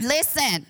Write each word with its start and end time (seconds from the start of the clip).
Listen, 0.00 0.66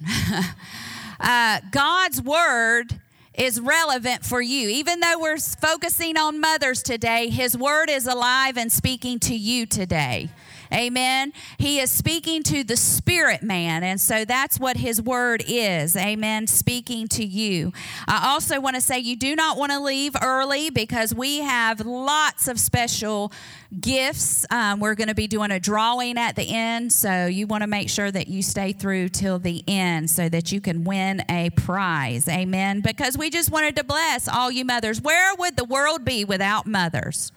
uh, 1.20 1.60
God's 1.70 2.20
word 2.20 3.00
is 3.34 3.60
relevant 3.60 4.24
for 4.24 4.40
you. 4.40 4.68
Even 4.68 5.00
though 5.00 5.18
we're 5.18 5.38
focusing 5.38 6.16
on 6.16 6.40
mothers 6.40 6.82
today, 6.82 7.28
His 7.30 7.56
word 7.56 7.90
is 7.90 8.06
alive 8.06 8.56
and 8.56 8.70
speaking 8.70 9.18
to 9.20 9.34
you 9.34 9.66
today. 9.66 10.28
Amen. 10.74 11.32
He 11.58 11.78
is 11.78 11.90
speaking 11.90 12.42
to 12.44 12.64
the 12.64 12.76
spirit 12.76 13.42
man. 13.42 13.84
And 13.84 14.00
so 14.00 14.24
that's 14.24 14.58
what 14.58 14.76
his 14.76 15.00
word 15.00 15.44
is. 15.46 15.96
Amen. 15.96 16.46
Speaking 16.46 17.08
to 17.08 17.24
you. 17.24 17.72
I 18.08 18.32
also 18.32 18.60
want 18.60 18.74
to 18.74 18.80
say 18.80 18.98
you 18.98 19.16
do 19.16 19.36
not 19.36 19.56
want 19.56 19.72
to 19.72 19.80
leave 19.80 20.16
early 20.20 20.70
because 20.70 21.14
we 21.14 21.38
have 21.38 21.80
lots 21.80 22.48
of 22.48 22.58
special 22.58 23.32
gifts. 23.80 24.46
Um, 24.50 24.80
we're 24.80 24.94
going 24.94 25.08
to 25.08 25.14
be 25.14 25.26
doing 25.26 25.50
a 25.50 25.60
drawing 25.60 26.18
at 26.18 26.36
the 26.36 26.48
end. 26.48 26.92
So 26.92 27.26
you 27.26 27.46
want 27.46 27.62
to 27.62 27.66
make 27.68 27.88
sure 27.88 28.10
that 28.10 28.28
you 28.28 28.42
stay 28.42 28.72
through 28.72 29.10
till 29.10 29.38
the 29.38 29.62
end 29.68 30.10
so 30.10 30.28
that 30.28 30.52
you 30.52 30.60
can 30.60 30.84
win 30.84 31.22
a 31.28 31.50
prize. 31.50 32.28
Amen. 32.28 32.80
Because 32.80 33.16
we 33.16 33.30
just 33.30 33.50
wanted 33.50 33.76
to 33.76 33.84
bless 33.84 34.28
all 34.28 34.50
you 34.50 34.64
mothers. 34.64 35.00
Where 35.00 35.34
would 35.36 35.56
the 35.56 35.64
world 35.64 36.04
be 36.04 36.24
without 36.24 36.66
mothers? 36.66 37.32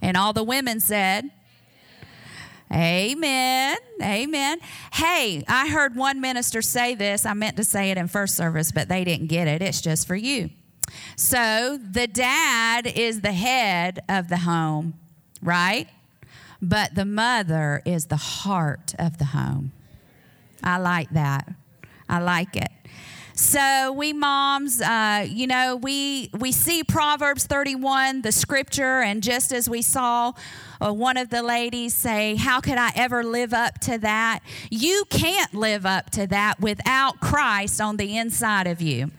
And 0.00 0.16
all 0.16 0.32
the 0.32 0.44
women 0.44 0.80
said, 0.80 1.30
Amen. 2.74 3.76
Amen. 4.02 4.58
Hey, 4.92 5.44
I 5.46 5.68
heard 5.68 5.94
one 5.94 6.20
minister 6.20 6.60
say 6.60 6.96
this. 6.96 7.24
I 7.24 7.32
meant 7.32 7.56
to 7.58 7.64
say 7.64 7.92
it 7.92 7.98
in 7.98 8.08
first 8.08 8.34
service, 8.34 8.72
but 8.72 8.88
they 8.88 9.04
didn't 9.04 9.28
get 9.28 9.46
it. 9.46 9.62
It's 9.62 9.80
just 9.80 10.08
for 10.08 10.16
you. 10.16 10.50
So 11.16 11.78
the 11.78 12.08
dad 12.08 12.86
is 12.88 13.20
the 13.20 13.32
head 13.32 14.00
of 14.08 14.28
the 14.28 14.38
home, 14.38 14.94
right? 15.40 15.88
But 16.60 16.96
the 16.96 17.04
mother 17.04 17.80
is 17.84 18.06
the 18.06 18.16
heart 18.16 18.94
of 18.98 19.18
the 19.18 19.26
home. 19.26 19.72
I 20.62 20.78
like 20.78 21.10
that. 21.10 21.48
I 22.08 22.18
like 22.18 22.56
it. 22.56 22.70
So 23.36 23.92
we 23.92 24.12
moms, 24.12 24.80
uh, 24.80 25.26
you 25.28 25.48
know, 25.48 25.74
we 25.74 26.30
we 26.38 26.52
see 26.52 26.84
Proverbs 26.84 27.46
31, 27.46 28.22
the 28.22 28.30
scripture, 28.30 29.00
and 29.00 29.22
just 29.24 29.52
as 29.52 29.68
we 29.68 29.82
saw 29.82 30.32
one 30.92 31.16
of 31.16 31.30
the 31.30 31.42
ladies 31.42 31.94
say, 31.94 32.36
"How 32.36 32.60
could 32.60 32.78
I 32.78 32.92
ever 32.94 33.24
live 33.24 33.54
up 33.54 33.78
to 33.80 33.98
that?" 33.98 34.40
You 34.70 35.04
can't 35.10 35.54
live 35.54 35.86
up 35.86 36.10
to 36.10 36.26
that 36.26 36.60
without 36.60 37.20
Christ 37.20 37.80
on 37.80 37.96
the 37.96 38.16
inside 38.16 38.66
of 38.66 38.82
you. 38.82 39.10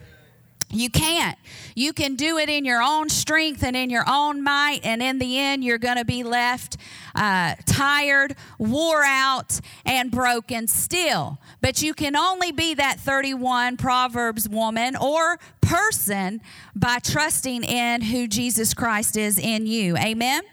You 0.75 0.89
can't. 0.89 1.37
You 1.75 1.93
can 1.93 2.15
do 2.15 2.37
it 2.37 2.49
in 2.49 2.65
your 2.65 2.81
own 2.81 3.09
strength 3.09 3.63
and 3.63 3.75
in 3.75 3.89
your 3.89 4.03
own 4.07 4.43
might, 4.43 4.81
and 4.83 5.01
in 5.01 5.19
the 5.19 5.39
end, 5.39 5.63
you're 5.63 5.77
going 5.77 5.97
to 5.97 6.05
be 6.05 6.23
left 6.23 6.77
uh, 7.13 7.55
tired, 7.65 8.35
wore 8.57 9.03
out, 9.03 9.59
and 9.85 10.11
broken 10.11 10.67
still. 10.67 11.39
But 11.61 11.81
you 11.81 11.93
can 11.93 12.15
only 12.15 12.51
be 12.51 12.73
that 12.73 12.99
31 12.99 13.77
Proverbs 13.77 14.49
woman 14.49 14.95
or 14.95 15.39
person 15.61 16.41
by 16.75 16.99
trusting 16.99 17.63
in 17.63 18.01
who 18.01 18.27
Jesus 18.27 18.73
Christ 18.73 19.15
is 19.15 19.39
in 19.39 19.65
you. 19.67 19.95
Amen? 19.97 20.43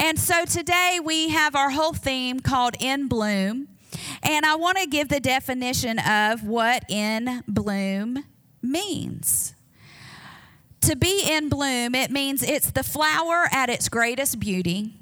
And 0.00 0.18
so 0.18 0.44
today 0.44 1.00
we 1.02 1.30
have 1.30 1.56
our 1.56 1.70
whole 1.70 1.92
theme 1.92 2.38
called 2.38 2.76
In 2.78 3.08
Bloom. 3.08 3.66
And 4.22 4.46
I 4.46 4.54
want 4.54 4.78
to 4.78 4.86
give 4.86 5.08
the 5.08 5.18
definition 5.18 5.98
of 5.98 6.44
what 6.44 6.84
in 6.88 7.42
bloom 7.48 8.24
means. 8.62 9.54
To 10.82 10.94
be 10.94 11.22
in 11.28 11.48
bloom, 11.48 11.94
it 11.94 12.10
means 12.12 12.42
it's 12.42 12.70
the 12.70 12.84
flower 12.84 13.48
at 13.50 13.68
its 13.68 13.88
greatest 13.88 14.38
beauty, 14.38 14.94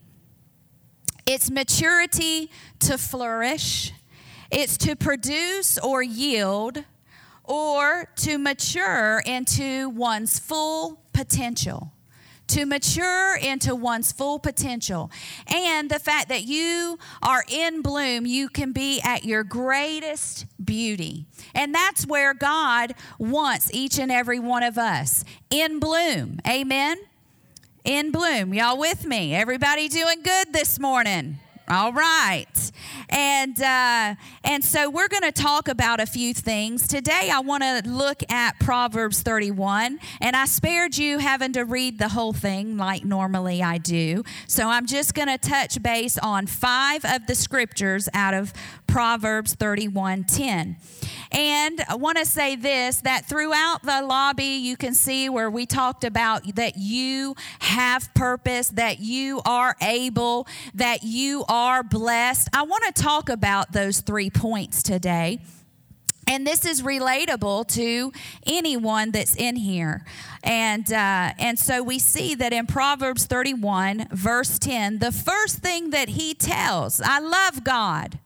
it's 1.27 1.51
maturity 1.51 2.51
to 2.81 2.97
flourish, 2.97 3.93
it's 4.51 4.77
to 4.79 4.97
produce 4.97 5.77
or 5.79 6.03
yield, 6.03 6.85
or 7.45 8.09
to 8.17 8.39
mature 8.39 9.23
into 9.27 9.91
one's 9.91 10.39
full 10.39 11.03
potential 11.13 11.93
to 12.49 12.67
mature 12.67 13.37
into 13.37 13.75
one's 13.75 14.13
full 14.13 14.39
potential. 14.39 15.11
And 15.47 15.91
the 15.91 15.99
fact 15.99 16.29
that 16.29 16.45
you 16.45 16.99
are 17.23 17.45
in 17.49 17.83
bloom, 17.83 18.27
you 18.27 18.49
can 18.49 18.73
be 18.73 19.01
at 19.03 19.25
your 19.25 19.45
greatest 19.45 20.47
beauty. 20.65 21.27
And 21.55 21.75
that's 21.75 22.07
where 22.07 22.35
God 22.35 22.95
wants 23.19 23.73
each 23.73 23.99
and 23.99 24.13
every 24.13 24.39
one 24.39 24.63
of 24.63 24.79
us 24.79 25.25
in 25.51 25.79
bloom. 25.79 26.41
Amen. 26.49 26.99
In 27.85 28.11
bloom. 28.11 28.53
Y'all 28.55 28.79
with 28.79 29.07
me? 29.07 29.35
Everybody 29.35 29.89
doing 29.89 30.23
good 30.23 30.53
this 30.53 30.79
morning? 30.79 31.39
All 31.69 31.93
right. 31.93 32.71
And 33.09 33.61
uh, 33.61 34.15
and 34.45 34.65
so 34.65 34.89
we're 34.89 35.09
going 35.09 35.25
to 35.25 35.33
talk 35.33 35.67
about 35.67 35.99
a 35.99 36.07
few 36.07 36.33
things. 36.33 36.87
Today 36.87 37.29
I 37.33 37.41
want 37.41 37.65
to 37.65 37.83
look 37.91 38.23
at 38.31 38.61
Proverbs 38.61 39.23
31 39.23 39.99
and 40.21 40.37
I 40.37 40.45
spared 40.45 40.97
you 40.97 41.19
having 41.19 41.53
to 41.55 41.65
read 41.65 41.99
the 41.99 42.11
whole 42.11 42.33
thing 42.33 42.77
like 42.77 43.05
normally 43.05 43.65
I 43.65 43.79
do. 43.79 44.23
So 44.47 44.69
I'm 44.69 44.87
just 44.87 45.15
going 45.15 45.27
to 45.27 45.39
touch 45.39 45.83
base 45.83 46.19
on 46.19 46.47
5 46.47 47.05
of 47.05 47.27
the 47.27 47.35
scriptures 47.35 48.09
out 48.15 48.35
of 48.35 48.53
Proverbs 48.87 49.55
31:10. 49.55 50.77
And 51.33 51.85
I 51.89 51.97
want 51.97 52.19
to 52.19 52.25
say 52.25 52.57
this 52.57 52.99
that 52.99 53.27
throughout 53.27 53.83
the 53.83 54.03
lobby 54.03 54.45
you 54.45 54.77
can 54.77 54.95
see 54.95 55.29
where 55.29 55.51
we 55.51 55.67
talked 55.67 56.05
about 56.05 56.55
that 56.55 56.77
you 56.77 57.35
have 57.61 58.13
purpose, 58.15 58.69
that 58.71 59.01
you 59.01 59.43
are 59.45 59.77
able, 59.83 60.47
that 60.75 61.03
you 61.03 61.45
are 61.49 61.83
blessed. 61.83 62.49
I 62.53 62.63
want 62.63 62.85
to 62.85 63.03
talk 63.03 63.29
about 63.29 63.73
those 63.73 64.01
three 64.01 64.31
points 64.31 64.83
today. 64.83 65.41
And 66.29 66.45
this 66.45 66.65
is 66.65 66.83
relatable 66.83 67.69
to 67.75 68.13
anyone 68.45 69.13
that's 69.13 69.37
in 69.37 69.55
here. 69.57 70.05
And, 70.43 70.93
uh, 70.93 71.33
and 71.39 71.57
so 71.59 71.83
we 71.83 72.01
see 72.01 72.35
that 72.35 72.53
in 72.53 72.67
Proverbs 72.67 73.27
31, 73.27 74.09
verse 74.11 74.59
10, 74.59 74.99
the 74.99 75.13
first 75.13 75.59
thing 75.59 75.91
that 75.91 76.11
he 76.11 76.35
tells, 76.35 77.01
I 77.01 77.21
love 77.21 77.63
God. 77.63 78.19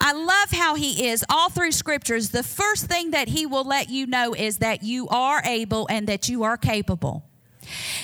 I 0.00 0.12
love 0.12 0.50
how 0.50 0.74
he 0.74 1.08
is 1.08 1.24
all 1.28 1.50
through 1.50 1.72
scriptures. 1.72 2.30
The 2.30 2.42
first 2.42 2.86
thing 2.86 3.10
that 3.10 3.28
he 3.28 3.46
will 3.46 3.64
let 3.64 3.88
you 3.88 4.06
know 4.06 4.34
is 4.34 4.58
that 4.58 4.82
you 4.82 5.08
are 5.08 5.42
able 5.44 5.86
and 5.90 6.06
that 6.06 6.28
you 6.28 6.44
are 6.44 6.56
capable. 6.56 7.24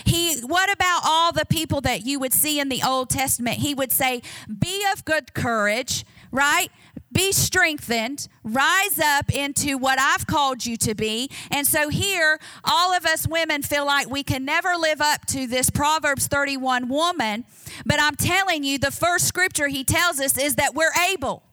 He 0.05 0.41
what 0.41 0.71
about 0.71 1.03
all 1.05 1.33
the 1.33 1.47
people 1.47 1.81
that 1.83 2.05
you 2.05 2.19
would 2.19 2.33
see 2.33 2.61
in 2.61 2.69
the 2.69 2.83
Old 2.87 3.11
Testament? 3.11 3.59
He 3.59 3.75
would 3.75 3.93
say, 3.93 4.23
"Be 4.47 4.85
of 4.93 5.05
good 5.05 5.33
courage," 5.35 6.05
right? 6.31 6.71
Be 7.11 7.33
strengthened, 7.33 8.29
rise 8.43 8.99
up 8.99 9.33
into 9.33 9.79
what 9.79 9.99
I've 10.01 10.27
called 10.27 10.67
you 10.67 10.77
to 10.79 10.95
be. 10.95 11.31
And 11.51 11.67
so 11.67 11.89
here, 11.89 12.41
all 12.65 12.93
of 12.93 13.07
us 13.07 13.27
women 13.27 13.63
feel 13.63 13.87
like 13.87 14.11
we 14.11 14.23
can 14.23 14.45
never 14.45 14.77
live 14.77 15.01
up 15.01 15.25
to 15.27 15.47
this 15.47 15.71
Proverbs 15.71 16.27
31 16.27 16.89
woman. 16.89 17.45
But 17.87 18.01
I'm 18.01 18.17
telling 18.17 18.65
you, 18.65 18.79
the 18.79 18.91
first 18.91 19.27
scripture 19.27 19.69
he 19.69 19.85
tells 19.85 20.21
us 20.21 20.37
is 20.37 20.57
that 20.57 20.75
we're 20.75 20.93
able. 21.09 21.45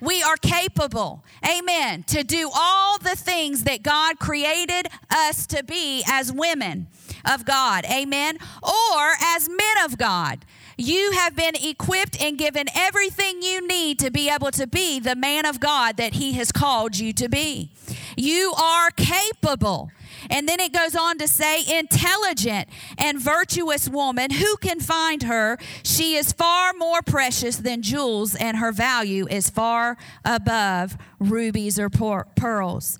We 0.00 0.22
are 0.22 0.36
capable, 0.36 1.24
amen, 1.44 2.04
to 2.04 2.22
do 2.22 2.50
all 2.54 2.98
the 2.98 3.16
things 3.16 3.64
that 3.64 3.82
God 3.82 4.18
created 4.18 4.88
us 5.10 5.46
to 5.48 5.62
be 5.62 6.02
as 6.08 6.32
women 6.32 6.88
of 7.24 7.44
God. 7.44 7.84
Amen. 7.86 8.38
Or 8.62 9.12
as 9.20 9.48
men 9.48 9.84
of 9.84 9.98
God. 9.98 10.44
You 10.78 11.12
have 11.12 11.34
been 11.34 11.54
equipped 11.54 12.20
and 12.20 12.36
given 12.36 12.66
everything 12.74 13.40
you 13.40 13.66
need 13.66 13.98
to 14.00 14.10
be 14.10 14.28
able 14.28 14.50
to 14.52 14.66
be 14.66 15.00
the 15.00 15.16
man 15.16 15.46
of 15.46 15.58
God 15.58 15.96
that 15.96 16.14
He 16.14 16.34
has 16.34 16.52
called 16.52 16.98
you 16.98 17.14
to 17.14 17.28
be. 17.30 17.70
You 18.16 18.52
are 18.52 18.90
capable. 18.90 19.90
And 20.30 20.48
then 20.48 20.60
it 20.60 20.72
goes 20.72 20.96
on 20.96 21.18
to 21.18 21.28
say, 21.28 21.78
intelligent 21.78 22.68
and 22.98 23.20
virtuous 23.20 23.88
woman, 23.88 24.30
who 24.30 24.56
can 24.58 24.80
find 24.80 25.24
her? 25.24 25.58
She 25.82 26.16
is 26.16 26.32
far 26.32 26.72
more 26.72 27.02
precious 27.02 27.56
than 27.56 27.82
jewels, 27.82 28.34
and 28.34 28.56
her 28.58 28.72
value 28.72 29.26
is 29.28 29.50
far 29.50 29.96
above 30.24 30.96
rubies 31.18 31.78
or 31.78 31.88
pearls. 31.90 32.98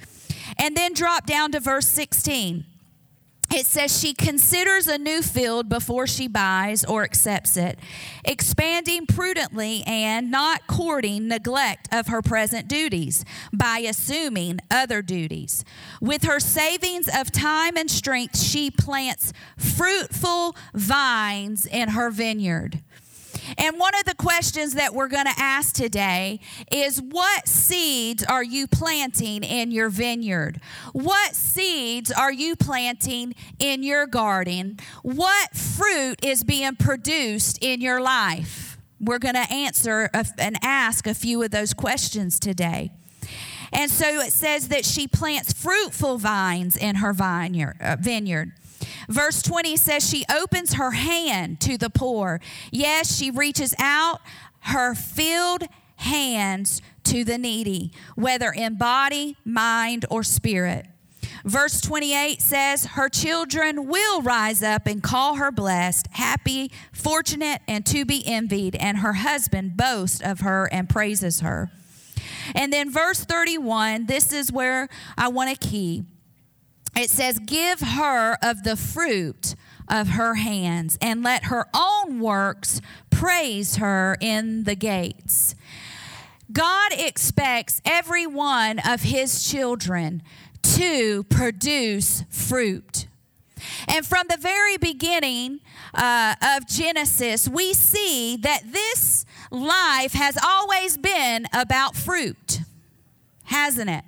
And 0.58 0.76
then 0.76 0.94
drop 0.94 1.26
down 1.26 1.52
to 1.52 1.60
verse 1.60 1.88
16 1.88 2.64
it 3.54 3.66
says 3.66 3.98
she 3.98 4.12
considers 4.12 4.86
a 4.86 4.98
new 4.98 5.22
field 5.22 5.68
before 5.68 6.06
she 6.06 6.28
buys 6.28 6.84
or 6.84 7.04
accepts 7.04 7.56
it, 7.56 7.78
expanding 8.24 9.06
prudently 9.06 9.82
and 9.86 10.30
not 10.30 10.66
courting 10.66 11.28
neglect 11.28 11.88
of 11.92 12.08
her 12.08 12.22
present 12.22 12.68
duties 12.68 13.24
by 13.52 13.78
assuming 13.78 14.58
other 14.70 15.02
duties. 15.02 15.64
With 16.00 16.24
her 16.24 16.40
savings 16.40 17.08
of 17.14 17.30
time 17.30 17.76
and 17.76 17.90
strength, 17.90 18.38
she 18.38 18.70
plants 18.70 19.32
fruitful 19.56 20.56
vines 20.74 21.66
in 21.66 21.90
her 21.90 22.10
vineyard. 22.10 22.82
And 23.58 23.78
one 23.78 23.94
of 23.94 24.04
the 24.04 24.14
questions 24.14 24.74
that 24.74 24.94
we're 24.94 25.08
going 25.08 25.26
to 25.26 25.38
ask 25.38 25.74
today 25.74 26.40
is 26.70 27.00
what 27.00 27.48
seeds 27.48 28.22
are 28.24 28.44
you 28.44 28.66
planting 28.66 29.42
in 29.42 29.70
your 29.70 29.88
vineyard? 29.88 30.60
What 30.92 31.34
seeds 31.34 32.12
are 32.12 32.32
you 32.32 32.56
planting 32.56 33.34
in 33.58 33.82
your 33.82 34.06
garden? 34.06 34.78
What 35.02 35.54
fruit 35.56 36.22
is 36.22 36.44
being 36.44 36.76
produced 36.76 37.58
in 37.62 37.80
your 37.80 38.00
life? 38.00 38.66
we're 39.00 39.18
going 39.18 39.34
to 39.34 39.52
answer 39.52 40.10
and 40.38 40.56
ask 40.62 41.06
a 41.06 41.14
few 41.14 41.42
of 41.42 41.50
those 41.50 41.74
questions 41.74 42.38
today. 42.40 42.90
And 43.72 43.90
so 43.90 44.20
it 44.20 44.32
says 44.32 44.68
that 44.68 44.84
she 44.84 45.08
plants 45.08 45.52
fruitful 45.52 46.18
vines 46.18 46.76
in 46.76 46.96
her 46.96 47.12
vineyard. 47.12 47.76
Uh, 47.80 47.96
Verse 49.08 49.42
20 49.42 49.76
says 49.76 50.08
she 50.08 50.24
opens 50.32 50.74
her 50.74 50.92
hand 50.92 51.60
to 51.60 51.76
the 51.76 51.90
poor. 51.90 52.40
Yes, 52.70 53.16
she 53.16 53.30
reaches 53.30 53.74
out 53.78 54.20
her 54.60 54.94
filled 54.94 55.64
hands 55.96 56.82
to 57.04 57.24
the 57.24 57.38
needy, 57.38 57.92
whether 58.14 58.50
in 58.50 58.76
body, 58.76 59.36
mind, 59.44 60.04
or 60.10 60.22
spirit. 60.22 60.86
Verse 61.44 61.80
28 61.80 62.42
says, 62.42 62.84
Her 62.86 63.08
children 63.08 63.86
will 63.86 64.22
rise 64.22 64.62
up 64.62 64.86
and 64.86 65.02
call 65.02 65.36
her 65.36 65.52
blessed, 65.52 66.08
happy, 66.12 66.72
fortunate, 66.92 67.62
and 67.68 67.86
to 67.86 68.04
be 68.04 68.26
envied, 68.26 68.74
and 68.76 68.98
her 68.98 69.14
husband 69.14 69.76
boasts 69.76 70.20
of 70.20 70.40
her 70.40 70.68
and 70.72 70.88
praises 70.88 71.40
her. 71.40 71.70
And 72.54 72.72
then 72.72 72.90
verse 72.90 73.24
31, 73.24 74.06
this 74.06 74.32
is 74.32 74.52
where 74.52 74.88
I 75.16 75.28
want 75.28 75.50
to 75.50 75.68
key. 75.68 76.04
It 76.96 77.10
says, 77.10 77.38
Give 77.38 77.80
her 77.80 78.38
of 78.42 78.62
the 78.62 78.76
fruit 78.76 79.54
of 79.88 80.08
her 80.08 80.34
hands, 80.34 80.98
and 81.00 81.22
let 81.22 81.44
her 81.44 81.66
own 81.74 82.18
works 82.18 82.80
praise 83.10 83.76
her 83.76 84.16
in 84.20 84.64
the 84.64 84.74
gates. 84.74 85.54
God 86.52 86.92
expects 86.92 87.80
every 87.84 88.26
one 88.26 88.78
of 88.78 89.02
his 89.02 89.48
children 89.48 90.22
to 90.62 91.24
produce 91.24 92.24
fruit. 92.30 93.06
And 93.88 94.06
from 94.06 94.26
the 94.28 94.36
very 94.36 94.76
beginning 94.76 95.60
uh, 95.94 96.34
of 96.42 96.66
Genesis, 96.66 97.48
we 97.48 97.74
see 97.74 98.36
that 98.38 98.62
this 98.70 99.24
life 99.50 100.12
has 100.12 100.38
always 100.42 100.96
been 100.96 101.46
about 101.52 101.96
fruit, 101.96 102.60
hasn't 103.44 103.90
it? 103.90 104.04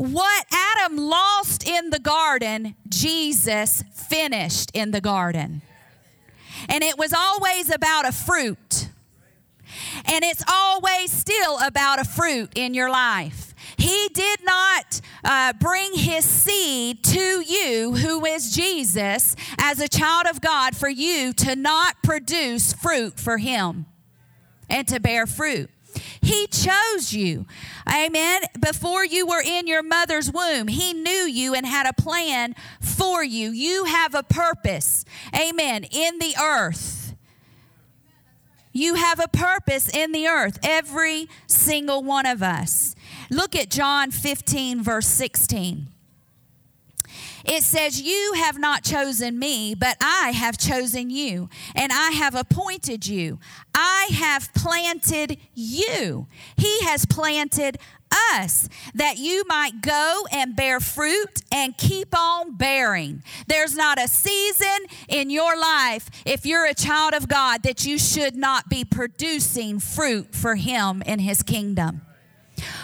What 0.00 0.46
Adam 0.50 0.96
lost 0.96 1.68
in 1.68 1.90
the 1.90 1.98
garden, 1.98 2.74
Jesus 2.88 3.84
finished 3.92 4.70
in 4.72 4.92
the 4.92 5.00
garden. 5.02 5.60
And 6.70 6.82
it 6.82 6.96
was 6.96 7.12
always 7.12 7.70
about 7.70 8.08
a 8.08 8.12
fruit. 8.12 8.88
And 10.06 10.24
it's 10.24 10.42
always 10.50 11.12
still 11.12 11.58
about 11.58 12.00
a 12.00 12.04
fruit 12.04 12.50
in 12.54 12.72
your 12.72 12.88
life. 12.90 13.54
He 13.76 14.08
did 14.14 14.42
not 14.42 15.02
uh, 15.22 15.52
bring 15.60 15.92
his 15.92 16.24
seed 16.24 17.04
to 17.04 17.44
you, 17.46 17.94
who 17.94 18.24
is 18.24 18.56
Jesus, 18.56 19.36
as 19.58 19.80
a 19.80 19.88
child 19.88 20.24
of 20.30 20.40
God, 20.40 20.74
for 20.74 20.88
you 20.88 21.34
to 21.34 21.54
not 21.54 22.02
produce 22.02 22.72
fruit 22.72 23.20
for 23.20 23.36
him 23.36 23.84
and 24.70 24.88
to 24.88 24.98
bear 24.98 25.26
fruit. 25.26 25.68
He 26.22 26.46
chose 26.48 27.12
you. 27.12 27.46
Amen. 27.88 28.42
Before 28.60 29.04
you 29.04 29.26
were 29.26 29.42
in 29.42 29.66
your 29.66 29.82
mother's 29.82 30.30
womb, 30.30 30.68
He 30.68 30.92
knew 30.92 31.10
you 31.10 31.54
and 31.54 31.66
had 31.66 31.86
a 31.86 31.92
plan 31.92 32.54
for 32.80 33.24
you. 33.24 33.50
You 33.50 33.84
have 33.84 34.14
a 34.14 34.22
purpose. 34.22 35.04
Amen. 35.34 35.84
In 35.84 36.18
the 36.18 36.34
earth. 36.40 37.14
You 38.72 38.94
have 38.94 39.18
a 39.18 39.28
purpose 39.28 39.88
in 39.88 40.12
the 40.12 40.28
earth, 40.28 40.58
every 40.62 41.28
single 41.46 42.04
one 42.04 42.24
of 42.24 42.42
us. 42.42 42.94
Look 43.28 43.56
at 43.56 43.68
John 43.68 44.12
15, 44.12 44.82
verse 44.82 45.08
16. 45.08 45.88
It 47.50 47.64
says, 47.64 48.00
You 48.00 48.34
have 48.36 48.60
not 48.60 48.84
chosen 48.84 49.36
me, 49.36 49.74
but 49.74 49.96
I 50.00 50.30
have 50.30 50.56
chosen 50.56 51.10
you, 51.10 51.48
and 51.74 51.90
I 51.92 52.12
have 52.12 52.36
appointed 52.36 53.08
you. 53.08 53.40
I 53.74 54.08
have 54.12 54.54
planted 54.54 55.36
you. 55.52 56.28
He 56.56 56.84
has 56.84 57.06
planted 57.06 57.78
us 58.36 58.68
that 58.94 59.18
you 59.18 59.42
might 59.48 59.82
go 59.82 60.28
and 60.30 60.54
bear 60.54 60.78
fruit 60.78 61.42
and 61.50 61.76
keep 61.76 62.16
on 62.16 62.56
bearing. 62.56 63.24
There's 63.48 63.74
not 63.74 64.00
a 64.00 64.06
season 64.06 64.86
in 65.08 65.28
your 65.28 65.58
life, 65.58 66.08
if 66.24 66.46
you're 66.46 66.66
a 66.66 66.74
child 66.74 67.14
of 67.14 67.26
God, 67.26 67.64
that 67.64 67.84
you 67.84 67.98
should 67.98 68.36
not 68.36 68.68
be 68.68 68.84
producing 68.84 69.80
fruit 69.80 70.36
for 70.36 70.54
Him 70.54 71.02
in 71.04 71.18
His 71.18 71.42
kingdom 71.42 72.02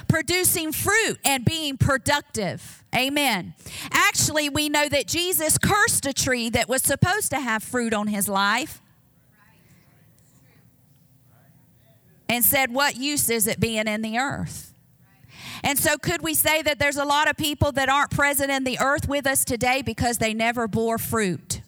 producing 0.09 0.73
fruit 0.73 1.19
and 1.25 1.45
being 1.45 1.77
productive. 1.77 2.76
Amen. 2.95 3.55
Actually, 3.91 4.49
we 4.49 4.69
know 4.69 4.89
that 4.89 5.07
Jesus 5.07 5.59
cursed 5.59 6.07
a 6.07 6.13
tree 6.13 6.49
that 6.51 6.69
was 6.69 6.83
supposed 6.83 7.31
to 7.31 7.41
have 7.41 7.63
fruit 7.63 7.93
on 7.93 8.07
his 8.07 8.29
life 8.29 8.81
and 12.29 12.45
said, 12.45 12.73
What 12.73 12.97
use 12.97 13.29
is 13.29 13.47
it 13.47 13.61
being 13.61 13.87
in 13.87 14.03
the 14.03 14.19
earth? 14.19 14.73
And 15.63 15.79
so, 15.79 15.97
could 15.97 16.23
we 16.23 16.35
say 16.35 16.63
that 16.63 16.79
there's 16.79 16.97
a 16.97 17.05
lot 17.05 17.29
of 17.29 17.37
people 17.37 17.73
that 17.73 17.89
aren't 17.89 18.11
present 18.11 18.51
in 18.51 18.65
the 18.65 18.79
earth 18.81 19.09
with 19.09 19.27
us 19.27 19.45
today 19.45 19.83
because 19.83 20.19
they 20.19 20.35
never 20.35 20.69
bore 20.69 20.99
fruit? 20.99 21.61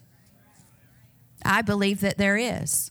I 1.44 1.62
believe 1.62 2.00
that 2.00 2.18
there 2.18 2.36
is 2.36 2.90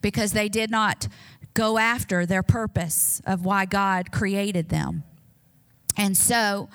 because 0.00 0.32
they 0.32 0.48
did 0.48 0.70
not 0.70 1.08
go 1.54 1.78
after 1.78 2.26
their 2.26 2.42
purpose 2.42 3.22
of 3.26 3.44
why 3.44 3.64
God 3.64 4.10
created 4.12 4.68
them. 4.68 5.04
And 5.96 6.16
so 6.16 6.68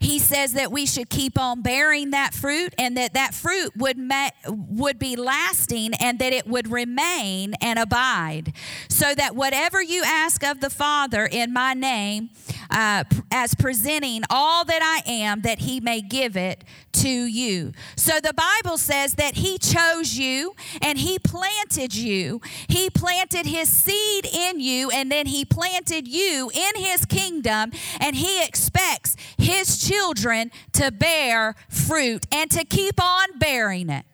he 0.00 0.18
says 0.18 0.52
that 0.54 0.72
we 0.72 0.86
should 0.86 1.08
keep 1.08 1.38
on 1.38 1.62
bearing 1.62 2.10
that 2.10 2.34
fruit 2.34 2.74
and 2.78 2.96
that 2.96 3.14
that 3.14 3.34
fruit 3.34 3.72
would 3.76 3.98
ma- 3.98 4.30
would 4.46 4.98
be 4.98 5.16
lasting 5.16 5.94
and 5.94 6.18
that 6.18 6.32
it 6.32 6.46
would 6.46 6.70
remain 6.70 7.54
and 7.60 7.78
abide. 7.78 8.52
So 8.88 9.14
that 9.14 9.34
whatever 9.36 9.82
you 9.82 10.02
ask 10.04 10.44
of 10.44 10.60
the 10.60 10.70
Father 10.70 11.26
in 11.26 11.52
my 11.52 11.74
name 11.74 12.30
uh, 12.72 13.04
as 13.30 13.54
presenting 13.54 14.22
all 14.30 14.64
that 14.64 14.82
I 14.82 15.08
am 15.08 15.42
that 15.42 15.60
he 15.60 15.78
may 15.80 16.00
give 16.00 16.36
it 16.36 16.64
to 16.92 17.08
you. 17.08 17.72
So 17.96 18.18
the 18.20 18.34
Bible 18.34 18.78
says 18.78 19.14
that 19.14 19.36
he 19.36 19.58
chose 19.58 20.16
you 20.16 20.54
and 20.80 20.98
he 20.98 21.18
planted 21.18 21.94
you. 21.94 22.40
He 22.68 22.90
planted 22.90 23.46
his 23.46 23.68
seed 23.68 24.26
in 24.26 24.60
you 24.60 24.90
and 24.90 25.12
then 25.12 25.26
he 25.26 25.44
planted 25.44 26.08
you 26.08 26.50
in 26.54 26.82
his 26.82 27.04
kingdom 27.04 27.72
and 28.00 28.16
he 28.16 28.42
expects 28.44 29.16
his 29.36 29.78
children 29.78 30.50
to 30.72 30.90
bear 30.90 31.54
fruit 31.68 32.26
and 32.32 32.50
to 32.50 32.64
keep 32.64 33.00
on 33.02 33.38
bearing 33.38 33.90
it. 33.90 34.06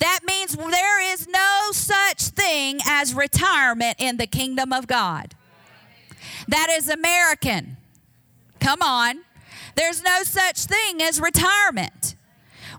That 0.00 0.20
means 0.26 0.56
there 0.56 1.12
is 1.12 1.28
no 1.28 1.68
such 1.72 2.22
thing 2.22 2.80
as 2.86 3.14
retirement 3.14 3.96
in 3.98 4.16
the 4.16 4.26
kingdom 4.26 4.72
of 4.72 4.86
God. 4.86 5.34
That 6.48 6.68
is 6.70 6.88
American. 6.88 7.77
Come 8.60 8.82
on. 8.82 9.20
There's 9.74 10.02
no 10.02 10.22
such 10.22 10.64
thing 10.64 11.02
as 11.02 11.20
retirement. 11.20 12.16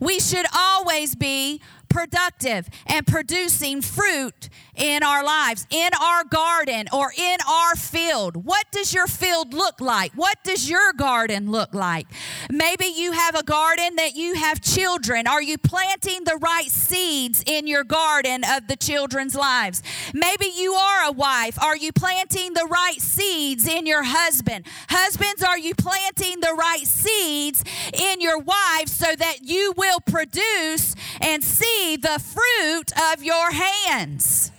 We 0.02 0.20
should 0.20 0.46
always 0.56 1.16
be 1.16 1.62
productive 1.90 2.70
and 2.86 3.06
producing 3.06 3.82
fruit 3.82 4.50
in 4.80 5.04
our 5.04 5.24
lives, 5.24 5.68
in 5.70 5.90
our 6.02 6.24
garden 6.24 6.88
or 6.92 7.12
in 7.16 7.38
our 7.48 7.76
field. 7.76 8.46
What 8.46 8.66
does 8.72 8.94
your 8.94 9.08
field 9.08 9.54
look 9.54 9.82
like? 9.82 10.14
What 10.14 10.38
does 10.44 10.70
your 10.70 10.94
garden 10.94 11.52
look 11.52 11.74
like? 11.74 12.08
Maybe 12.50 12.86
you 12.86 13.12
have 13.12 13.36
a 13.36 13.44
garden 13.44 13.98
that 13.98 14.16
you 14.16 14.36
have 14.36 14.62
children. 14.62 15.28
Are 15.28 15.42
you 15.42 15.58
planting 15.58 16.24
the 16.24 16.38
right 16.42 16.70
seeds 16.70 17.44
in 17.46 17.68
your 17.68 17.84
garden 17.84 18.44
of 18.44 18.68
the 18.68 18.76
children's 18.76 19.36
lives? 19.36 19.84
Maybe 20.14 20.48
you 20.56 20.74
are 20.74 21.10
a 21.10 21.12
wife. 21.12 21.62
Are 21.62 21.78
you 21.78 21.92
planting 21.92 22.54
the 22.54 22.68
right 22.70 23.02
seeds 23.02 23.68
in 23.68 23.86
your 23.86 24.04
husband? 24.04 24.66
Husbands, 24.90 25.44
are 25.44 25.60
you 25.60 25.76
planting 25.76 26.40
the 26.40 26.56
right 26.58 26.86
seeds 26.86 27.64
in 27.94 28.22
your 28.22 28.40
wives 28.40 28.92
so 28.92 29.16
that 29.16 29.40
you 29.44 29.74
will 29.76 30.00
produce 30.00 30.96
and 31.20 31.44
see 31.44 31.98
the 31.98 32.20
fruit 32.20 32.92
of 33.12 33.24
your 33.24 33.52
hands? 33.52 34.52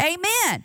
Amen. 0.00 0.64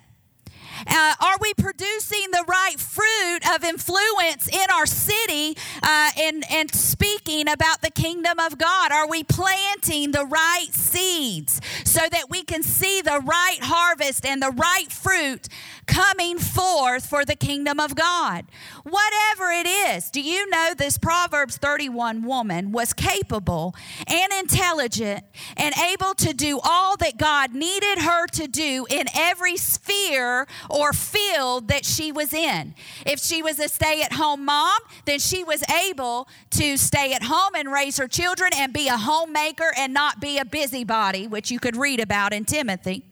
Uh, 0.86 1.14
are 1.20 1.36
we 1.40 1.52
producing 1.54 2.30
the 2.30 2.44
right 2.46 2.78
fruit 2.78 3.40
of 3.54 3.64
influence 3.64 4.48
in 4.48 4.66
our 4.72 4.86
city 4.86 5.56
uh, 5.82 6.10
and, 6.18 6.44
and 6.50 6.72
speaking 6.72 7.48
about 7.48 7.82
the 7.82 7.90
kingdom 7.90 8.38
of 8.38 8.58
God? 8.58 8.92
Are 8.92 9.08
we 9.08 9.24
planting 9.24 10.12
the 10.12 10.24
right 10.24 10.68
seeds 10.70 11.60
so 11.84 12.00
that 12.10 12.30
we 12.30 12.42
can 12.42 12.62
see 12.62 13.00
the 13.00 13.20
right 13.24 13.58
harvest 13.60 14.24
and 14.24 14.40
the 14.40 14.50
right 14.50 14.90
fruit 14.90 15.48
coming 15.86 16.38
forth 16.38 17.06
for 17.06 17.24
the 17.24 17.36
kingdom 17.36 17.80
of 17.80 17.94
God? 17.94 18.44
Whatever 18.90 19.50
it 19.50 19.66
is, 19.66 20.10
do 20.10 20.22
you 20.22 20.48
know 20.48 20.72
this 20.76 20.96
Proverbs 20.96 21.58
31 21.58 22.22
woman 22.22 22.72
was 22.72 22.94
capable 22.94 23.74
and 24.06 24.32
intelligent 24.32 25.24
and 25.56 25.74
able 25.92 26.14
to 26.14 26.32
do 26.32 26.58
all 26.64 26.96
that 26.96 27.18
God 27.18 27.54
needed 27.54 27.98
her 27.98 28.26
to 28.28 28.48
do 28.48 28.86
in 28.88 29.06
every 29.14 29.58
sphere 29.58 30.46
or 30.70 30.92
field 30.92 31.68
that 31.68 31.84
she 31.84 32.12
was 32.12 32.32
in. 32.32 32.74
If 33.04 33.20
she 33.20 33.42
was 33.42 33.58
a 33.58 33.68
stay 33.68 34.02
at 34.02 34.14
home 34.14 34.46
mom, 34.46 34.78
then 35.04 35.18
she 35.18 35.44
was 35.44 35.62
able 35.68 36.28
to 36.50 36.78
stay 36.78 37.12
at 37.12 37.24
home 37.24 37.54
and 37.54 37.70
raise 37.70 37.98
her 37.98 38.08
children 38.08 38.52
and 38.56 38.72
be 38.72 38.88
a 38.88 38.96
homemaker 38.96 39.72
and 39.76 39.92
not 39.92 40.20
be 40.20 40.38
a 40.38 40.44
busybody, 40.46 41.26
which 41.26 41.50
you 41.50 41.58
could 41.58 41.76
read 41.76 42.00
about 42.00 42.32
in 42.32 42.46
Timothy. 42.46 43.04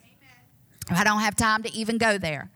I 0.88 1.04
don't 1.04 1.20
have 1.20 1.36
time 1.36 1.62
to 1.64 1.72
even 1.74 1.98
go 1.98 2.16
there. 2.16 2.50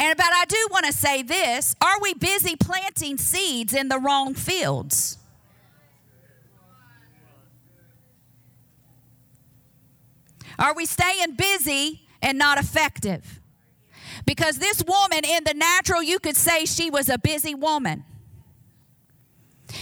And 0.00 0.16
but 0.16 0.32
I 0.32 0.46
do 0.46 0.56
want 0.70 0.86
to 0.86 0.94
say 0.94 1.22
this, 1.22 1.76
are 1.82 2.00
we 2.00 2.14
busy 2.14 2.56
planting 2.56 3.18
seeds 3.18 3.74
in 3.74 3.88
the 3.88 3.98
wrong 3.98 4.32
fields? 4.32 5.18
Are 10.58 10.74
we 10.74 10.86
staying 10.86 11.34
busy 11.36 12.00
and 12.22 12.38
not 12.38 12.58
effective? 12.58 13.40
Because 14.24 14.58
this 14.58 14.82
woman 14.82 15.22
in 15.22 15.44
the 15.44 15.54
natural, 15.54 16.02
you 16.02 16.18
could 16.18 16.36
say 16.36 16.64
she 16.64 16.90
was 16.90 17.10
a 17.10 17.18
busy 17.18 17.54
woman. 17.54 18.04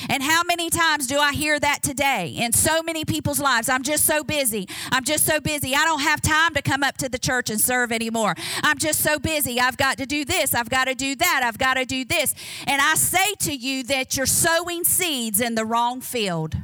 And 0.09 0.23
how 0.23 0.43
many 0.43 0.71
times 0.71 1.07
do 1.07 1.19
I 1.19 1.33
hear 1.33 1.59
that 1.59 1.83
today 1.83 2.35
in 2.37 2.53
so 2.53 2.83
many 2.83 3.05
people's 3.05 3.41
lives? 3.41 3.69
I'm 3.69 3.83
just 3.83 4.05
so 4.05 4.25
busy. 4.25 4.69
I'm 4.91 5.05
just 5.05 5.25
so 5.25 5.41
busy. 5.41 5.75
I 5.75 5.85
don't 5.85 6.01
have 6.01 6.21
time 6.21 6.55
to 6.55 6.63
come 6.63 6.83
up 6.83 6.97
to 6.99 7.09
the 7.09 7.19
church 7.19 7.51
and 7.51 7.61
serve 7.61 7.93
anymore. 7.93 8.35
I'm 8.63 8.79
just 8.79 9.01
so 9.01 9.19
busy. 9.19 9.61
I've 9.61 9.77
got 9.77 9.99
to 9.99 10.07
do 10.07 10.25
this. 10.25 10.55
I've 10.55 10.71
got 10.71 10.87
to 10.87 10.95
do 10.95 11.17
that. 11.17 11.43
I've 11.45 11.59
got 11.59 11.75
to 11.75 11.85
do 11.85 12.05
this. 12.05 12.35
And 12.67 12.81
I 12.81 12.95
say 12.95 13.35
to 13.41 13.55
you 13.55 13.83
that 13.85 14.17
you're 14.17 14.27
sowing 14.27 14.85
seeds 14.85 15.41
in 15.41 15.55
the 15.55 15.65
wrong 15.65 16.01
field. 16.01 16.57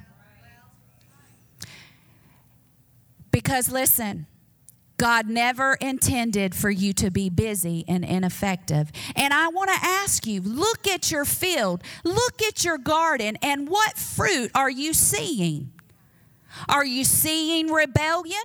Because 3.30 3.70
listen, 3.70 4.26
God 4.96 5.28
never 5.28 5.74
intended 5.74 6.54
for 6.54 6.70
you 6.70 6.92
to 6.94 7.10
be 7.10 7.28
busy 7.28 7.84
and 7.88 8.04
ineffective. 8.04 8.92
And 9.16 9.34
I 9.34 9.48
want 9.48 9.70
to 9.70 9.76
ask 9.82 10.26
you 10.26 10.40
look 10.40 10.86
at 10.86 11.10
your 11.10 11.24
field, 11.24 11.82
look 12.04 12.42
at 12.42 12.64
your 12.64 12.78
garden, 12.78 13.36
and 13.42 13.68
what 13.68 13.96
fruit 13.96 14.50
are 14.54 14.70
you 14.70 14.92
seeing? 14.92 15.72
Are 16.68 16.84
you 16.84 17.04
seeing 17.04 17.68
rebellion? 17.68 18.42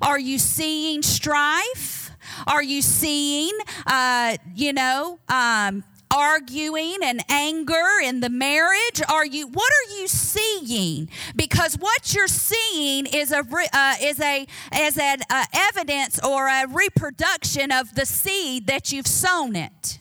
Are 0.00 0.18
you 0.18 0.38
seeing 0.38 1.02
strife? 1.02 2.12
Are 2.46 2.62
you 2.62 2.80
seeing, 2.80 3.52
uh, 3.86 4.36
you 4.54 4.72
know, 4.72 5.18
um, 5.28 5.84
arguing 6.14 6.98
and 7.02 7.22
anger 7.28 8.00
in 8.02 8.20
the 8.20 8.30
marriage? 8.30 9.02
Are 9.08 9.26
you 9.26 9.48
what 9.48 9.70
are 9.70 9.98
you 9.98 10.06
seeing? 10.06 11.08
Because 11.34 11.74
what 11.74 12.14
you're 12.14 12.28
seeing 12.28 13.06
is 13.06 13.32
a 13.32 13.44
uh, 13.72 13.94
is 14.00 14.20
a 14.20 14.46
is 14.74 14.98
an 14.98 15.18
uh, 15.28 15.44
evidence 15.52 16.20
or 16.24 16.46
a 16.46 16.66
reproduction 16.68 17.72
of 17.72 17.94
the 17.94 18.06
seed 18.06 18.66
that 18.68 18.92
you've 18.92 19.06
sown 19.06 19.56
it. 19.56 19.98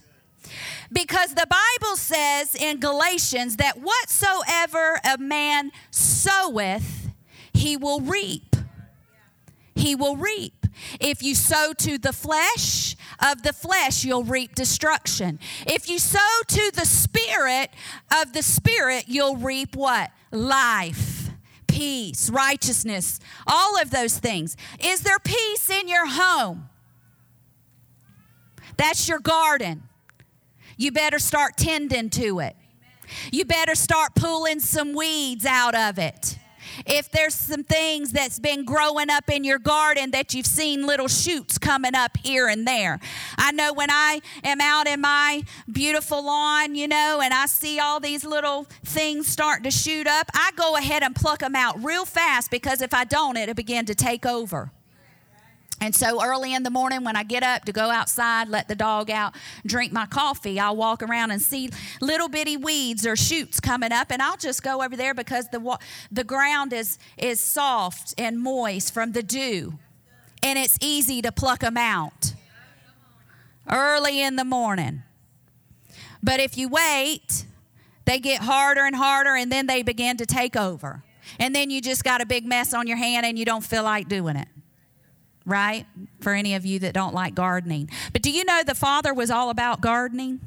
Because 0.91 1.33
the 1.33 1.47
Bible 1.49 1.95
says 1.95 2.53
in 2.53 2.79
Galatians 2.79 3.57
that 3.57 3.79
whatsoever 3.79 4.99
a 5.03 5.17
man 5.17 5.71
soweth, 5.89 7.09
he 7.51 7.75
will 7.75 7.99
reap. 7.99 8.55
He 9.75 9.95
will 9.95 10.15
reap. 10.15 10.67
If 10.99 11.23
you 11.23 11.33
sow 11.33 11.73
to 11.79 11.97
the 11.97 12.13
flesh, 12.13 12.92
of 13.19 13.43
the 13.43 13.53
flesh, 13.53 14.03
you'll 14.03 14.23
reap 14.23 14.55
destruction. 14.55 15.39
If 15.65 15.89
you 15.89 15.99
sow 15.99 16.41
to 16.47 16.71
the 16.73 16.85
spirit 16.85 17.71
of 18.21 18.33
the 18.33 18.43
spirit, 18.43 19.05
you'll 19.07 19.37
reap 19.37 19.75
what? 19.75 20.11
Life, 20.31 21.29
peace, 21.67 22.29
righteousness, 22.29 23.19
all 23.47 23.79
of 23.81 23.91
those 23.91 24.17
things. 24.17 24.57
Is 24.79 25.01
there 25.01 25.19
peace 25.19 25.69
in 25.69 25.87
your 25.87 26.07
home? 26.07 26.69
That's 28.77 29.07
your 29.07 29.19
garden. 29.19 29.83
You 30.77 30.91
better 30.91 31.19
start 31.19 31.57
tending 31.57 32.09
to 32.11 32.39
it. 32.39 32.55
You 33.31 33.45
better 33.45 33.75
start 33.75 34.15
pulling 34.15 34.59
some 34.59 34.93
weeds 34.93 35.45
out 35.45 35.75
of 35.75 35.99
it 35.99 36.37
if 36.85 37.09
there's 37.11 37.35
some 37.35 37.63
things 37.63 38.11
that's 38.11 38.39
been 38.39 38.65
growing 38.65 39.09
up 39.09 39.29
in 39.29 39.43
your 39.43 39.59
garden 39.59 40.11
that 40.11 40.33
you've 40.33 40.45
seen 40.45 40.85
little 40.85 41.07
shoots 41.07 41.57
coming 41.57 41.95
up 41.95 42.17
here 42.23 42.47
and 42.47 42.67
there. 42.67 42.99
I 43.37 43.51
know 43.51 43.73
when 43.73 43.89
I 43.91 44.21
am 44.43 44.61
out 44.61 44.87
in 44.87 45.01
my 45.01 45.43
beautiful 45.71 46.25
lawn, 46.25 46.75
you 46.75 46.87
know, 46.87 47.21
and 47.23 47.33
I 47.33 47.45
see 47.45 47.79
all 47.79 47.99
these 47.99 48.23
little 48.23 48.65
things 48.83 49.27
starting 49.27 49.63
to 49.63 49.71
shoot 49.71 50.07
up, 50.07 50.29
I 50.33 50.51
go 50.55 50.75
ahead 50.75 51.03
and 51.03 51.15
pluck 51.15 51.39
them 51.39 51.55
out 51.55 51.83
real 51.83 52.05
fast 52.05 52.51
because 52.51 52.81
if 52.81 52.93
I 52.93 53.03
don't, 53.03 53.37
it'll 53.37 53.55
begin 53.55 53.85
to 53.85 53.95
take 53.95 54.25
over. 54.25 54.71
And 55.83 55.93
so 55.93 56.23
early 56.23 56.53
in 56.53 56.63
the 56.63 56.69
morning, 56.69 57.03
when 57.03 57.17
I 57.17 57.23
get 57.23 57.43
up 57.43 57.65
to 57.65 57.73
go 57.73 57.91
outside, 57.91 58.47
let 58.47 58.69
the 58.69 58.73
dog 58.73 59.11
out, 59.11 59.35
drink 59.65 59.91
my 59.91 60.05
coffee, 60.05 60.57
I'll 60.57 60.77
walk 60.77 61.03
around 61.03 61.31
and 61.31 61.41
see 61.41 61.71
little 61.99 62.29
bitty 62.29 62.55
weeds 62.55 63.05
or 63.05 63.17
shoots 63.17 63.59
coming 63.59 63.91
up, 63.91 64.09
and 64.09 64.21
I'll 64.21 64.37
just 64.37 64.63
go 64.63 64.81
over 64.81 64.95
there 64.95 65.13
because 65.13 65.49
the 65.49 65.77
the 66.09 66.23
ground 66.23 66.71
is 66.71 66.97
is 67.17 67.41
soft 67.41 68.13
and 68.17 68.39
moist 68.39 68.93
from 68.93 69.11
the 69.11 69.21
dew, 69.21 69.77
and 70.41 70.57
it's 70.57 70.77
easy 70.79 71.21
to 71.21 71.33
pluck 71.33 71.59
them 71.59 71.75
out 71.75 72.33
early 73.69 74.21
in 74.21 74.37
the 74.37 74.45
morning. 74.45 75.03
But 76.23 76.39
if 76.39 76.57
you 76.57 76.69
wait, 76.69 77.45
they 78.05 78.19
get 78.19 78.41
harder 78.41 78.85
and 78.85 78.95
harder, 78.95 79.35
and 79.35 79.51
then 79.51 79.67
they 79.67 79.83
begin 79.83 80.15
to 80.15 80.25
take 80.25 80.55
over, 80.55 81.03
and 81.39 81.53
then 81.53 81.69
you 81.69 81.81
just 81.81 82.05
got 82.05 82.21
a 82.21 82.25
big 82.25 82.45
mess 82.45 82.73
on 82.73 82.87
your 82.87 82.95
hand, 82.95 83.25
and 83.25 83.37
you 83.37 83.43
don't 83.43 83.65
feel 83.65 83.83
like 83.83 84.07
doing 84.07 84.37
it 84.37 84.47
right? 85.45 85.85
For 86.21 86.33
any 86.33 86.55
of 86.55 86.65
you 86.65 86.79
that 86.79 86.93
don't 86.93 87.13
like 87.13 87.35
gardening. 87.35 87.89
But 88.11 88.21
do 88.21 88.31
you 88.31 88.45
know 88.45 88.61
the 88.63 88.75
Father 88.75 89.13
was 89.13 89.29
all 89.29 89.49
about 89.49 89.81
gardening? 89.81 90.39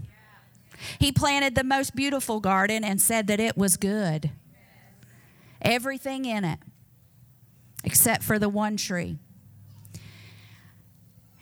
He 0.98 1.12
planted 1.12 1.54
the 1.54 1.64
most 1.64 1.94
beautiful 1.94 2.40
garden 2.40 2.84
and 2.84 3.00
said 3.00 3.26
that 3.28 3.40
it 3.40 3.56
was 3.56 3.76
good. 3.76 4.30
Everything 5.62 6.24
in 6.24 6.44
it, 6.44 6.58
except 7.84 8.22
for 8.22 8.38
the 8.38 8.48
one 8.48 8.76
tree. 8.76 9.18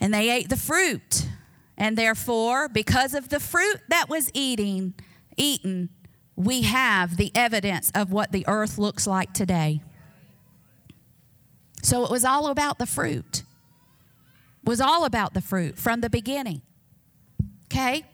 And 0.01 0.13
they 0.13 0.31
ate 0.31 0.49
the 0.49 0.57
fruit. 0.57 1.29
And 1.77 1.99
therefore, 1.99 2.69
because 2.69 3.15
of 3.15 3.29
the 3.29 3.41
fruit 3.41 3.81
that 3.89 4.09
was 4.09 4.31
eating, 4.35 4.95
eaten, 5.37 5.89
we 6.37 6.63
have 6.63 7.17
the 7.17 7.33
evidence 7.35 7.91
of 7.95 8.13
what 8.13 8.33
the 8.33 8.45
earth 8.47 8.79
looks 8.79 9.07
like 9.07 9.33
today. 9.33 9.81
So 11.83 12.05
it 12.05 12.11
was 12.11 12.25
all 12.25 12.49
about 12.49 12.79
the 12.79 12.87
fruit. 12.87 13.44
Was 14.65 14.81
all 14.81 15.05
about 15.05 15.35
the 15.35 15.41
fruit 15.41 15.79
from 15.79 16.01
the 16.01 16.11
beginning. 16.11 16.63
Okay? 17.67 18.05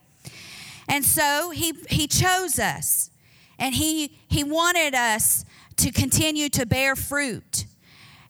And 0.89 1.05
so 1.05 1.51
he 1.51 1.75
he 1.89 2.07
chose 2.07 2.59
us 2.59 3.11
and 3.59 3.75
he 3.75 4.19
he 4.29 4.43
wanted 4.43 4.95
us 4.95 5.45
to 5.77 5.93
continue 5.93 6.49
to 6.49 6.67
bear 6.67 6.97
fruit. 6.97 7.67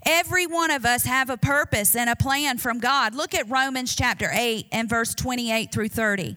Every 0.04 0.46
one 0.46 0.70
of 0.70 0.84
us 0.84 1.04
have 1.04 1.30
a 1.30 1.36
purpose 1.36 1.94
and 1.94 2.08
a 2.08 2.16
plan 2.16 2.58
from 2.58 2.78
God. 2.78 3.14
Look 3.14 3.34
at 3.34 3.48
Romans 3.50 3.94
chapter 3.94 4.30
8 4.32 4.66
and 4.72 4.88
verse 4.88 5.14
28 5.14 5.72
through 5.72 5.88
30. 5.88 6.36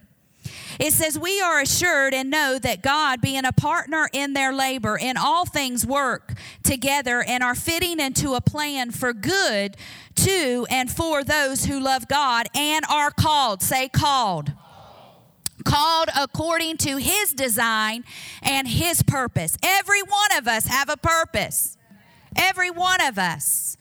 It 0.80 0.94
says, 0.94 1.18
We 1.18 1.42
are 1.42 1.60
assured 1.60 2.14
and 2.14 2.30
know 2.30 2.58
that 2.60 2.82
God, 2.82 3.22
being 3.22 3.46
a 3.46 3.52
partner 3.52 4.10
in 4.14 4.34
their 4.34 4.54
labor, 4.54 4.98
in 4.98 5.18
all 5.18 5.46
things 5.46 5.86
work 5.86 6.34
together 6.64 7.24
and 7.24 7.44
are 7.44 7.56
fitting 7.56 8.00
into 8.00 8.34
a 8.34 8.42
plan 8.42 8.92
for 8.92 9.14
good 9.14 9.78
to 10.16 10.66
and 10.70 10.92
for 10.92 11.24
those 11.24 11.66
who 11.66 11.80
love 11.80 12.08
God 12.08 12.48
and 12.56 12.86
are 12.90 13.12
called. 13.12 13.62
Say, 13.62 13.90
called 13.90 14.54
called 15.64 16.10
according 16.18 16.78
to 16.78 16.98
his 16.98 17.34
design 17.34 18.04
and 18.42 18.68
his 18.68 19.02
purpose. 19.04 19.58
Every 19.64 20.02
one 20.02 20.38
of 20.38 20.48
us 20.48 20.66
have 20.66 20.90
a 20.90 20.98
purpose. 20.98 21.78
Every 22.36 22.72
one 22.72 23.02
of 23.02 23.18
us. 23.18 23.78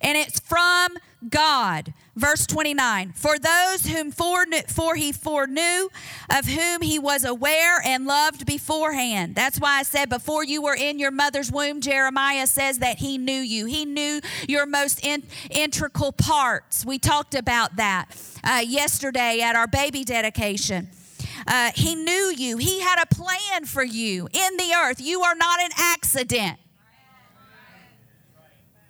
And 0.00 0.16
it's 0.16 0.40
from 0.40 0.96
God. 1.28 1.92
Verse 2.14 2.46
29 2.46 3.12
For 3.12 3.38
those 3.38 3.86
whom 3.86 4.10
for 4.10 4.94
he 4.94 5.12
foreknew, 5.12 5.88
of 6.30 6.46
whom 6.46 6.82
he 6.82 6.98
was 6.98 7.24
aware 7.24 7.80
and 7.84 8.06
loved 8.06 8.46
beforehand. 8.46 9.34
That's 9.34 9.60
why 9.60 9.78
I 9.78 9.82
said, 9.82 10.08
Before 10.08 10.44
you 10.44 10.62
were 10.62 10.74
in 10.74 10.98
your 10.98 11.10
mother's 11.10 11.52
womb, 11.52 11.80
Jeremiah 11.80 12.46
says 12.46 12.78
that 12.78 12.98
he 12.98 13.18
knew 13.18 13.32
you. 13.32 13.66
He 13.66 13.84
knew 13.84 14.20
your 14.48 14.66
most 14.66 15.04
in, 15.04 15.22
integral 15.50 16.12
parts. 16.12 16.84
We 16.86 16.98
talked 16.98 17.34
about 17.34 17.76
that 17.76 18.06
uh, 18.42 18.62
yesterday 18.66 19.40
at 19.42 19.56
our 19.56 19.66
baby 19.66 20.04
dedication. 20.04 20.88
Uh, 21.46 21.70
he 21.74 21.94
knew 21.94 22.32
you. 22.36 22.56
He 22.56 22.80
had 22.80 23.02
a 23.02 23.14
plan 23.14 23.64
for 23.66 23.84
you 23.84 24.28
in 24.32 24.56
the 24.56 24.72
earth. 24.74 25.00
You 25.00 25.22
are 25.22 25.34
not 25.34 25.60
an 25.60 25.70
accident. 25.76 26.58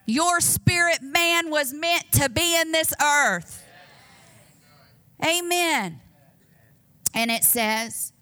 Your 0.06 0.40
spirit 0.40 1.02
man 1.02 1.50
was 1.50 1.74
meant 1.74 2.12
to 2.12 2.28
be 2.28 2.58
in 2.60 2.72
this 2.72 2.94
earth. 3.02 3.64
Amen. 5.24 6.00
And 7.12 7.30
it 7.30 7.44
says, 7.44 8.12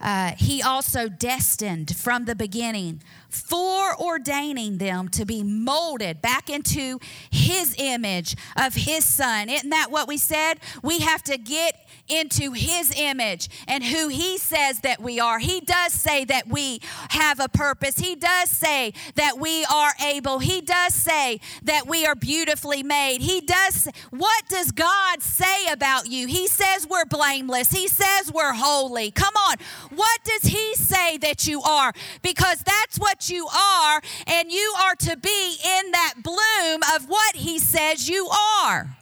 uh, 0.00 0.32
he 0.36 0.62
also 0.62 1.08
destined 1.08 1.96
from 1.96 2.26
the 2.26 2.34
beginning, 2.34 3.02
foreordaining 3.30 4.78
them 4.78 5.08
to 5.10 5.24
be 5.24 5.42
molded 5.42 6.22
back 6.22 6.48
into 6.48 6.98
his 7.30 7.74
image 7.78 8.36
of 8.56 8.74
his 8.74 9.04
son. 9.04 9.48
Isn't 9.48 9.70
that 9.70 9.90
what 9.90 10.08
we 10.08 10.16
said? 10.16 10.54
We 10.82 11.00
have 11.00 11.22
to 11.24 11.38
get 11.38 11.86
into 12.08 12.52
his 12.52 12.92
image 12.96 13.48
and 13.66 13.84
who 13.84 14.08
he 14.08 14.38
says 14.38 14.80
that 14.80 15.00
we 15.00 15.20
are. 15.20 15.38
He 15.38 15.60
does 15.60 15.92
say 15.92 16.24
that 16.24 16.48
we 16.48 16.80
have 17.10 17.38
a 17.38 17.48
purpose. 17.48 17.98
He 17.98 18.14
does 18.14 18.50
say 18.50 18.94
that 19.14 19.38
we 19.38 19.64
are 19.66 19.92
able. 20.04 20.38
He 20.38 20.60
does 20.60 20.94
say 20.94 21.40
that 21.64 21.86
we 21.86 22.06
are 22.06 22.14
beautifully 22.14 22.82
made. 22.82 23.20
He 23.20 23.40
does. 23.40 23.88
What 24.10 24.48
does 24.48 24.72
God 24.72 25.22
say 25.22 25.66
about 25.70 26.06
you? 26.06 26.26
He 26.26 26.46
says 26.46 26.86
we're 26.88 27.04
blameless. 27.04 27.70
He 27.70 27.88
says 27.88 28.32
we're 28.32 28.54
holy. 28.54 29.10
Come 29.10 29.34
on. 29.36 29.56
What 29.94 30.20
does 30.24 30.50
he 30.50 30.74
say 30.76 31.18
that 31.18 31.46
you 31.46 31.60
are? 31.62 31.92
Because 32.22 32.60
that's 32.60 32.98
what 32.98 33.17
you 33.26 33.48
are, 33.48 34.00
and 34.26 34.52
you 34.52 34.74
are 34.80 34.94
to 34.94 35.16
be 35.16 35.56
in 35.64 35.90
that 35.90 36.14
bloom 36.22 36.82
of 36.94 37.08
what 37.08 37.36
he 37.36 37.58
says 37.58 38.08
you 38.08 38.28
are. 38.28 38.96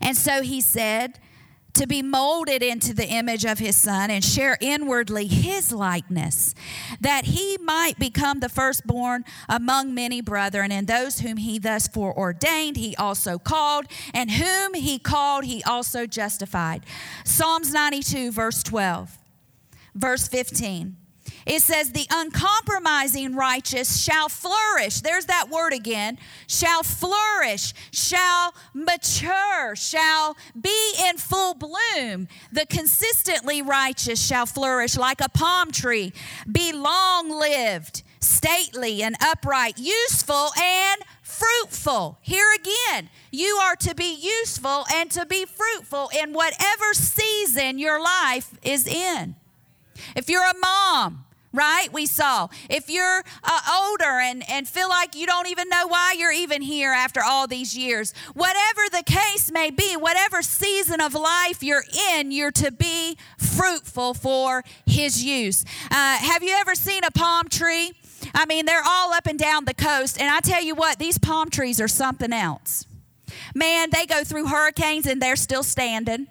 And 0.00 0.16
so 0.16 0.42
he 0.42 0.60
said, 0.60 1.18
to 1.74 1.86
be 1.88 2.02
molded 2.02 2.62
into 2.62 2.94
the 2.94 3.08
image 3.08 3.44
of 3.44 3.58
his 3.58 3.76
son 3.76 4.10
and 4.10 4.24
share 4.24 4.56
inwardly 4.60 5.26
his 5.26 5.72
likeness, 5.72 6.54
that 7.00 7.24
he 7.24 7.58
might 7.58 7.98
become 7.98 8.40
the 8.40 8.48
firstborn 8.48 9.24
among 9.48 9.92
many 9.92 10.20
brethren. 10.20 10.70
And 10.70 10.86
those 10.86 11.20
whom 11.20 11.36
he 11.36 11.58
thus 11.58 11.88
foreordained, 11.88 12.76
he 12.76 12.94
also 12.96 13.38
called, 13.38 13.86
and 14.12 14.30
whom 14.30 14.74
he 14.74 14.98
called, 14.98 15.44
he 15.44 15.62
also 15.64 16.06
justified. 16.06 16.86
Psalms 17.24 17.72
92, 17.72 18.30
verse 18.30 18.62
12, 18.62 19.18
verse 19.94 20.28
15. 20.28 20.96
It 21.46 21.60
says, 21.60 21.92
The 21.92 22.06
uncompromising 22.10 23.34
righteous 23.34 24.02
shall 24.02 24.28
flourish. 24.28 25.00
There's 25.00 25.26
that 25.26 25.50
word 25.50 25.72
again. 25.72 26.18
Shall 26.46 26.82
flourish, 26.82 27.74
shall 27.92 28.54
mature, 28.72 29.76
shall 29.76 30.36
be 30.58 30.94
in 31.06 31.18
full 31.18 31.54
bloom. 31.54 32.28
The 32.52 32.66
consistently 32.68 33.62
righteous 33.62 34.24
shall 34.24 34.46
flourish 34.46 34.96
like 34.96 35.20
a 35.20 35.28
palm 35.28 35.70
tree, 35.70 36.12
be 36.50 36.72
long 36.72 37.30
lived, 37.30 38.02
stately 38.20 39.02
and 39.02 39.16
upright, 39.20 39.78
useful 39.78 40.50
and 40.58 41.02
fruitful. 41.22 42.18
Here 42.22 42.54
again, 42.54 43.10
you 43.30 43.58
are 43.62 43.76
to 43.76 43.94
be 43.94 44.14
useful 44.14 44.84
and 44.94 45.10
to 45.10 45.26
be 45.26 45.44
fruitful 45.44 46.10
in 46.18 46.32
whatever 46.32 46.94
season 46.94 47.78
your 47.78 48.00
life 48.00 48.56
is 48.62 48.86
in. 48.86 49.36
If 50.16 50.28
you're 50.28 50.44
a 50.44 50.54
mom, 50.60 51.24
right? 51.54 51.90
We 51.92 52.04
saw. 52.06 52.48
If 52.68 52.90
you're 52.90 53.22
uh, 53.44 53.60
older 53.84 54.18
and, 54.20 54.42
and 54.50 54.68
feel 54.68 54.88
like 54.88 55.14
you 55.14 55.26
don't 55.26 55.46
even 55.46 55.68
know 55.68 55.86
why 55.86 56.14
you're 56.18 56.32
even 56.32 56.60
here 56.60 56.92
after 56.92 57.20
all 57.24 57.46
these 57.46 57.76
years, 57.76 58.12
whatever 58.34 58.82
the 58.90 59.04
case 59.06 59.50
may 59.52 59.70
be, 59.70 59.96
whatever 59.96 60.42
season 60.42 61.00
of 61.00 61.14
life 61.14 61.62
you're 61.62 61.84
in, 62.12 62.32
you're 62.32 62.50
to 62.50 62.72
be 62.72 63.16
fruitful 63.38 64.14
for 64.14 64.64
His 64.84 65.24
use. 65.24 65.64
Uh, 65.90 66.16
have 66.18 66.42
you 66.42 66.54
ever 66.58 66.74
seen 66.74 67.04
a 67.04 67.10
palm 67.12 67.48
tree? 67.48 67.92
I 68.34 68.46
mean, 68.46 68.66
they're 68.66 68.82
all 68.84 69.12
up 69.12 69.26
and 69.26 69.38
down 69.38 69.64
the 69.64 69.74
coast, 69.74 70.20
and 70.20 70.28
I 70.28 70.40
tell 70.40 70.62
you 70.62 70.74
what, 70.74 70.98
these 70.98 71.18
palm 71.18 71.50
trees 71.50 71.80
are 71.80 71.88
something 71.88 72.32
else. 72.32 72.86
Man, 73.54 73.90
they 73.92 74.06
go 74.06 74.24
through 74.24 74.46
hurricanes 74.46 75.06
and 75.06 75.20
they're 75.22 75.36
still 75.36 75.62
standing. 75.62 76.26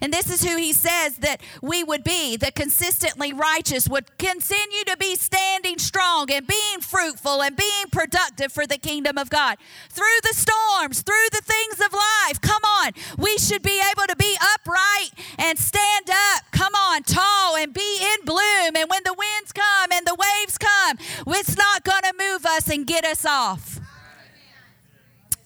And 0.00 0.12
this 0.12 0.30
is 0.30 0.44
who 0.44 0.56
he 0.56 0.72
says 0.72 1.16
that 1.18 1.40
we 1.62 1.84
would 1.84 2.04
be, 2.04 2.36
the 2.36 2.52
consistently 2.52 3.32
righteous 3.32 3.88
would 3.88 4.16
continue 4.18 4.84
to 4.86 4.96
be 4.96 5.16
standing 5.16 5.78
strong 5.78 6.30
and 6.30 6.46
being 6.46 6.80
fruitful 6.80 7.42
and 7.42 7.56
being 7.56 7.86
productive 7.90 8.52
for 8.52 8.66
the 8.66 8.78
kingdom 8.78 9.18
of 9.18 9.30
God. 9.30 9.58
Through 9.90 10.04
the 10.22 10.34
storms, 10.34 11.02
through 11.02 11.28
the 11.32 11.42
things 11.42 11.80
of 11.80 11.92
life, 11.92 12.40
come 12.40 12.62
on, 12.82 12.92
we 13.18 13.38
should 13.38 13.62
be 13.62 13.80
able 13.92 14.06
to 14.08 14.16
be 14.16 14.36
upright 14.54 15.10
and 15.38 15.58
stand 15.58 16.10
up, 16.10 16.44
come 16.50 16.74
on, 16.74 17.02
tall 17.02 17.56
and 17.56 17.72
be 17.72 17.98
in 18.00 18.24
bloom. 18.24 18.76
And 18.76 18.88
when 18.88 19.02
the 19.04 19.14
winds 19.14 19.52
come 19.52 19.92
and 19.92 20.06
the 20.06 20.16
waves 20.16 20.58
come, 20.58 20.98
it's 21.28 21.56
not 21.56 21.84
going 21.84 22.02
to 22.02 22.14
move 22.18 22.46
us 22.46 22.68
and 22.68 22.86
get 22.86 23.04
us 23.04 23.24
off. 23.24 23.80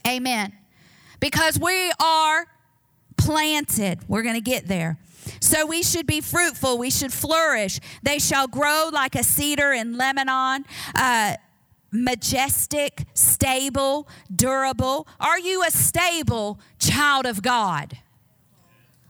Amen. 0.07 0.53
Because 1.19 1.59
we 1.59 1.91
are 1.99 2.47
planted. 3.27 3.99
We're 4.07 4.23
going 4.23 4.37
to 4.37 4.41
get 4.41 4.69
there. 4.69 4.99
So 5.41 5.67
we 5.67 5.83
should 5.83 6.07
be 6.07 6.21
fruitful. 6.21 6.79
We 6.79 6.91
should 6.91 7.13
flourish. 7.13 7.81
They 8.03 8.21
shall 8.21 8.47
grow 8.47 8.89
like 8.93 9.17
a 9.17 9.25
cedar 9.25 9.73
in 9.73 9.99
Lebanon. 9.99 10.65
Uh, 10.95 11.35
majestic, 11.91 13.05
stable, 13.15 14.07
durable. 14.35 15.09
Are 15.19 15.41
you 15.41 15.65
a 15.65 15.71
stable 15.73 16.61
child 16.79 17.27
of 17.27 17.43
God? 17.43 17.99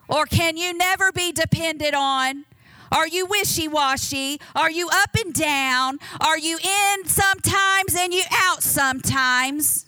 Or 0.09 0.25
can 0.25 0.57
you 0.57 0.73
never 0.73 1.13
be 1.13 1.33
depended 1.33 1.93
on? 1.93 2.47
Are 2.91 3.07
you 3.07 3.27
wishy 3.27 3.69
washy? 3.69 4.41
Are 4.55 4.71
you 4.71 4.89
up 4.91 5.11
and 5.15 5.35
down? 5.35 5.99
Are 6.21 6.39
you 6.39 6.57
in 6.57 7.05
sometimes 7.05 7.95
and 7.95 8.15
you 8.15 8.23
out 8.33 8.63
sometimes? 8.63 9.87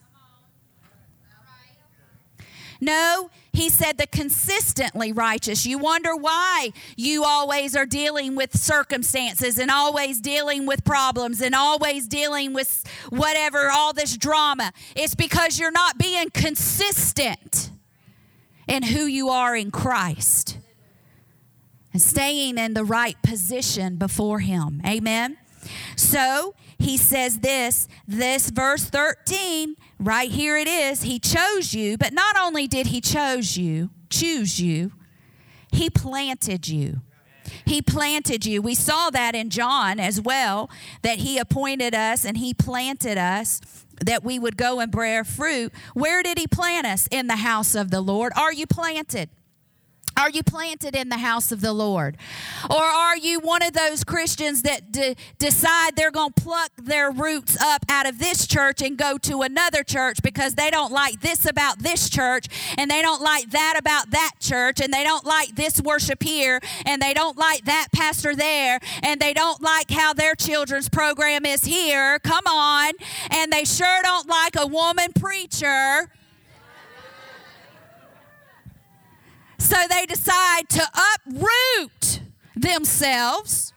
No, 2.80 3.30
he 3.52 3.68
said 3.68 3.98
the 3.98 4.06
consistently 4.06 5.12
righteous. 5.12 5.66
You 5.66 5.78
wonder 5.78 6.14
why 6.14 6.72
you 6.96 7.24
always 7.24 7.74
are 7.74 7.86
dealing 7.86 8.34
with 8.34 8.56
circumstances 8.56 9.58
and 9.58 9.70
always 9.70 10.20
dealing 10.20 10.66
with 10.66 10.84
problems 10.84 11.40
and 11.40 11.54
always 11.54 12.06
dealing 12.06 12.52
with 12.52 12.84
whatever, 13.10 13.70
all 13.70 13.92
this 13.92 14.16
drama. 14.16 14.72
It's 14.94 15.14
because 15.14 15.58
you're 15.58 15.70
not 15.70 15.98
being 15.98 16.30
consistent 16.30 17.70
in 18.66 18.82
who 18.82 19.06
you 19.06 19.30
are 19.30 19.56
in 19.56 19.70
Christ 19.70 20.58
and 21.92 22.02
staying 22.02 22.58
in 22.58 22.74
the 22.74 22.84
right 22.84 23.20
position 23.22 23.96
before 23.96 24.40
Him. 24.40 24.82
Amen. 24.86 25.38
So 25.96 26.54
he 26.78 26.96
says 26.96 27.40
this, 27.40 27.88
this 28.06 28.50
verse 28.50 28.84
13, 28.84 29.76
right 29.98 30.30
here 30.30 30.56
it 30.56 30.68
is. 30.68 31.02
He 31.02 31.18
chose 31.18 31.74
you, 31.74 31.98
but 31.98 32.12
not 32.12 32.36
only 32.38 32.66
did 32.66 32.88
he 32.88 33.00
chose 33.00 33.56
you, 33.56 33.90
choose 34.10 34.60
you, 34.60 34.92
he 35.72 35.90
planted 35.90 36.68
you. 36.68 37.02
He 37.64 37.82
planted 37.82 38.46
you. 38.46 38.62
We 38.62 38.74
saw 38.74 39.10
that 39.10 39.34
in 39.34 39.50
John 39.50 39.98
as 39.98 40.20
well, 40.20 40.70
that 41.02 41.18
he 41.18 41.38
appointed 41.38 41.94
us 41.94 42.24
and 42.24 42.36
he 42.36 42.54
planted 42.54 43.18
us 43.18 43.60
that 44.04 44.22
we 44.22 44.38
would 44.38 44.56
go 44.56 44.80
and 44.80 44.92
bear 44.92 45.24
fruit. 45.24 45.72
Where 45.94 46.22
did 46.22 46.38
he 46.38 46.46
plant 46.46 46.86
us? 46.86 47.08
In 47.10 47.26
the 47.26 47.36
house 47.36 47.74
of 47.74 47.90
the 47.90 48.00
Lord. 48.00 48.32
Are 48.36 48.52
you 48.52 48.66
planted? 48.66 49.28
Are 50.16 50.30
you 50.30 50.42
planted 50.42 50.96
in 50.96 51.08
the 51.08 51.18
house 51.18 51.52
of 51.52 51.60
the 51.60 51.72
Lord? 51.72 52.16
Or 52.70 52.82
are 52.82 53.16
you 53.16 53.40
one 53.40 53.62
of 53.62 53.72
those 53.72 54.04
Christians 54.04 54.62
that 54.62 54.90
de- 54.92 55.16
decide 55.38 55.96
they're 55.96 56.10
going 56.10 56.32
to 56.32 56.42
pluck 56.42 56.70
their 56.76 57.10
roots 57.10 57.60
up 57.60 57.84
out 57.88 58.06
of 58.06 58.18
this 58.18 58.46
church 58.46 58.82
and 58.82 58.96
go 58.96 59.18
to 59.18 59.42
another 59.42 59.82
church 59.82 60.22
because 60.22 60.54
they 60.54 60.70
don't 60.70 60.92
like 60.92 61.20
this 61.20 61.46
about 61.46 61.78
this 61.78 62.08
church 62.10 62.46
and 62.76 62.90
they 62.90 63.02
don't 63.02 63.22
like 63.22 63.50
that 63.50 63.74
about 63.78 64.10
that 64.10 64.32
church 64.40 64.80
and 64.80 64.92
they 64.92 65.04
don't 65.04 65.24
like 65.24 65.54
this 65.54 65.80
worship 65.80 66.22
here 66.22 66.60
and 66.86 67.00
they 67.00 67.14
don't 67.14 67.38
like 67.38 67.64
that 67.64 67.88
pastor 67.92 68.34
there 68.34 68.80
and 69.02 69.20
they 69.20 69.32
don't 69.32 69.62
like 69.62 69.90
how 69.90 70.12
their 70.12 70.34
children's 70.34 70.88
program 70.88 71.46
is 71.46 71.64
here? 71.64 72.18
Come 72.20 72.46
on. 72.46 72.92
And 73.30 73.52
they 73.52 73.64
sure 73.64 74.00
don't 74.02 74.28
like 74.28 74.56
a 74.56 74.66
woman 74.66 75.12
preacher 75.12 76.10
So 79.58 79.76
they 79.88 80.06
decide 80.06 80.68
to 80.70 80.82
uproot 81.26 82.20
themselves 82.54 83.72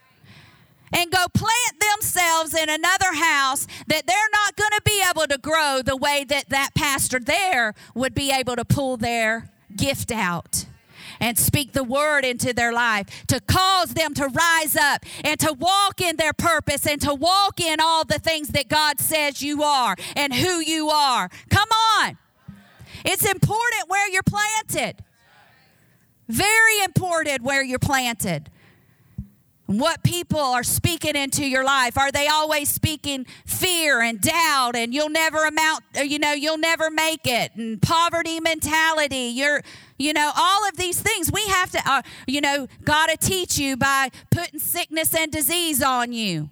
and 0.94 1.12
go 1.12 1.26
plant 1.34 1.80
themselves 1.80 2.54
in 2.54 2.70
another 2.70 3.14
house 3.14 3.66
that 3.88 4.06
they're 4.06 4.30
not 4.34 4.56
going 4.56 4.72
to 4.72 4.82
be 4.84 5.04
able 5.10 5.28
to 5.28 5.38
grow 5.38 5.82
the 5.84 5.96
way 5.96 6.26
that 6.28 6.50
that 6.50 6.72
pastor 6.76 7.20
there 7.20 7.74
would 7.96 8.14
be 8.14 8.32
able 8.32 8.56
to 8.56 8.66
pull 8.66 8.98
their 8.98 9.50
gift 9.76 10.12
out 10.12 10.66
and 11.20 11.38
speak 11.38 11.72
the 11.74 11.84
word 11.84 12.26
into 12.26 12.52
their 12.54 12.74
life 12.74 13.26
to 13.28 13.40
cause 13.40 13.94
them 13.94 14.14
to 14.16 14.28
rise 14.28 14.76
up 14.76 15.06
and 15.24 15.40
to 15.40 15.54
walk 15.54 16.02
in 16.02 16.18
their 16.18 16.34
purpose 16.34 16.86
and 16.86 17.02
to 17.02 17.14
walk 17.14 17.60
in 17.60 17.80
all 17.80 18.04
the 18.04 18.20
things 18.20 18.50
that 18.50 18.68
God 18.68 19.00
says 19.00 19.42
you 19.42 19.64
are 19.64 19.96
and 20.16 20.34
who 20.34 20.60
you 20.60 20.90
are. 20.90 21.30
Come 21.50 21.70
on. 22.00 22.18
It's 23.06 23.26
important 23.26 23.88
where 23.88 24.10
you're 24.10 24.24
planted. 24.24 25.04
Very 26.32 26.82
important 26.86 27.42
where 27.42 27.62
you're 27.62 27.78
planted. 27.78 28.50
And 29.68 29.82
what 29.82 30.02
people 30.02 30.40
are 30.40 30.64
speaking 30.64 31.18
into 31.18 31.46
your 31.46 31.66
life. 31.66 31.98
Are 31.98 32.10
they 32.10 32.28
always 32.28 32.70
speaking 32.70 33.26
fear 33.46 34.00
and 34.00 34.22
doubt 34.22 34.78
and 34.78 34.94
you'll 34.94 35.10
never 35.10 35.44
amount 35.46 35.84
you 35.94 36.20
know 36.20 36.32
you'll 36.32 36.58
never 36.58 36.90
make 36.90 37.26
it 37.26 37.54
and 37.56 37.82
poverty 37.82 38.40
mentality. 38.40 39.32
You're 39.34 39.62
you 40.00 40.14
know 40.14 40.32
all 40.34 40.68
of 40.70 40.78
these 40.78 41.02
things. 41.02 41.30
We 41.34 41.42
have 41.48 41.70
to 41.72 41.82
uh, 41.86 42.02
you 42.28 42.40
know 42.40 42.68
god 42.86 43.08
to 43.08 43.18
teach 43.18 43.60
you 43.60 43.76
by 43.76 44.10
putting 44.30 44.60
sickness 44.60 45.14
and 45.14 45.34
disease 45.34 45.84
on 45.84 46.14
you. 46.14 46.50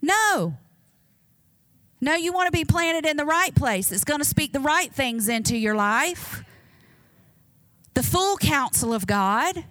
No. 0.00 0.56
No 2.00 2.14
you 2.14 2.32
want 2.32 2.46
to 2.46 2.52
be 2.52 2.64
planted 2.64 3.04
in 3.04 3.16
the 3.16 3.24
right 3.24 3.54
place. 3.54 3.90
It's 3.90 4.04
going 4.04 4.20
to 4.20 4.24
speak 4.24 4.52
the 4.52 4.60
right 4.60 4.92
things 4.92 5.28
into 5.28 5.56
your 5.56 5.74
life 5.74 6.44
the 7.98 8.02
full 8.04 8.36
counsel 8.36 8.94
of 8.94 9.08
god 9.08 9.64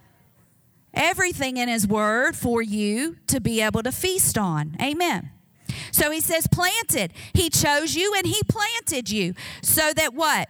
everything 0.93 1.55
in 1.57 1.69
His 1.69 1.87
Word 1.87 2.35
for 2.35 2.61
you 2.61 3.17
to 3.27 3.39
be 3.39 3.61
able 3.61 3.83
to 3.83 3.91
feast 3.91 4.37
on. 4.37 4.75
Amen. 4.81 5.29
So 5.91 6.11
He 6.11 6.19
says, 6.19 6.47
planted. 6.47 7.13
He 7.33 7.49
chose 7.49 7.95
you 7.95 8.13
and 8.17 8.25
He 8.25 8.41
planted 8.43 9.09
you 9.09 9.33
so 9.61 9.93
that 9.93 10.13
what? 10.13 10.49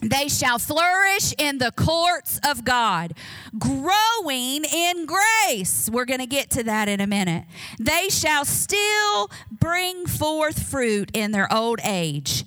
They 0.00 0.26
shall 0.28 0.58
flourish 0.58 1.32
in 1.38 1.58
the 1.58 1.70
courts 1.70 2.40
of 2.44 2.64
God, 2.64 3.14
growing 3.56 4.64
in 4.64 5.06
grace. 5.06 5.88
We're 5.90 6.06
going 6.06 6.18
to 6.18 6.26
get 6.26 6.50
to 6.50 6.64
that 6.64 6.88
in 6.88 7.00
a 7.00 7.06
minute. 7.06 7.44
They 7.78 8.08
shall 8.08 8.44
still 8.44 9.30
bring 9.48 10.06
forth 10.06 10.60
fruit 10.60 11.10
in 11.14 11.30
their 11.30 11.50
old 11.54 11.78
age. 11.84 12.44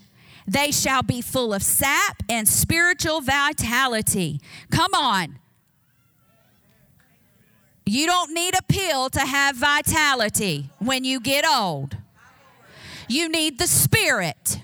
They 0.47 0.71
shall 0.71 1.01
be 1.01 1.21
full 1.21 1.53
of 1.53 1.63
sap 1.63 2.21
and 2.29 2.47
spiritual 2.47 3.21
vitality. 3.21 4.39
Come 4.69 4.93
on. 4.93 5.39
You 7.85 8.05
don't 8.07 8.33
need 8.33 8.55
a 8.55 8.63
pill 8.63 9.09
to 9.11 9.19
have 9.19 9.55
vitality 9.55 10.69
when 10.79 11.03
you 11.03 11.19
get 11.19 11.45
old. 11.47 11.97
You 13.07 13.29
need 13.29 13.59
the 13.59 13.67
Spirit. 13.67 14.59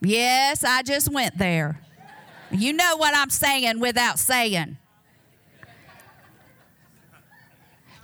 Yes, 0.00 0.62
I 0.64 0.82
just 0.82 1.10
went 1.10 1.38
there. 1.38 1.80
You 2.50 2.72
know 2.72 2.96
what 2.96 3.16
I'm 3.16 3.30
saying 3.30 3.80
without 3.80 4.18
saying. 4.18 4.76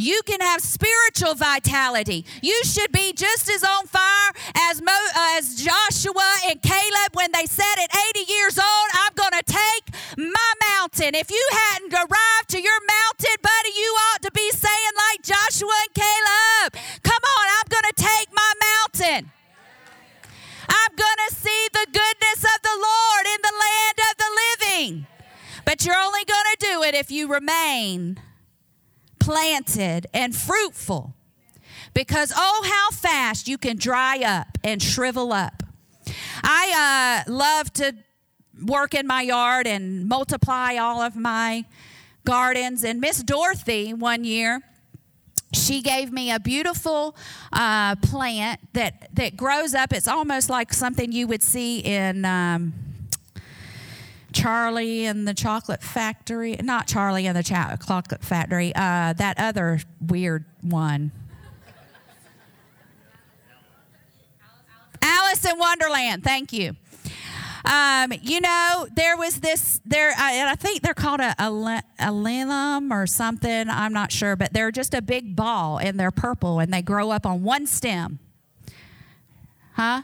You 0.02 0.20
can 0.26 0.40
have 0.40 0.60
spiritual 0.60 1.36
vitality. 1.36 2.26
You 2.42 2.58
should 2.64 2.90
be 2.90 3.12
just 3.12 3.48
as 3.48 3.62
on 3.62 3.86
fire 3.86 4.32
as, 4.68 4.82
Mo, 4.82 4.90
uh, 4.90 5.38
as 5.38 5.54
Joshua 5.54 6.26
and 6.50 6.60
Caleb 6.60 7.14
when 7.14 7.30
they 7.30 7.46
said 7.46 7.78
at 7.78 7.88
80 8.18 8.26
years 8.26 8.58
old, 8.58 8.88
I'm 8.94 9.14
going 9.14 9.30
to 9.30 9.46
take 9.46 9.94
my 10.18 10.52
mountain. 10.74 11.14
If 11.14 11.30
you 11.30 11.46
hadn't 11.52 11.94
arrived 11.94 12.48
to 12.48 12.60
your 12.60 12.80
mountain, 12.82 13.36
buddy, 13.42 13.70
you 13.78 13.94
ought 14.10 14.22
to 14.22 14.32
be 14.32 14.50
saying 14.50 14.94
like 15.06 15.22
Joshua 15.22 15.70
and 15.70 15.94
Caleb, 15.94 16.82
come 17.04 17.22
on, 17.22 17.46
I'm 17.62 17.68
going 17.70 17.86
to 17.94 18.02
take 18.02 18.26
my 18.34 18.52
mountain. 18.58 19.30
I'm 20.66 20.96
going 20.96 21.20
to 21.28 21.34
see 21.36 21.68
the 21.74 21.86
goodness 21.86 22.42
of 22.42 22.58
the 22.58 22.74
Lord 22.74 23.24
in 23.30 23.38
the 23.38 23.54
land 23.54 23.98
of 24.10 24.14
the 24.18 24.30
living. 24.42 25.06
But 25.64 25.86
you're 25.86 25.94
only 25.94 26.24
going 26.24 26.48
to 26.50 26.56
do 26.58 26.82
it 26.82 26.94
if 26.96 27.12
you 27.12 27.28
remain 27.28 28.18
planted 29.22 30.06
and 30.12 30.34
fruitful. 30.34 31.14
Because, 31.94 32.32
oh, 32.34 32.62
how 32.64 32.96
fast 32.96 33.48
you 33.48 33.58
can 33.58 33.76
dry 33.76 34.18
up 34.24 34.58
and 34.64 34.82
shrivel 34.82 35.32
up. 35.32 35.62
I 36.42 37.24
uh, 37.26 37.30
love 37.30 37.72
to 37.74 37.94
work 38.64 38.94
in 38.94 39.06
my 39.06 39.22
yard 39.22 39.66
and 39.66 40.08
multiply 40.08 40.76
all 40.76 41.00
of 41.00 41.16
my 41.16 41.64
gardens. 42.24 42.82
And 42.84 43.00
Miss 43.00 43.22
Dorothy, 43.22 43.92
one 43.94 44.24
year, 44.24 44.62
she 45.52 45.82
gave 45.82 46.10
me 46.12 46.32
a 46.32 46.40
beautiful 46.40 47.14
uh, 47.52 47.96
plant 47.96 48.60
that, 48.72 49.14
that 49.14 49.36
grows 49.36 49.74
up. 49.74 49.92
It's 49.92 50.08
almost 50.08 50.48
like 50.48 50.72
something 50.72 51.12
you 51.12 51.26
would 51.26 51.42
see 51.42 51.80
in. 51.80 52.24
Um, 52.24 52.91
Charlie 54.32 55.06
and 55.06 55.26
the 55.26 55.34
Chocolate 55.34 55.82
Factory, 55.82 56.56
not 56.62 56.86
Charlie 56.86 57.26
and 57.26 57.36
the 57.36 57.42
Chocolate 57.42 58.24
Factory, 58.24 58.74
uh, 58.74 59.12
that 59.14 59.34
other 59.38 59.80
weird 60.00 60.44
one. 60.60 61.12
Alice 65.00 65.44
in 65.44 65.58
Wonderland, 65.58 66.22
thank 66.22 66.52
you. 66.52 66.76
Um, 67.64 68.12
you 68.22 68.40
know, 68.40 68.88
there 68.94 69.16
was 69.16 69.40
this 69.40 69.80
there, 69.86 70.10
uh, 70.10 70.30
and 70.32 70.48
I 70.48 70.56
think 70.56 70.82
they're 70.82 70.94
called 70.94 71.20
a, 71.20 71.34
a, 71.38 71.82
a 72.00 72.88
or 72.90 73.06
something. 73.06 73.68
I'm 73.68 73.92
not 73.92 74.10
sure, 74.10 74.34
but 74.34 74.52
they're 74.52 74.72
just 74.72 74.94
a 74.94 75.02
big 75.02 75.36
ball 75.36 75.78
and 75.78 75.98
they're 75.98 76.10
purple 76.10 76.58
and 76.58 76.72
they 76.72 76.82
grow 76.82 77.10
up 77.10 77.24
on 77.24 77.42
one 77.44 77.66
stem. 77.66 78.18
Huh? 79.74 80.02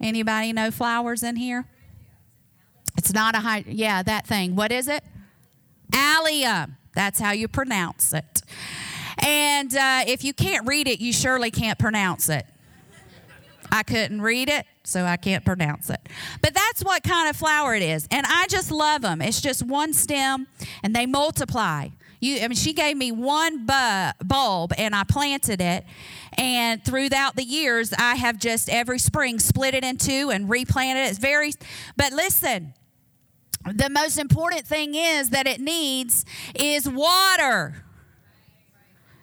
Anybody 0.00 0.52
know 0.52 0.70
flowers 0.70 1.22
in 1.22 1.36
here? 1.36 1.66
It's 2.98 3.14
not 3.14 3.36
a 3.36 3.38
high, 3.38 3.64
yeah, 3.66 4.02
that 4.02 4.26
thing. 4.26 4.56
What 4.56 4.72
is 4.72 4.88
it? 4.88 5.04
Allium. 5.94 6.76
That's 6.96 7.20
how 7.20 7.30
you 7.30 7.46
pronounce 7.46 8.12
it. 8.12 8.42
And 9.18 9.72
uh, 9.74 10.02
if 10.06 10.24
you 10.24 10.34
can't 10.34 10.66
read 10.66 10.88
it, 10.88 11.00
you 11.00 11.12
surely 11.12 11.52
can't 11.52 11.78
pronounce 11.78 12.28
it. 12.28 12.44
I 13.70 13.84
couldn't 13.84 14.20
read 14.20 14.48
it, 14.48 14.66
so 14.82 15.04
I 15.04 15.16
can't 15.16 15.44
pronounce 15.44 15.90
it. 15.90 16.00
But 16.42 16.54
that's 16.54 16.82
what 16.82 17.04
kind 17.04 17.30
of 17.30 17.36
flower 17.36 17.76
it 17.76 17.82
is. 17.82 18.08
And 18.10 18.26
I 18.28 18.46
just 18.48 18.72
love 18.72 19.02
them. 19.02 19.22
It's 19.22 19.40
just 19.40 19.62
one 19.62 19.92
stem 19.92 20.48
and 20.82 20.94
they 20.94 21.06
multiply. 21.06 21.90
You, 22.20 22.40
I 22.40 22.48
mean, 22.48 22.56
she 22.56 22.72
gave 22.72 22.96
me 22.96 23.12
one 23.12 23.64
bu- 23.64 24.24
bulb 24.24 24.72
and 24.76 24.92
I 24.92 25.04
planted 25.04 25.60
it. 25.60 25.84
And 26.36 26.84
throughout 26.84 27.36
the 27.36 27.44
years, 27.44 27.92
I 27.96 28.16
have 28.16 28.38
just 28.38 28.68
every 28.68 28.98
spring 28.98 29.38
split 29.38 29.74
it 29.74 29.84
in 29.84 29.98
two 29.98 30.30
and 30.30 30.48
replanted 30.48 31.04
it. 31.04 31.10
It's 31.10 31.18
very, 31.18 31.52
but 31.96 32.12
listen, 32.12 32.74
the 33.74 33.90
most 33.90 34.18
important 34.18 34.66
thing 34.66 34.94
is 34.94 35.30
that 35.30 35.46
it 35.46 35.60
needs 35.60 36.24
is 36.54 36.88
water. 36.88 37.84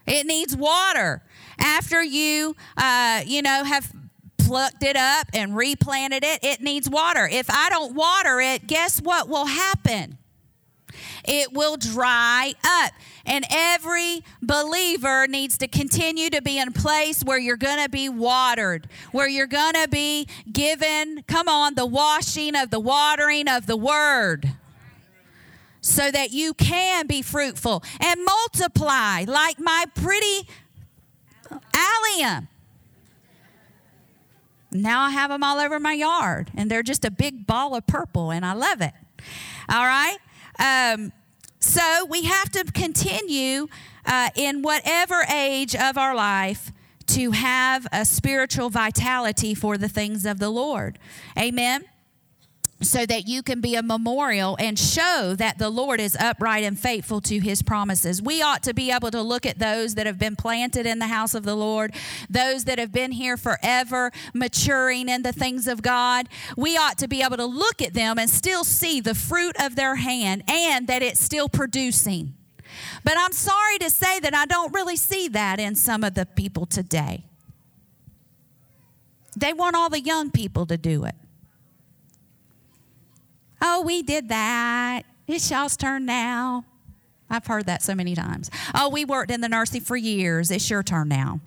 It 0.07 0.25
needs 0.25 0.55
water. 0.55 1.23
After 1.59 2.03
you, 2.03 2.55
uh, 2.77 3.21
you 3.25 3.41
know, 3.41 3.63
have 3.63 3.91
plucked 4.37 4.83
it 4.83 4.95
up 4.95 5.27
and 5.33 5.55
replanted 5.55 6.23
it, 6.23 6.39
it 6.43 6.61
needs 6.61 6.89
water. 6.89 7.27
If 7.27 7.49
I 7.49 7.69
don't 7.69 7.95
water 7.95 8.39
it, 8.39 8.67
guess 8.67 9.01
what 9.01 9.27
will 9.27 9.45
happen? 9.45 10.17
It 11.27 11.53
will 11.53 11.77
dry 11.77 12.53
up. 12.63 12.91
And 13.25 13.45
every 13.49 14.23
believer 14.41 15.27
needs 15.27 15.57
to 15.59 15.67
continue 15.67 16.29
to 16.29 16.41
be 16.41 16.59
in 16.59 16.67
a 16.67 16.71
place 16.71 17.23
where 17.23 17.39
you're 17.39 17.57
going 17.57 17.83
to 17.83 17.89
be 17.89 18.09
watered, 18.09 18.87
where 19.11 19.27
you're 19.27 19.47
going 19.47 19.73
to 19.73 19.87
be 19.87 20.27
given, 20.51 21.23
come 21.27 21.47
on, 21.47 21.75
the 21.75 21.85
washing 21.85 22.55
of 22.55 22.69
the 22.69 22.79
watering 22.79 23.47
of 23.47 23.65
the 23.65 23.77
word 23.77 24.53
so 25.85 26.09
that 26.09 26.31
you 26.31 26.53
can 26.55 27.05
be 27.05 27.21
fruitful 27.21 27.83
and 27.99 28.25
multiply 28.25 29.23
like 29.27 29.59
my 29.59 29.85
pretty 29.93 30.47
allium. 31.75 32.47
Now 34.71 35.01
I 35.03 35.11
have 35.11 35.29
them 35.29 35.43
all 35.43 35.59
over 35.59 35.79
my 35.79 35.93
yard, 35.93 36.51
and 36.55 36.69
they're 36.71 36.83
just 36.83 37.05
a 37.05 37.11
big 37.11 37.45
ball 37.45 37.75
of 37.75 37.85
purple, 37.85 38.31
and 38.31 38.43
I 38.45 38.53
love 38.53 38.81
it. 38.81 38.93
All 39.69 39.85
right? 39.85 40.17
Um, 40.59 41.11
so 41.59 42.05
we 42.09 42.23
have 42.23 42.49
to 42.51 42.63
continue 42.65 43.67
uh, 44.05 44.29
in 44.35 44.61
whatever 44.61 45.23
age 45.31 45.75
of 45.75 45.97
our 45.97 46.15
life 46.15 46.71
to 47.07 47.31
have 47.31 47.87
a 47.91 48.05
spiritual 48.05 48.69
vitality 48.69 49.53
for 49.53 49.77
the 49.77 49.89
things 49.89 50.25
of 50.25 50.39
the 50.39 50.49
Lord. 50.49 50.99
Amen 51.37 51.85
so 52.81 53.05
that 53.05 53.25
you 53.27 53.41
can 53.41 53.61
be 53.61 53.75
a 53.75 53.81
memorial 53.81 54.57
and 54.59 54.77
show 54.77 55.33
that 55.37 55.57
the 55.57 55.69
Lord 55.69 56.01
is 56.01 56.15
upright 56.19 56.63
and 56.63 56.77
faithful 56.77 57.21
to 57.21 57.39
his 57.39 57.61
promises. 57.61 58.21
We 58.21 58.41
ought 58.41 58.63
to 58.63 58.73
be 58.73 58.91
able 58.91 59.11
to 59.11 59.21
look 59.21 59.45
at 59.45 59.59
those 59.59 59.95
that 59.95 60.05
have 60.05 60.19
been 60.19 60.35
planted 60.35 60.85
in 60.85 60.99
the 60.99 61.07
house 61.07 61.33
of 61.33 61.43
the 61.43 61.55
Lord, 61.55 61.93
those 62.29 62.65
that 62.65 62.77
have 62.77 62.91
been 62.91 63.13
here 63.13 63.37
forever, 63.37 64.11
maturing 64.33 65.07
in 65.07 65.23
the 65.23 65.31
things 65.31 65.67
of 65.67 65.81
God. 65.81 66.27
We 66.57 66.75
ought 66.75 66.97
to 66.97 67.07
be 67.07 67.21
able 67.21 67.37
to 67.37 67.45
look 67.45 67.81
at 67.81 67.93
them 67.93 68.19
and 68.19 68.29
still 68.29 68.65
see 68.65 68.99
the 68.99 69.15
fruit 69.15 69.55
of 69.59 69.75
their 69.75 69.95
hand 69.95 70.43
and 70.49 70.87
that 70.87 71.01
it's 71.01 71.21
still 71.21 71.47
producing. 71.47 72.33
But 73.05 73.13
I'm 73.17 73.31
sorry 73.31 73.77
to 73.79 73.89
say 73.89 74.19
that 74.19 74.35
I 74.35 74.45
don't 74.45 74.73
really 74.73 74.97
see 74.97 75.29
that 75.29 75.61
in 75.61 75.75
some 75.75 76.03
of 76.03 76.13
the 76.13 76.25
people 76.25 76.65
today. 76.65 77.23
They 79.37 79.53
want 79.53 79.75
all 79.75 79.89
the 79.89 80.01
young 80.01 80.29
people 80.29 80.65
to 80.65 80.77
do 80.77 81.05
it. 81.05 81.15
Oh, 83.67 83.81
we 83.81 84.03
did 84.03 84.29
that. 84.29 85.01
It's 85.25 85.49
y'all's 85.49 85.75
turn 85.75 86.05
now. 86.05 86.65
I've 87.31 87.47
heard 87.47 87.65
that 87.65 87.81
so 87.81 87.95
many 87.95 88.13
times. 88.13 88.51
Oh, 88.75 88.89
we 88.89 89.05
worked 89.05 89.31
in 89.31 89.41
the 89.41 89.49
nursery 89.49 89.79
for 89.79 89.97
years. 89.97 90.51
It's 90.51 90.69
your 90.69 90.83
turn 90.83 91.07
now. 91.07 91.39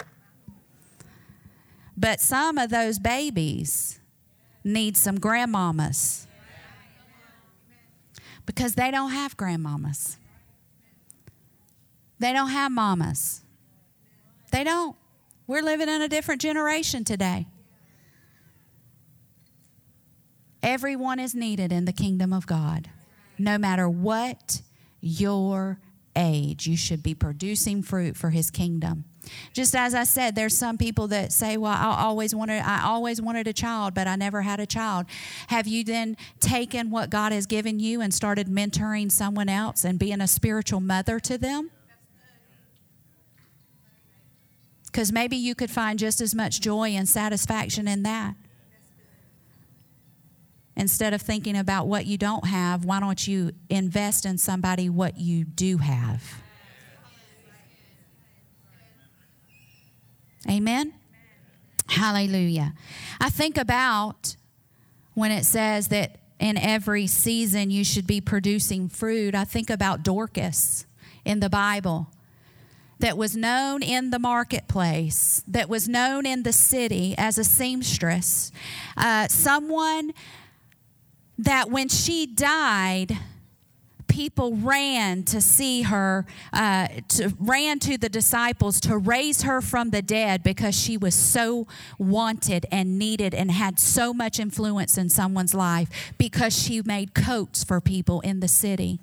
But 1.96 2.20
some 2.20 2.58
of 2.58 2.70
those 2.70 2.98
babies 2.98 4.00
need 4.64 4.96
some 4.96 5.18
grandmamas. 5.18 6.26
because 8.46 8.74
they 8.74 8.90
don't 8.90 9.12
have 9.12 9.36
grandmamas. 9.36 10.16
They 12.18 12.32
don't 12.32 12.50
have 12.50 12.72
mamas. 12.72 13.42
They 14.50 14.64
don't. 14.64 14.96
We're 15.46 15.62
living 15.62 15.88
in 15.88 16.02
a 16.02 16.08
different 16.08 16.40
generation 16.40 17.04
today. 17.04 17.46
Everyone 20.62 21.18
is 21.18 21.34
needed 21.34 21.72
in 21.72 21.84
the 21.84 21.92
kingdom 21.92 22.32
of 22.32 22.46
God. 22.46 22.90
No 23.38 23.58
matter 23.58 23.88
what 23.88 24.62
your 25.00 25.78
age, 26.16 26.66
you 26.66 26.76
should 26.76 27.02
be 27.02 27.14
producing 27.14 27.82
fruit 27.82 28.16
for 28.16 28.30
his 28.30 28.50
kingdom. 28.50 29.04
Just 29.52 29.76
as 29.76 29.94
I 29.94 30.04
said, 30.04 30.34
there's 30.34 30.56
some 30.56 30.78
people 30.78 31.08
that 31.08 31.32
say, 31.32 31.56
"Well, 31.56 31.72
I 31.72 32.02
always 32.02 32.34
wanted 32.34 32.62
I 32.62 32.82
always 32.82 33.20
wanted 33.20 33.46
a 33.46 33.52
child, 33.52 33.94
but 33.94 34.08
I 34.08 34.16
never 34.16 34.42
had 34.42 34.58
a 34.58 34.66
child." 34.66 35.06
Have 35.48 35.66
you 35.66 35.84
then 35.84 36.16
taken 36.40 36.90
what 36.90 37.10
God 37.10 37.32
has 37.32 37.46
given 37.46 37.78
you 37.78 38.00
and 38.00 38.12
started 38.12 38.48
mentoring 38.48 39.12
someone 39.12 39.48
else 39.48 39.84
and 39.84 39.98
being 39.98 40.20
a 40.20 40.26
spiritual 40.26 40.80
mother 40.80 41.20
to 41.20 41.38
them? 41.38 41.70
Cuz 44.92 45.12
maybe 45.12 45.36
you 45.36 45.54
could 45.54 45.70
find 45.70 45.98
just 45.98 46.20
as 46.20 46.34
much 46.34 46.60
joy 46.60 46.90
and 46.90 47.08
satisfaction 47.08 47.86
in 47.86 48.02
that. 48.04 48.34
Instead 50.78 51.12
of 51.12 51.20
thinking 51.20 51.56
about 51.56 51.88
what 51.88 52.06
you 52.06 52.16
don't 52.16 52.46
have, 52.46 52.84
why 52.84 53.00
don't 53.00 53.26
you 53.26 53.50
invest 53.68 54.24
in 54.24 54.38
somebody 54.38 54.88
what 54.88 55.18
you 55.18 55.44
do 55.44 55.78
have? 55.78 56.22
Amen? 60.48 60.94
Hallelujah. 61.88 62.74
I 63.20 63.28
think 63.28 63.58
about 63.58 64.36
when 65.14 65.32
it 65.32 65.44
says 65.44 65.88
that 65.88 66.20
in 66.38 66.56
every 66.56 67.08
season 67.08 67.70
you 67.70 67.82
should 67.84 68.06
be 68.06 68.20
producing 68.20 68.88
fruit, 68.88 69.34
I 69.34 69.42
think 69.42 69.70
about 69.70 70.04
Dorcas 70.04 70.86
in 71.24 71.40
the 71.40 71.50
Bible 71.50 72.06
that 73.00 73.18
was 73.18 73.34
known 73.34 73.82
in 73.82 74.10
the 74.10 74.18
marketplace, 74.20 75.42
that 75.48 75.68
was 75.68 75.88
known 75.88 76.24
in 76.24 76.44
the 76.44 76.52
city 76.52 77.16
as 77.18 77.36
a 77.36 77.42
seamstress, 77.42 78.52
uh, 78.96 79.26
someone 79.26 80.12
that 81.38 81.70
when 81.70 81.88
she 81.88 82.26
died, 82.26 83.16
people 84.08 84.56
ran 84.56 85.22
to 85.22 85.40
see 85.40 85.82
her, 85.82 86.26
uh, 86.52 86.88
to, 87.08 87.32
ran 87.38 87.78
to 87.78 87.96
the 87.96 88.08
disciples 88.08 88.80
to 88.80 88.98
raise 88.98 89.42
her 89.42 89.60
from 89.60 89.90
the 89.90 90.02
dead 90.02 90.42
because 90.42 90.76
she 90.76 90.96
was 90.96 91.14
so 91.14 91.66
wanted 91.98 92.66
and 92.72 92.98
needed 92.98 93.34
and 93.34 93.50
had 93.52 93.78
so 93.78 94.12
much 94.12 94.40
influence 94.40 94.98
in 94.98 95.08
someone's 95.08 95.54
life 95.54 96.12
because 96.18 96.58
she 96.60 96.82
made 96.82 97.14
coats 97.14 97.62
for 97.62 97.80
people 97.80 98.20
in 98.22 98.40
the 98.40 98.48
city. 98.48 98.98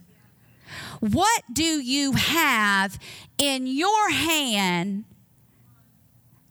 What 1.00 1.44
do 1.54 1.64
you 1.64 2.14
have 2.14 3.00
in 3.38 3.68
your 3.68 4.10
hand 4.10 5.06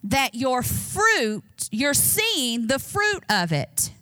that 0.05 0.35
your 0.35 0.63
fruit, 0.63 1.43
you're 1.71 1.95
seeing 1.95 2.69
the 2.69 2.79
fruit 2.79 3.25
of 3.29 3.53
it? 3.53 3.94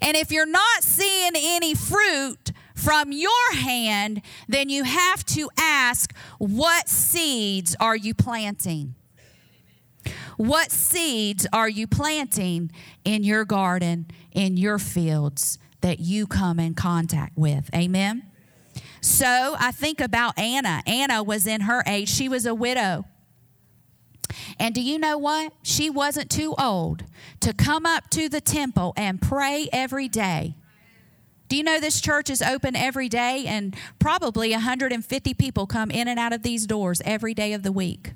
And 0.00 0.16
if 0.16 0.30
you're 0.30 0.46
not 0.46 0.82
seeing 0.82 1.32
any 1.34 1.74
fruit, 1.74 2.52
from 2.80 3.12
your 3.12 3.52
hand, 3.52 4.22
then 4.48 4.68
you 4.70 4.84
have 4.84 5.24
to 5.26 5.50
ask, 5.58 6.14
what 6.38 6.88
seeds 6.88 7.76
are 7.78 7.96
you 7.96 8.14
planting? 8.14 8.94
What 10.36 10.70
seeds 10.72 11.46
are 11.52 11.68
you 11.68 11.86
planting 11.86 12.72
in 13.04 13.22
your 13.22 13.44
garden, 13.44 14.06
in 14.32 14.56
your 14.56 14.78
fields 14.78 15.58
that 15.82 16.00
you 16.00 16.26
come 16.26 16.58
in 16.58 16.74
contact 16.74 17.36
with? 17.36 17.68
Amen. 17.74 18.22
So 19.02 19.56
I 19.58 19.72
think 19.72 20.00
about 20.00 20.38
Anna. 20.38 20.82
Anna 20.86 21.22
was 21.22 21.46
in 21.46 21.62
her 21.62 21.82
age, 21.86 22.08
she 22.08 22.28
was 22.28 22.46
a 22.46 22.54
widow. 22.54 23.04
And 24.58 24.74
do 24.74 24.80
you 24.80 24.98
know 24.98 25.18
what? 25.18 25.52
She 25.62 25.90
wasn't 25.90 26.30
too 26.30 26.54
old 26.58 27.04
to 27.40 27.52
come 27.52 27.86
up 27.86 28.10
to 28.10 28.28
the 28.28 28.40
temple 28.40 28.92
and 28.96 29.20
pray 29.20 29.68
every 29.72 30.08
day 30.08 30.56
do 31.50 31.56
you 31.56 31.64
know 31.64 31.80
this 31.80 32.00
church 32.00 32.30
is 32.30 32.40
open 32.42 32.76
every 32.76 33.08
day 33.08 33.44
and 33.44 33.74
probably 33.98 34.52
150 34.52 35.34
people 35.34 35.66
come 35.66 35.90
in 35.90 36.06
and 36.06 36.18
out 36.18 36.32
of 36.32 36.44
these 36.44 36.64
doors 36.64 37.02
every 37.04 37.34
day 37.34 37.52
of 37.54 37.64
the 37.64 37.72
week? 37.72 38.12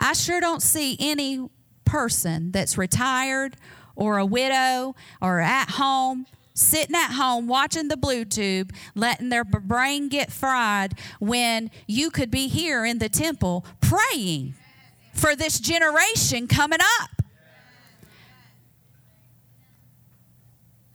I 0.00 0.14
sure 0.14 0.40
don't 0.40 0.62
see 0.62 0.96
any 0.98 1.48
person 1.84 2.50
that's 2.50 2.76
retired 2.76 3.56
or 3.94 4.18
a 4.18 4.26
widow 4.26 4.96
or 5.22 5.38
at 5.38 5.70
home 5.70 6.26
sitting 6.58 6.96
at 6.96 7.12
home 7.12 7.46
watching 7.46 7.88
the 7.88 7.96
blue 7.96 8.24
tube, 8.24 8.72
letting 8.94 9.28
their 9.28 9.44
brain 9.44 10.08
get 10.08 10.32
fried 10.32 10.98
when 11.18 11.70
you 11.86 12.10
could 12.10 12.30
be 12.30 12.48
here 12.48 12.84
in 12.84 12.98
the 12.98 13.08
temple 13.08 13.64
praying 13.80 14.54
for 15.12 15.34
this 15.34 15.60
generation 15.60 16.46
coming 16.46 16.80
up. 17.00 17.10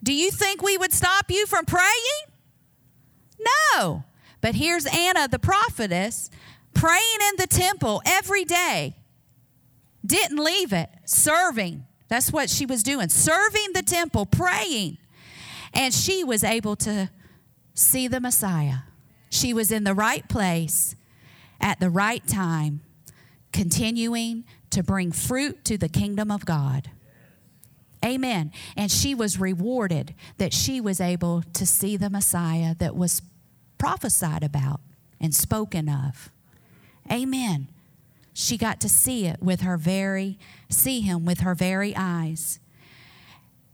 Do 0.02 0.12
you 0.12 0.30
think 0.30 0.62
we 0.62 0.76
would 0.76 0.92
stop 0.92 1.30
you 1.30 1.46
from 1.46 1.64
praying? 1.64 1.88
No. 3.74 4.04
But 4.42 4.54
here's 4.54 4.84
Anna, 4.86 5.26
the 5.28 5.38
prophetess, 5.38 6.30
praying 6.74 7.18
in 7.30 7.36
the 7.38 7.46
temple 7.46 8.02
every 8.04 8.44
day. 8.44 8.96
Didn't 10.04 10.36
leave 10.36 10.74
it, 10.74 10.90
serving. 11.06 11.86
That's 12.08 12.30
what 12.30 12.50
she 12.50 12.66
was 12.66 12.82
doing, 12.82 13.08
serving 13.08 13.68
the 13.72 13.82
temple, 13.82 14.26
praying. 14.26 14.98
And 15.74 15.92
she 15.92 16.24
was 16.24 16.44
able 16.44 16.76
to 16.76 17.10
see 17.74 18.08
the 18.08 18.20
Messiah. 18.20 18.78
She 19.28 19.52
was 19.52 19.72
in 19.72 19.84
the 19.84 19.94
right 19.94 20.28
place 20.28 20.94
at 21.60 21.80
the 21.80 21.90
right 21.90 22.26
time, 22.26 22.82
continuing 23.52 24.44
to 24.70 24.82
bring 24.82 25.12
fruit 25.12 25.64
to 25.64 25.76
the 25.76 25.88
kingdom 25.88 26.30
of 26.30 26.44
God. 26.44 26.90
Amen. 28.04 28.52
And 28.76 28.90
she 28.90 29.14
was 29.14 29.40
rewarded 29.40 30.14
that 30.38 30.52
she 30.52 30.80
was 30.80 31.00
able 31.00 31.42
to 31.54 31.64
see 31.64 31.96
the 31.96 32.10
Messiah 32.10 32.74
that 32.76 32.94
was 32.94 33.22
prophesied 33.78 34.42
about 34.42 34.80
and 35.20 35.34
spoken 35.34 35.88
of. 35.88 36.30
Amen. 37.10 37.68
She 38.34 38.58
got 38.58 38.80
to 38.80 38.88
see 38.88 39.26
it 39.26 39.42
with 39.42 39.62
her 39.62 39.76
very, 39.76 40.38
see 40.68 41.00
him 41.00 41.24
with 41.24 41.40
her 41.40 41.54
very 41.54 41.94
eyes. 41.96 42.58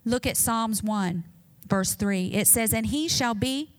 Look 0.04 0.26
at 0.26 0.36
Psalms 0.36 0.82
1, 0.82 1.24
verse 1.70 1.94
3. 1.94 2.26
It 2.26 2.46
says, 2.46 2.74
And 2.74 2.86
he 2.86 3.08
shall 3.08 3.34
be 3.34 3.70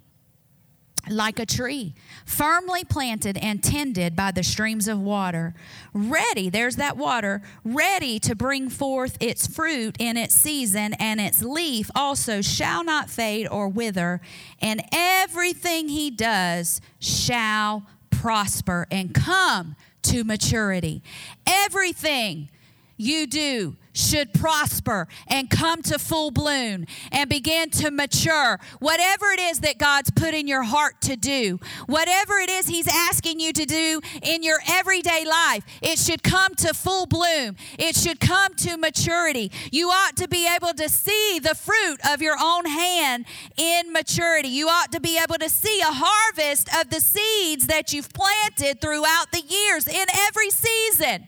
like 1.09 1.39
a 1.39 1.45
tree, 1.45 1.95
firmly 2.25 2.83
planted 2.83 3.37
and 3.37 3.63
tended 3.63 4.15
by 4.15 4.31
the 4.31 4.43
streams 4.43 4.87
of 4.87 4.99
water, 4.99 5.55
ready, 5.93 6.49
there's 6.49 6.75
that 6.75 6.95
water, 6.95 7.41
ready 7.63 8.19
to 8.19 8.35
bring 8.35 8.69
forth 8.69 9.17
its 9.19 9.47
fruit 9.47 9.95
in 9.99 10.15
its 10.15 10.35
season, 10.35 10.93
and 10.99 11.19
its 11.19 11.41
leaf 11.41 11.89
also 11.95 12.41
shall 12.41 12.83
not 12.83 13.09
fade 13.09 13.47
or 13.47 13.67
wither, 13.67 14.21
and 14.59 14.81
everything 14.91 15.89
he 15.89 16.11
does 16.11 16.81
shall 16.99 17.83
prosper 18.11 18.87
and 18.91 19.13
come 19.13 19.75
to 20.03 20.23
maturity. 20.23 21.01
Everything 21.47 22.49
you 22.97 23.25
do 23.25 23.75
should 23.93 24.33
prosper 24.33 25.07
and 25.27 25.49
come 25.49 25.81
to 25.83 25.99
full 25.99 26.31
bloom 26.31 26.85
and 27.11 27.29
begin 27.29 27.69
to 27.69 27.91
mature. 27.91 28.59
Whatever 28.79 29.31
it 29.31 29.39
is 29.39 29.59
that 29.61 29.77
God's 29.77 30.11
put 30.11 30.33
in 30.33 30.47
your 30.47 30.63
heart 30.63 31.01
to 31.01 31.15
do, 31.15 31.59
whatever 31.87 32.37
it 32.37 32.49
is 32.49 32.67
He's 32.67 32.87
asking 32.87 33.39
you 33.39 33.53
to 33.53 33.65
do 33.65 34.01
in 34.21 34.43
your 34.43 34.59
everyday 34.67 35.25
life, 35.25 35.63
it 35.81 35.99
should 35.99 36.23
come 36.23 36.55
to 36.55 36.73
full 36.73 37.05
bloom. 37.05 37.55
It 37.77 37.95
should 37.95 38.19
come 38.19 38.53
to 38.55 38.77
maturity. 38.77 39.51
You 39.71 39.89
ought 39.89 40.15
to 40.17 40.27
be 40.27 40.47
able 40.47 40.73
to 40.73 40.89
see 40.89 41.39
the 41.39 41.55
fruit 41.55 41.99
of 42.09 42.21
your 42.21 42.37
own 42.41 42.65
hand 42.65 43.25
in 43.57 43.91
maturity. 43.91 44.49
You 44.49 44.67
ought 44.69 44.91
to 44.91 44.99
be 44.99 45.17
able 45.21 45.37
to 45.37 45.49
see 45.49 45.81
a 45.81 45.91
harvest 45.91 46.69
of 46.79 46.89
the 46.89 47.01
seeds 47.01 47.67
that 47.67 47.93
you've 47.93 48.13
planted 48.13 48.81
throughout 48.81 49.31
the 49.31 49.41
years 49.41 49.87
in 49.87 50.05
every 50.27 50.49
season. 50.49 51.27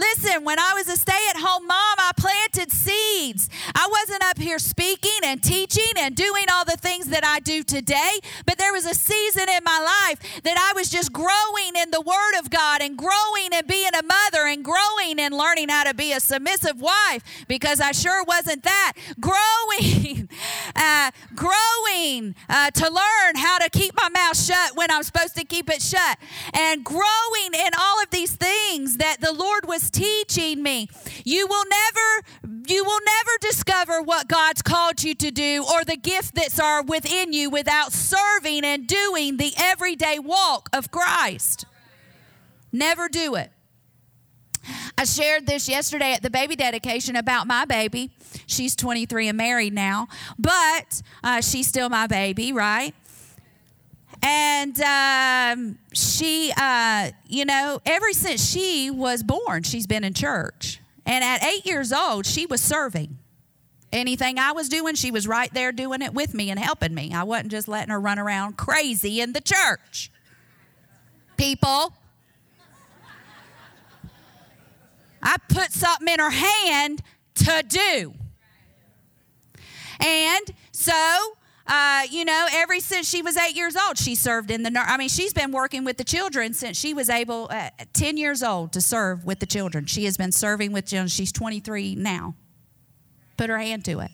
Listen, 0.00 0.44
when 0.44 0.58
I 0.58 0.72
was 0.74 0.88
a 0.88 0.96
stay 0.96 1.26
at 1.28 1.36
home 1.36 1.66
mom, 1.66 1.96
I 1.98 2.12
planted 2.16 2.72
seeds. 2.72 3.50
I 3.74 3.86
wasn't 3.90 4.24
up 4.24 4.38
here 4.38 4.58
speaking 4.58 5.20
and 5.24 5.42
teaching 5.42 5.92
and 5.98 6.16
doing 6.16 6.46
all 6.50 6.64
the 6.64 6.78
things 6.78 7.08
that 7.08 7.22
I 7.22 7.40
do 7.40 7.62
today, 7.62 8.12
but 8.46 8.56
there 8.56 8.72
was 8.72 8.86
a 8.86 8.94
season 8.94 9.50
in 9.50 9.62
my 9.62 9.78
life 10.08 10.42
that 10.42 10.56
I 10.56 10.72
was 10.74 10.88
just 10.88 11.12
growing 11.12 11.76
in 11.76 11.90
the 11.90 12.00
Word 12.00 12.38
of 12.38 12.48
God 12.48 12.80
and 12.80 12.96
growing 12.96 13.52
and 13.52 13.66
being 13.66 13.90
a 13.92 14.02
mother 14.02 14.46
and 14.46 14.64
growing 14.64 15.20
and 15.20 15.36
learning 15.36 15.68
how 15.68 15.84
to 15.84 15.92
be 15.92 16.12
a 16.12 16.20
submissive 16.20 16.80
wife 16.80 17.22
because 17.46 17.78
I 17.78 17.92
sure 17.92 18.24
wasn't 18.24 18.62
that. 18.62 18.94
Growing, 19.20 20.30
uh, 20.76 21.10
growing 21.34 22.34
uh, 22.48 22.70
to 22.70 22.88
learn 22.88 23.36
how 23.36 23.58
to 23.58 23.68
keep 23.68 23.94
my 24.00 24.08
mouth 24.08 24.40
shut 24.40 24.76
when 24.76 24.90
I'm 24.90 25.02
supposed 25.02 25.36
to 25.36 25.44
keep 25.44 25.68
it 25.68 25.82
shut, 25.82 26.18
and 26.54 26.82
growing 26.82 27.52
in 27.52 27.70
all 27.78 28.02
of 28.02 28.08
these 28.08 28.34
things 28.34 28.96
that 28.96 29.20
the 29.20 29.32
Lord 29.32 29.66
was 29.66 29.89
teaching 29.90 30.62
me. 30.62 30.88
You 31.24 31.46
will 31.46 31.64
never 31.68 32.26
You 32.66 32.84
will 32.84 33.00
never 33.04 33.30
discover 33.40 34.02
what 34.02 34.28
God's 34.28 34.62
called 34.62 35.02
you 35.02 35.14
to 35.14 35.30
do 35.30 35.64
or 35.72 35.84
the 35.84 35.96
gift 35.96 36.34
that's 36.34 36.60
are 36.60 36.82
within 36.82 37.32
you 37.32 37.50
without 37.50 37.92
serving 37.92 38.64
and 38.64 38.86
doing 38.86 39.36
the 39.36 39.52
everyday 39.58 40.18
walk 40.18 40.68
of 40.72 40.90
Christ. 40.90 41.64
Never 42.72 43.08
do 43.08 43.34
it. 43.34 43.50
I 44.96 45.04
shared 45.04 45.46
this 45.46 45.68
yesterday 45.68 46.12
at 46.12 46.22
the 46.22 46.30
baby 46.30 46.56
dedication 46.56 47.16
about 47.16 47.46
my 47.46 47.64
baby. 47.64 48.10
She's 48.46 48.76
23 48.76 49.28
and 49.28 49.38
married 49.38 49.72
now, 49.72 50.08
but 50.38 51.02
uh, 51.24 51.40
she's 51.40 51.66
still 51.66 51.88
my 51.88 52.06
baby, 52.06 52.52
right? 52.52 52.94
And 54.22 54.80
um, 54.80 55.78
she, 55.92 56.52
uh, 56.56 57.10
you 57.26 57.44
know, 57.44 57.80
ever 57.86 58.12
since 58.12 58.44
she 58.44 58.90
was 58.90 59.22
born, 59.22 59.62
she's 59.62 59.86
been 59.86 60.04
in 60.04 60.14
church. 60.14 60.80
And 61.06 61.24
at 61.24 61.42
eight 61.42 61.64
years 61.64 61.92
old, 61.92 62.26
she 62.26 62.46
was 62.46 62.60
serving. 62.60 63.18
Anything 63.92 64.38
I 64.38 64.52
was 64.52 64.68
doing, 64.68 64.94
she 64.94 65.10
was 65.10 65.26
right 65.26 65.52
there 65.52 65.72
doing 65.72 66.02
it 66.02 66.14
with 66.14 66.34
me 66.34 66.50
and 66.50 66.60
helping 66.60 66.94
me. 66.94 67.12
I 67.12 67.24
wasn't 67.24 67.50
just 67.50 67.66
letting 67.66 67.90
her 67.90 67.98
run 67.98 68.18
around 68.18 68.56
crazy 68.56 69.20
in 69.20 69.32
the 69.32 69.40
church. 69.40 70.12
People, 71.36 71.94
I 75.22 75.36
put 75.48 75.72
something 75.72 76.06
in 76.06 76.20
her 76.20 76.30
hand 76.30 77.02
to 77.36 77.64
do. 77.66 78.14
And 79.98 80.50
so, 80.72 81.36
uh, 81.70 82.02
you 82.10 82.24
know, 82.24 82.48
ever 82.52 82.80
since 82.80 83.08
she 83.08 83.22
was 83.22 83.36
eight 83.36 83.54
years 83.54 83.76
old, 83.76 83.96
she 83.96 84.16
served 84.16 84.50
in 84.50 84.64
the. 84.64 84.72
I 84.76 84.96
mean, 84.96 85.08
she's 85.08 85.32
been 85.32 85.52
working 85.52 85.84
with 85.84 85.98
the 85.98 86.04
children 86.04 86.52
since 86.52 86.76
she 86.76 86.94
was 86.94 87.08
able, 87.08 87.46
uh, 87.48 87.70
ten 87.92 88.16
years 88.16 88.42
old, 88.42 88.72
to 88.72 88.80
serve 88.80 89.24
with 89.24 89.38
the 89.38 89.46
children. 89.46 89.86
She 89.86 90.04
has 90.06 90.16
been 90.16 90.32
serving 90.32 90.72
with 90.72 90.86
children. 90.86 91.06
She's 91.06 91.30
23 91.30 91.94
now. 91.94 92.34
Put 93.36 93.50
her 93.50 93.58
hand 93.58 93.84
to 93.84 94.00
it, 94.00 94.10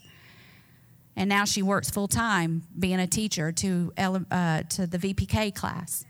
and 1.16 1.30
now 1.30 1.46
she 1.46 1.62
works 1.62 1.88
full 1.88 2.08
time 2.08 2.64
being 2.78 3.00
a 3.00 3.06
teacher 3.06 3.52
to 3.52 3.90
uh, 3.96 4.62
to 4.62 4.86
the 4.86 4.98
VPK 4.98 5.54
class. 5.54 6.04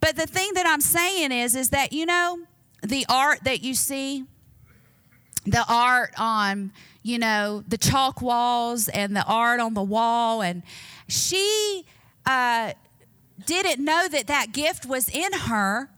But 0.00 0.16
the 0.16 0.26
thing 0.26 0.50
that 0.54 0.66
I'm 0.66 0.82
saying 0.82 1.32
is, 1.32 1.56
is 1.56 1.70
that 1.70 1.94
you 1.94 2.04
know, 2.04 2.38
the 2.82 3.06
art 3.08 3.44
that 3.44 3.62
you 3.62 3.72
see, 3.72 4.24
the 5.44 5.64
art 5.68 6.12
on, 6.18 6.72
you 7.02 7.18
know, 7.18 7.62
the 7.66 7.78
chalk 7.78 8.22
walls 8.22 8.88
and 8.88 9.14
the 9.16 9.24
art 9.24 9.60
on 9.60 9.74
the 9.74 9.82
wall. 9.82 10.42
And 10.42 10.62
she 11.08 11.84
uh, 12.26 12.72
didn't 13.46 13.84
know 13.84 14.08
that 14.08 14.26
that 14.26 14.52
gift 14.52 14.86
was 14.86 15.08
in 15.08 15.32
her 15.32 15.89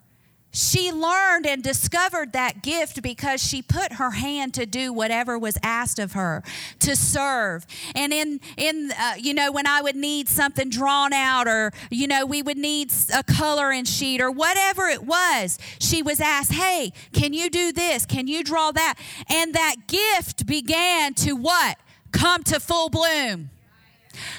she 0.52 0.92
learned 0.92 1.46
and 1.46 1.62
discovered 1.62 2.32
that 2.32 2.62
gift 2.62 3.02
because 3.02 3.42
she 3.42 3.62
put 3.62 3.94
her 3.94 4.12
hand 4.12 4.54
to 4.54 4.66
do 4.66 4.92
whatever 4.92 5.38
was 5.38 5.58
asked 5.62 5.98
of 5.98 6.12
her 6.12 6.42
to 6.80 6.94
serve. 6.94 7.66
And 7.94 8.12
in 8.12 8.40
in 8.56 8.92
uh, 8.98 9.14
you 9.18 9.34
know 9.34 9.50
when 9.50 9.66
i 9.66 9.80
would 9.82 9.96
need 9.96 10.28
something 10.28 10.68
drawn 10.68 11.12
out 11.12 11.48
or 11.48 11.72
you 11.90 12.06
know 12.06 12.24
we 12.26 12.42
would 12.42 12.58
need 12.58 12.92
a 13.14 13.22
coloring 13.22 13.84
sheet 13.84 14.20
or 14.20 14.30
whatever 14.30 14.88
it 14.88 15.04
was 15.04 15.58
she 15.78 16.02
was 16.02 16.20
asked 16.20 16.52
hey 16.52 16.92
can 17.12 17.32
you 17.32 17.50
do 17.50 17.72
this? 17.72 18.06
Can 18.06 18.26
you 18.26 18.42
draw 18.42 18.72
that? 18.72 18.98
And 19.28 19.54
that 19.54 19.86
gift 19.86 20.46
began 20.46 21.14
to 21.14 21.32
what? 21.32 21.78
Come 22.10 22.42
to 22.44 22.60
full 22.60 22.88
bloom. 22.88 23.50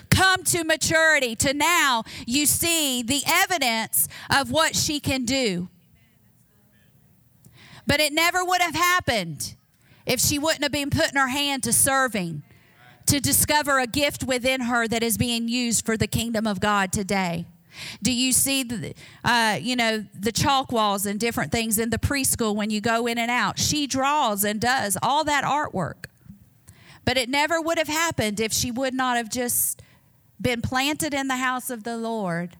Come 0.09 0.43
to 0.45 0.63
maturity. 0.63 1.35
To 1.37 1.53
now 1.53 2.03
you 2.25 2.45
see 2.45 3.01
the 3.01 3.21
evidence 3.25 4.07
of 4.29 4.51
what 4.51 4.75
she 4.75 4.99
can 4.99 5.25
do 5.25 5.69
but 7.85 7.99
it 7.99 8.13
never 8.13 8.43
would 8.43 8.61
have 8.61 8.75
happened 8.75 9.55
if 10.05 10.19
she 10.19 10.37
wouldn't 10.39 10.63
have 10.63 10.71
been 10.71 10.89
putting 10.89 11.17
her 11.17 11.27
hand 11.27 11.63
to 11.63 11.73
serving, 11.73 12.43
to 13.05 13.19
discover 13.19 13.79
a 13.79 13.87
gift 13.87 14.23
within 14.23 14.61
her 14.61 14.87
that 14.87 15.03
is 15.03 15.17
being 15.17 15.47
used 15.47 15.85
for 15.85 15.97
the 15.97 16.07
kingdom 16.07 16.47
of 16.47 16.59
God 16.59 16.91
today. 16.91 17.45
Do 18.01 18.11
you 18.11 18.31
see 18.31 18.63
the, 18.63 18.93
uh, 19.23 19.57
you 19.59 19.75
know, 19.75 20.05
the 20.17 20.31
chalk 20.31 20.71
walls 20.71 21.05
and 21.05 21.19
different 21.19 21.51
things 21.51 21.79
in 21.79 21.89
the 21.89 21.97
preschool 21.97 22.55
when 22.55 22.69
you 22.69 22.81
go 22.81 23.07
in 23.07 23.17
and 23.17 23.31
out? 23.31 23.57
She 23.57 23.87
draws 23.87 24.43
and 24.43 24.61
does 24.61 24.97
all 25.01 25.23
that 25.23 25.43
artwork. 25.43 26.05
But 27.05 27.17
it 27.17 27.29
never 27.29 27.59
would 27.59 27.77
have 27.77 27.87
happened 27.87 28.39
if 28.39 28.53
she 28.53 28.71
would 28.71 28.93
not 28.93 29.17
have 29.17 29.29
just 29.29 29.81
been 30.39 30.61
planted 30.61 31.13
in 31.13 31.27
the 31.27 31.37
house 31.37 31.69
of 31.69 31.83
the 31.83 31.97
Lord 31.97 32.55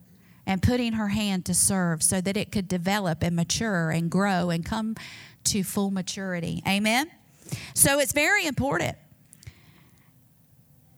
and 0.46 0.62
putting 0.62 0.94
her 0.94 1.10
hand 1.10 1.46
to 1.46 1.54
serve 1.54 2.04
so 2.04 2.22
that 2.22 2.36
it 2.36 2.52
could 2.52 2.68
develop 2.68 3.24
and 3.24 3.36
mature 3.36 3.90
and 3.92 4.10
grow 4.10 4.50
and 4.50 4.66
come 4.66 4.96
to 5.46 5.64
full 5.64 5.92
maturity. 5.92 6.62
Amen? 6.68 7.10
So 7.74 8.00
it's 8.00 8.14
very 8.14 8.46
important. 8.46 8.98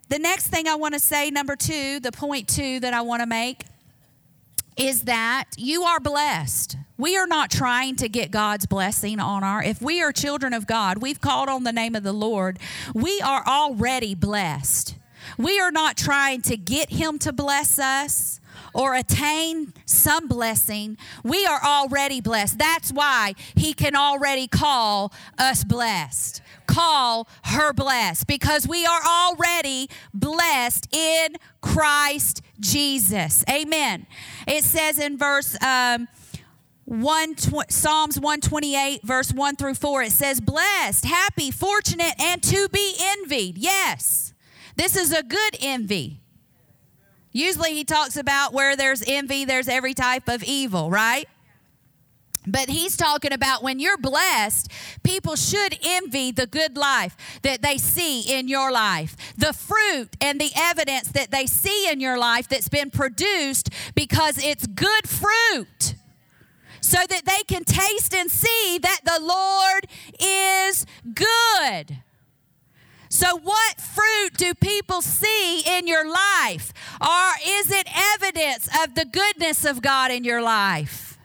The 0.10 0.19
next 0.19 0.47
thing 0.47 0.67
I 0.67 0.75
want 0.75 0.93
to 0.93 0.99
say, 0.99 1.31
number 1.31 1.55
two, 1.55 1.99
the 1.99 2.12
point 2.12 2.47
two 2.47 2.79
that 2.79 2.93
I 2.93 3.01
want 3.01 3.21
to 3.21 3.27
make, 3.27 3.63
is 4.77 5.03
that 5.03 5.45
you 5.58 5.84
are 5.84 5.99
blessed. 5.99 6.77
We 6.97 7.17
are 7.17 7.27
not 7.27 7.49
trying 7.49 7.95
to 7.97 8.10
get 8.10 8.29
God's 8.29 8.65
blessing 8.65 9.19
on 9.19 9.43
our, 9.43 9.63
if 9.63 9.81
we 9.81 10.01
are 10.01 10.12
children 10.12 10.53
of 10.53 10.67
God, 10.67 11.01
we've 11.01 11.21
called 11.21 11.49
on 11.49 11.63
the 11.63 11.71
name 11.71 11.95
of 11.95 12.03
the 12.03 12.13
Lord, 12.13 12.60
we 12.93 13.21
are 13.21 13.43
already 13.45 14.15
blessed. 14.15 14.95
We 15.38 15.60
are 15.60 15.71
not 15.71 15.97
trying 15.97 16.41
to 16.43 16.58
get 16.58 16.91
Him 16.91 17.17
to 17.19 17.34
bless 17.34 17.79
us 17.79 18.39
or 18.75 18.93
attain 18.93 19.73
some 19.85 20.27
blessing, 20.27 20.97
we 21.23 21.45
are 21.45 21.61
already 21.63 22.19
blessed. 22.19 22.59
That's 22.59 22.91
why 22.91 23.33
he 23.55 23.73
can 23.73 23.95
already 23.95 24.47
call 24.47 25.13
us 25.39 25.63
blessed. 25.63 26.41
Call 26.67 27.27
her 27.45 27.71
blessed 27.71 28.27
because 28.27 28.67
we 28.67 28.85
are 28.85 29.01
already 29.01 29.89
blessed 30.13 30.93
in 30.93 31.38
Christ 31.61 32.41
Jesus. 32.59 33.45
Amen. 33.49 34.07
It 34.45 34.65
says 34.65 34.99
in 34.99 35.17
verse 35.17 35.55
um, 35.63 36.09
one 36.83 37.38
Psalms 37.38 38.19
128 38.19 39.03
verse 39.03 39.31
1 39.31 39.55
through 39.55 39.75
4 39.75 40.03
it 40.03 40.11
says 40.11 40.41
blessed, 40.41 41.05
happy, 41.05 41.49
fortunate 41.49 42.13
and 42.19 42.43
to 42.43 42.67
be 42.69 42.95
envied. 42.99 43.57
Yes. 43.57 44.33
This 44.75 44.97
is 44.97 45.13
a 45.13 45.23
good 45.23 45.55
envy. 45.61 46.19
Usually 47.36 47.74
he 47.74 47.84
talks 47.84 48.15
about 48.15 48.54
where 48.54 48.78
there's 48.78 49.04
envy, 49.06 49.43
there's 49.43 49.67
every 49.67 49.93
type 49.93 50.30
of 50.30 50.41
evil, 50.41 50.89
right? 50.89 51.28
But 52.48 52.69
he's 52.69 52.95
talking 52.95 53.34
about 53.34 53.62
when 53.62 53.78
you're 53.78 53.98
blessed, 53.98 54.71
people 55.04 55.36
should 55.36 55.78
envy 55.84 56.32
the 56.32 56.48
good 56.48 56.78
life 56.78 57.17
that 57.41 57.62
they 57.62 57.78
see 57.78 58.21
in 58.21 58.48
your 58.48 58.71
life, 58.71 59.17
the 59.38 59.52
fruit 59.52 60.15
and 60.21 60.39
the 60.39 60.52
evidence 60.56 61.10
that 61.10 61.32
they 61.32 61.45
see 61.45 61.91
in 61.91 62.00
your 62.00 62.17
life 62.17 62.48
that's 62.48 62.69
been 62.69 62.89
produced 62.89 63.69
because 63.95 64.38
it's 64.41 64.65
good 64.65 65.10
fruit. 65.10 65.95
So 66.80 67.00
that 67.10 67.26
they 67.26 67.43
can 67.48 67.65
taste 67.65 68.13
and 68.13 68.32
see 68.32 68.78
that 68.82 69.02
the 69.04 69.19
Lord 69.21 69.88
is 70.21 70.86
good. 71.13 71.98
So, 73.15 73.38
what 73.38 73.80
fruit 73.80 74.34
do 74.36 74.54
people 74.56 75.01
see 75.01 75.62
in 75.62 75.88
your 75.88 76.06
life? 76.06 76.73
Or 76.99 77.32
is 77.47 77.71
it 77.71 77.88
evidence 78.13 78.67
of 78.84 78.93
the 78.93 79.06
goodness 79.06 79.63
of 79.63 79.82
God 79.82 80.12
in 80.12 80.25
your 80.25 80.41
life? 80.41 81.17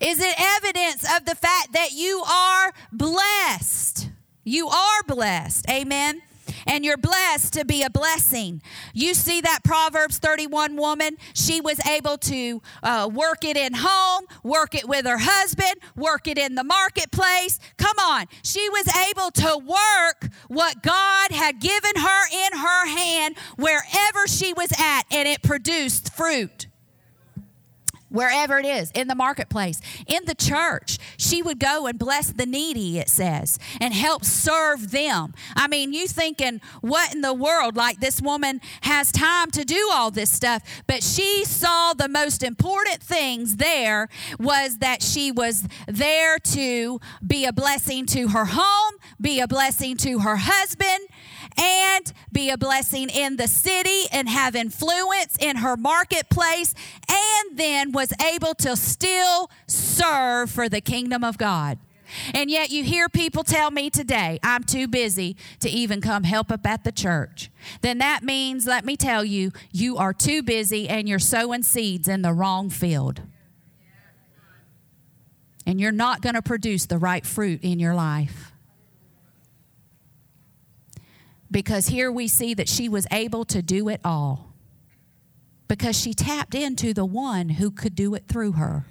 Is 0.00 0.20
it 0.20 0.34
evidence 0.38 1.02
of 1.16 1.24
the 1.24 1.34
fact 1.34 1.72
that 1.72 1.92
you 1.92 2.22
are 2.28 2.74
blessed? 2.92 4.10
You 4.44 4.68
are 4.68 5.02
blessed. 5.06 5.66
Amen 5.70 6.20
and 6.66 6.84
you're 6.84 6.96
blessed 6.96 7.52
to 7.54 7.64
be 7.64 7.82
a 7.82 7.90
blessing. 7.90 8.62
You 8.94 9.14
see 9.14 9.40
that 9.40 9.60
Proverbs 9.64 10.18
31 10.18 10.76
woman, 10.76 11.16
she 11.34 11.60
was 11.60 11.84
able 11.86 12.18
to 12.18 12.62
uh, 12.82 13.08
work 13.12 13.44
it 13.44 13.56
in 13.56 13.74
home, 13.76 14.24
work 14.42 14.74
it 14.74 14.88
with 14.88 15.06
her 15.06 15.18
husband, 15.18 15.74
work 15.96 16.26
it 16.26 16.38
in 16.38 16.54
the 16.54 16.64
marketplace. 16.64 17.58
Come 17.76 17.98
on. 17.98 18.26
She 18.42 18.68
was 18.70 18.88
able 19.08 19.30
to 19.32 19.58
work 19.58 20.32
what 20.48 20.82
God 20.82 21.32
had 21.32 21.60
given 21.60 21.96
her 21.96 22.46
in 22.46 22.58
her 22.58 22.86
hand 22.86 23.36
wherever 23.56 24.26
she 24.26 24.52
was 24.52 24.72
at, 24.78 25.02
and 25.10 25.28
it 25.28 25.42
produced 25.42 26.12
fruit 26.14 26.66
wherever 28.10 28.58
it 28.58 28.66
is, 28.66 28.90
in 28.92 29.08
the 29.08 29.14
marketplace, 29.14 29.80
in 30.06 30.24
the 30.26 30.34
church. 30.34 30.98
She 31.16 31.42
would 31.42 31.58
go 31.58 31.86
and 31.86 31.98
bless 31.98 32.32
the 32.32 32.46
needy, 32.46 32.98
it 32.98 33.08
says, 33.08 33.58
and 33.80 33.94
help 33.94 34.24
serve 34.24 34.90
them. 34.90 35.34
I 35.56 35.68
mean, 35.68 35.92
you 35.92 36.06
thinking, 36.06 36.60
what 36.80 37.14
in 37.14 37.22
the 37.22 37.34
world? 37.34 37.76
Like 37.76 38.00
this 38.00 38.20
woman 38.20 38.60
has 38.82 39.12
time 39.12 39.50
to 39.52 39.64
do 39.64 39.90
all 39.92 40.10
this 40.10 40.30
stuff, 40.30 40.62
but 40.86 41.02
she 41.02 41.44
saw 41.44 41.94
the 41.94 42.08
most 42.08 42.42
important 42.42 43.02
things 43.02 43.56
there 43.56 44.08
was 44.38 44.78
that 44.78 45.02
she 45.02 45.32
was 45.32 45.66
there 45.86 46.38
to 46.38 47.00
be 47.26 47.46
a 47.46 47.52
blessing 47.52 48.06
to 48.06 48.28
her 48.28 48.46
home, 48.46 48.94
be 49.20 49.40
a 49.40 49.46
blessing 49.46 49.96
to 49.98 50.20
her 50.20 50.36
husband, 50.36 51.08
and 51.56 52.12
be 52.32 52.50
a 52.50 52.56
blessing 52.56 53.08
in 53.08 53.36
the 53.36 53.48
city 53.48 54.04
and 54.12 54.28
have 54.28 54.54
influence 54.54 55.36
in 55.38 55.56
her 55.56 55.76
marketplace, 55.76 56.74
and 57.08 57.58
then 57.58 57.92
was 57.92 58.12
able 58.34 58.54
to 58.54 58.76
still 58.76 59.50
serve 59.66 60.50
for 60.50 60.68
the 60.68 60.80
kingdom 60.80 61.24
of 61.24 61.38
God. 61.38 61.78
And 62.34 62.50
yet 62.50 62.70
you 62.70 62.82
hear 62.84 63.08
people 63.08 63.44
tell 63.44 63.70
me 63.70 63.88
today, 63.90 64.38
I'm 64.42 64.64
too 64.64 64.88
busy 64.88 65.36
to 65.60 65.70
even 65.70 66.00
come 66.00 66.24
help 66.24 66.50
up 66.50 66.66
at 66.66 66.84
the 66.84 66.92
church. 66.92 67.50
Then 67.82 67.98
that 67.98 68.22
means, 68.22 68.66
let 68.66 68.84
me 68.84 68.96
tell 68.96 69.24
you, 69.24 69.52
you 69.72 69.96
are 69.96 70.12
too 70.12 70.42
busy 70.42 70.88
and 70.88 71.08
you're 71.08 71.18
sowing 71.18 71.62
seeds 71.62 72.08
in 72.08 72.22
the 72.22 72.32
wrong 72.32 72.68
field. 72.70 73.22
And 75.66 75.80
you're 75.80 75.92
not 75.92 76.20
going 76.20 76.34
to 76.34 76.42
produce 76.42 76.86
the 76.86 76.98
right 76.98 77.24
fruit 77.24 77.60
in 77.62 77.78
your 77.78 77.94
life. 77.94 78.49
Because 81.50 81.88
here 81.88 82.12
we 82.12 82.28
see 82.28 82.54
that 82.54 82.68
she 82.68 82.88
was 82.88 83.06
able 83.10 83.44
to 83.46 83.60
do 83.60 83.88
it 83.88 84.00
all 84.04 84.50
because 85.70 85.96
she 85.96 86.12
tapped 86.12 86.54
into 86.54 86.92
the 86.92 87.04
one 87.04 87.48
who 87.48 87.70
could 87.70 87.94
do 87.94 88.14
it 88.14 88.24
through 88.26 88.52
her. 88.52 88.84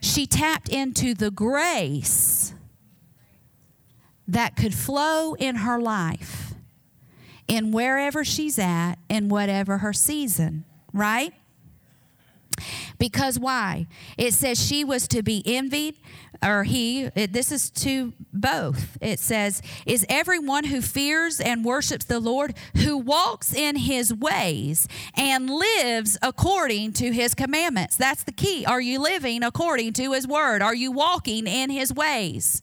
She 0.00 0.26
tapped 0.26 0.68
into 0.68 1.14
the 1.14 1.30
grace 1.30 2.52
that 4.26 4.56
could 4.56 4.74
flow 4.74 5.34
in 5.34 5.56
her 5.56 5.80
life 5.80 6.54
in 7.46 7.72
wherever 7.72 8.24
she's 8.24 8.58
at 8.58 8.96
in 9.08 9.28
whatever 9.28 9.78
her 9.78 9.92
season, 9.92 10.64
right? 10.92 11.32
Because 12.98 13.38
why? 13.38 13.86
It 14.16 14.34
says 14.34 14.64
she 14.64 14.84
was 14.84 15.06
to 15.08 15.22
be 15.22 15.42
envied, 15.46 15.96
or 16.44 16.64
he, 16.64 17.04
it, 17.14 17.32
this 17.32 17.52
is 17.52 17.70
to 17.70 18.12
both. 18.32 18.98
It 19.00 19.20
says, 19.20 19.62
Is 19.86 20.04
everyone 20.08 20.64
who 20.64 20.80
fears 20.80 21.40
and 21.40 21.64
worships 21.64 22.04
the 22.04 22.20
Lord, 22.20 22.54
who 22.76 22.98
walks 22.98 23.54
in 23.54 23.76
his 23.76 24.12
ways 24.12 24.88
and 25.16 25.48
lives 25.48 26.18
according 26.22 26.92
to 26.94 27.12
his 27.12 27.34
commandments? 27.34 27.96
That's 27.96 28.24
the 28.24 28.32
key. 28.32 28.66
Are 28.66 28.80
you 28.80 29.00
living 29.00 29.42
according 29.42 29.92
to 29.94 30.12
his 30.12 30.26
word? 30.26 30.62
Are 30.62 30.74
you 30.74 30.90
walking 30.92 31.46
in 31.46 31.70
his 31.70 31.92
ways? 31.92 32.62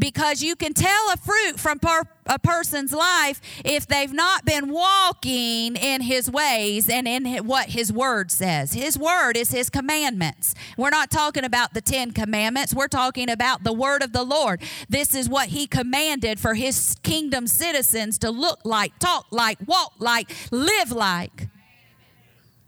Because 0.00 0.42
you 0.42 0.56
can 0.56 0.72
tell 0.72 1.12
a 1.12 1.16
fruit 1.18 1.60
from 1.60 1.78
per, 1.78 2.02
a 2.26 2.38
person's 2.38 2.92
life 2.92 3.40
if 3.64 3.86
they've 3.86 4.12
not 4.12 4.44
been 4.44 4.72
walking 4.72 5.76
in 5.76 6.00
his 6.00 6.30
ways 6.30 6.88
and 6.88 7.06
in 7.06 7.46
what 7.46 7.68
his 7.68 7.92
word 7.92 8.30
says. 8.30 8.72
His 8.72 8.98
word 8.98 9.36
is 9.36 9.50
his 9.50 9.68
commandments. 9.68 10.54
We're 10.76 10.90
not 10.90 11.10
talking 11.10 11.44
about 11.44 11.74
the 11.74 11.82
10 11.82 12.12
commandments, 12.12 12.74
we're 12.74 12.88
talking 12.88 13.30
about 13.30 13.62
the 13.62 13.72
word 13.72 14.02
of 14.02 14.12
the 14.12 14.24
Lord. 14.24 14.62
This 14.88 15.14
is 15.14 15.28
what 15.28 15.48
he 15.48 15.66
commanded 15.66 16.40
for 16.40 16.54
his 16.54 16.96
kingdom 17.02 17.46
citizens 17.46 18.18
to 18.18 18.30
look 18.30 18.60
like, 18.64 18.98
talk 18.98 19.26
like, 19.30 19.58
walk 19.66 19.92
like, 19.98 20.32
live 20.50 20.90
like. 20.90 21.48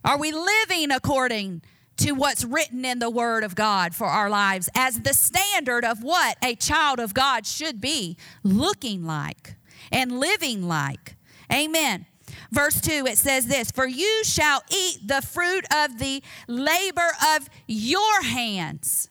Are 0.05 0.18
we 0.18 0.33
living 0.33 0.91
according 0.91 1.62
to 1.99 2.12
what's 2.12 2.45
written 2.45 2.84
in 2.84 2.99
the 2.99 3.11
Word 3.11 3.45
of 3.45 3.55
God 3.55 3.95
for 3.95 4.07
our 4.07 4.30
lives 4.30 4.68
as 4.74 5.01
the 5.01 5.14
standard 5.14 5.84
of 5.84 6.03
what 6.03 6.36
a 6.43 6.55
child 6.55 6.99
of 6.99 7.14
God 7.14 7.47
should 7.47 7.80
be 7.80 8.16
looking 8.43 9.05
like 9.05 9.55
and 9.90 10.18
living 10.18 10.66
like. 10.66 11.16
Amen. 11.53 12.07
Verse 12.51 12.80
2, 12.80 13.07
it 13.07 13.18
says 13.18 13.47
this 13.47 13.70
For 13.70 13.86
you 13.86 14.24
shall 14.24 14.62
eat 14.70 15.07
the 15.07 15.22
fruit 15.22 15.64
of 15.74 15.99
the 15.99 16.22
labor 16.49 17.11
of 17.34 17.49
your 17.66 18.22
hands. 18.22 19.09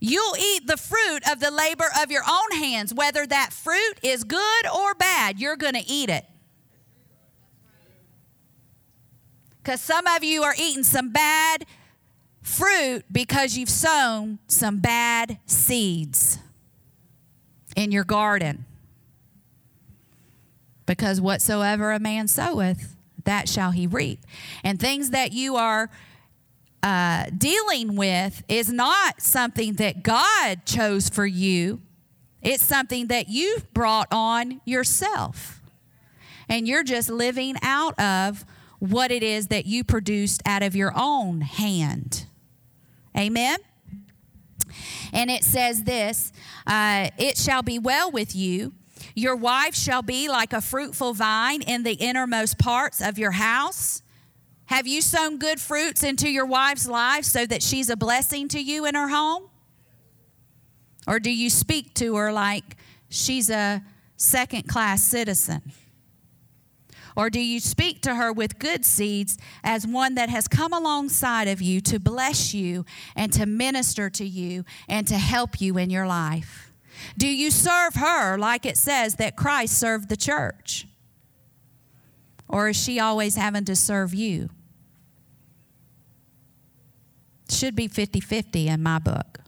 You'll 0.00 0.36
eat 0.36 0.66
the 0.66 0.78
fruit 0.78 1.22
of 1.30 1.40
the 1.40 1.50
labor 1.50 1.88
of 2.00 2.10
your 2.10 2.22
own 2.28 2.58
hands, 2.58 2.94
whether 2.94 3.26
that 3.26 3.52
fruit 3.52 3.98
is 4.02 4.24
good 4.24 4.66
or 4.74 4.94
bad, 4.94 5.38
you're 5.38 5.56
going 5.56 5.74
to 5.74 5.86
eat 5.86 6.08
it. 6.08 6.24
Because 9.62 9.80
some 9.80 10.06
of 10.06 10.24
you 10.24 10.42
are 10.42 10.54
eating 10.58 10.84
some 10.84 11.10
bad 11.10 11.66
fruit 12.42 13.04
because 13.12 13.56
you've 13.56 13.70
sown 13.70 14.38
some 14.46 14.78
bad 14.78 15.38
seeds 15.46 16.38
in 17.76 17.92
your 17.92 18.04
garden. 18.04 18.64
Because 20.86 21.20
whatsoever 21.20 21.92
a 21.92 22.00
man 22.00 22.26
soweth, 22.26 22.96
that 23.24 23.48
shall 23.48 23.70
he 23.70 23.86
reap. 23.86 24.20
And 24.64 24.80
things 24.80 25.10
that 25.10 25.32
you 25.32 25.56
are 25.56 25.90
uh, 26.82 27.26
dealing 27.36 27.96
with 27.96 28.42
is 28.48 28.72
not 28.72 29.20
something 29.20 29.74
that 29.74 30.02
God 30.02 30.64
chose 30.64 31.08
for 31.08 31.26
you, 31.26 31.80
it's 32.42 32.64
something 32.64 33.08
that 33.08 33.28
you've 33.28 33.72
brought 33.74 34.08
on 34.10 34.62
yourself. 34.64 35.60
And 36.48 36.66
you're 36.66 36.82
just 36.82 37.10
living 37.10 37.56
out 37.62 37.98
of 38.00 38.44
what 38.80 39.12
it 39.12 39.22
is 39.22 39.46
that 39.48 39.66
you 39.66 39.84
produced 39.84 40.42
out 40.44 40.62
of 40.62 40.74
your 40.74 40.92
own 40.96 41.42
hand. 41.42 42.26
Amen. 43.16 43.58
And 45.12 45.30
it 45.30 45.44
says 45.44 45.84
this 45.84 46.32
uh, 46.66 47.10
It 47.18 47.36
shall 47.36 47.62
be 47.62 47.78
well 47.78 48.10
with 48.10 48.34
you. 48.34 48.72
Your 49.14 49.36
wife 49.36 49.74
shall 49.74 50.02
be 50.02 50.28
like 50.28 50.52
a 50.52 50.60
fruitful 50.60 51.14
vine 51.14 51.62
in 51.62 51.82
the 51.82 51.94
innermost 51.94 52.58
parts 52.58 53.00
of 53.00 53.18
your 53.18 53.32
house. 53.32 54.02
Have 54.66 54.86
you 54.86 55.02
sown 55.02 55.38
good 55.38 55.60
fruits 55.60 56.04
into 56.04 56.30
your 56.30 56.46
wife's 56.46 56.86
life 56.86 57.24
so 57.24 57.44
that 57.44 57.62
she's 57.62 57.90
a 57.90 57.96
blessing 57.96 58.46
to 58.48 58.60
you 58.60 58.86
in 58.86 58.94
her 58.94 59.08
home? 59.08 59.50
Or 61.08 61.18
do 61.18 61.30
you 61.30 61.50
speak 61.50 61.92
to 61.94 62.14
her 62.16 62.32
like 62.32 62.76
she's 63.08 63.50
a 63.50 63.82
second 64.16 64.68
class 64.68 65.02
citizen? 65.02 65.72
Or 67.16 67.30
do 67.30 67.40
you 67.40 67.60
speak 67.60 68.02
to 68.02 68.14
her 68.14 68.32
with 68.32 68.58
good 68.58 68.84
seeds 68.84 69.38
as 69.64 69.86
one 69.86 70.14
that 70.14 70.28
has 70.28 70.48
come 70.48 70.72
alongside 70.72 71.48
of 71.48 71.60
you 71.60 71.80
to 71.82 71.98
bless 71.98 72.54
you 72.54 72.84
and 73.16 73.32
to 73.32 73.46
minister 73.46 74.10
to 74.10 74.24
you 74.24 74.64
and 74.88 75.06
to 75.08 75.18
help 75.18 75.60
you 75.60 75.76
in 75.78 75.90
your 75.90 76.06
life? 76.06 76.72
Do 77.16 77.26
you 77.26 77.50
serve 77.50 77.94
her 77.94 78.36
like 78.36 78.66
it 78.66 78.76
says 78.76 79.16
that 79.16 79.36
Christ 79.36 79.78
served 79.78 80.08
the 80.08 80.16
church? 80.16 80.86
Or 82.48 82.68
is 82.68 82.76
she 82.82 82.98
always 82.98 83.36
having 83.36 83.64
to 83.66 83.76
serve 83.76 84.12
you? 84.12 84.50
Should 87.48 87.74
be 87.74 87.88
50 87.88 88.20
50 88.20 88.68
in 88.68 88.82
my 88.82 88.98
book. 88.98 89.40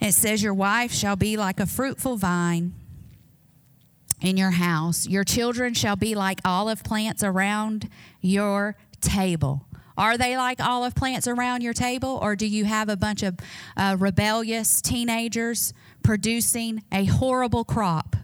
It 0.00 0.12
says, 0.12 0.42
Your 0.42 0.52
wife 0.52 0.92
shall 0.92 1.16
be 1.16 1.36
like 1.36 1.60
a 1.60 1.66
fruitful 1.66 2.16
vine 2.16 2.74
in 4.20 4.36
your 4.36 4.52
house. 4.52 5.06
Your 5.06 5.24
children 5.24 5.74
shall 5.74 5.96
be 5.96 6.14
like 6.14 6.40
olive 6.44 6.82
plants 6.84 7.22
around 7.22 7.88
your 8.20 8.76
table. 9.00 9.66
Are 9.96 10.18
they 10.18 10.36
like 10.36 10.60
olive 10.60 10.94
plants 10.94 11.28
around 11.28 11.62
your 11.62 11.72
table, 11.72 12.18
or 12.20 12.34
do 12.34 12.46
you 12.46 12.64
have 12.64 12.88
a 12.88 12.96
bunch 12.96 13.22
of 13.22 13.38
uh, 13.76 13.96
rebellious 13.98 14.80
teenagers 14.80 15.72
producing 16.02 16.82
a 16.90 17.04
horrible 17.04 17.64
crop? 17.64 18.16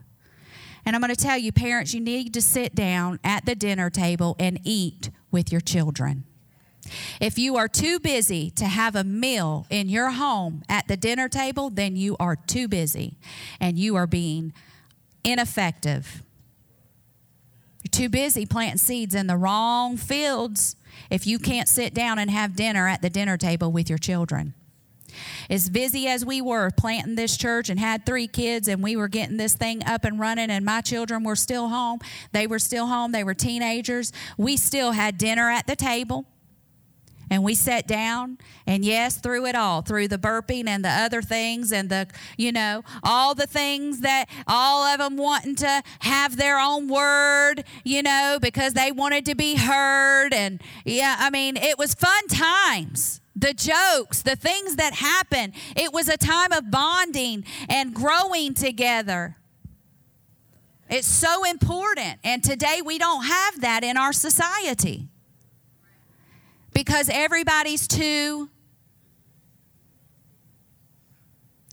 And 0.85 0.97
I'm 0.97 1.03
going 1.03 1.15
to 1.15 1.23
tell 1.23 1.39
you, 1.39 1.53
parents, 1.53 1.95
you 1.95 2.01
need 2.01 2.35
to 2.35 2.43
sit 2.43 2.75
down 2.75 3.21
at 3.23 3.47
the 3.47 3.55
dinner 3.55 3.91
table 3.91 4.35
and 4.41 4.59
eat 4.65 5.11
with 5.31 5.53
your 5.53 5.61
children. 5.61 6.25
If 7.21 7.39
you 7.39 7.57
are 7.57 7.69
too 7.69 8.01
busy 8.01 8.51
to 8.53 8.65
have 8.65 8.97
a 8.97 9.05
meal 9.05 9.67
in 9.71 9.89
your 9.89 10.11
home 10.11 10.63
at 10.69 10.89
the 10.89 10.97
dinner 10.97 11.29
table, 11.29 11.71
then 11.71 11.95
you 11.95 12.17
are 12.19 12.35
too 12.35 12.67
busy 12.67 13.19
and 13.61 13.79
you 13.79 13.95
are 13.95 14.07
being 14.07 14.53
ineffective. 15.25 16.23
You're 17.83 17.91
too 17.91 18.09
busy 18.09 18.47
planting 18.47 18.79
seeds 18.79 19.15
in 19.15 19.27
the 19.27 19.37
wrong 19.37 19.97
fields 19.97 20.77
if 21.11 21.27
you 21.27 21.39
can't 21.39 21.69
sit 21.69 21.95
down 21.95 22.19
and 22.19 22.31
have 22.31 22.57
dinner 22.57 22.89
at 22.89 23.03
the 23.03 23.11
dinner 23.11 23.37
table 23.37 23.73
with 23.73 23.89
your 23.89 23.99
children. 23.99 24.55
As 25.49 25.69
busy 25.69 26.07
as 26.07 26.25
we 26.25 26.41
were 26.41 26.71
planting 26.71 27.17
this 27.17 27.37
church 27.37 27.69
and 27.69 27.81
had 27.81 28.07
three 28.07 28.29
kids, 28.29 28.69
and 28.69 28.83
we 28.83 28.97
were 28.97 29.09
getting 29.09 29.37
this 29.37 29.55
thing 29.55 29.85
up 29.85 30.05
and 30.05 30.21
running, 30.21 30.51
and 30.51 30.65
my 30.65 30.81
children 30.81 31.25
were 31.25 31.37
still 31.37 31.69
home, 31.69 31.99
they 32.33 32.47
were 32.47 32.61
still 32.61 32.87
home, 32.87 33.11
they 33.13 33.25
were 33.25 33.35
teenagers, 33.35 34.13
we 34.39 34.57
still 34.57 34.93
had 34.93 35.19
dinner 35.19 35.51
at 35.51 35.67
the 35.67 35.75
table 35.75 36.27
and 37.31 37.45
we 37.45 37.55
sat 37.55 37.87
down 37.87 38.37
and 38.67 38.85
yes 38.85 39.19
through 39.19 39.47
it 39.47 39.55
all 39.55 39.81
through 39.81 40.09
the 40.09 40.19
burping 40.19 40.69
and 40.69 40.85
the 40.85 40.91
other 40.91 41.23
things 41.23 41.73
and 41.73 41.89
the 41.89 42.07
you 42.37 42.53
know 42.53 42.83
all 43.03 43.35
the 43.35 43.47
things 43.47 44.01
that 44.01 44.27
all 44.47 44.85
of 44.85 44.99
them 44.99 45.17
wanting 45.17 45.55
to 45.55 45.83
have 46.01 46.37
their 46.37 46.59
own 46.59 46.89
word 46.89 47.65
you 47.85 48.03
know 48.03 48.39
because 48.43 48.75
they 48.75 48.91
wanted 48.91 49.25
to 49.25 49.35
be 49.35 49.55
heard 49.55 50.35
and 50.35 50.61
yeah 50.85 51.17
i 51.21 51.31
mean 51.31 51.57
it 51.57 51.79
was 51.79 51.95
fun 51.95 52.27
times 52.27 53.21
the 53.37 53.55
jokes, 53.55 54.23
the 54.23 54.37
things 54.37 54.77
that 54.77 54.93
happened. 54.95 55.55
It 55.75 55.93
was 55.93 56.09
a 56.09 56.17
time 56.17 56.53
of 56.53 56.71
bonding 56.71 57.45
and 57.69 57.95
growing 57.95 58.53
together. 58.53 59.37
It's 60.91 61.07
so 61.07 61.45
important. 61.45 62.19
And 62.25 62.43
today 62.43 62.83
we 62.85 62.99
don't 62.99 63.25
have 63.25 63.61
that 63.61 63.85
in 63.85 63.97
our 63.97 64.13
society 64.13 65.10
because 66.73 67.09
everybody's 67.13 67.87
too. 67.87 68.49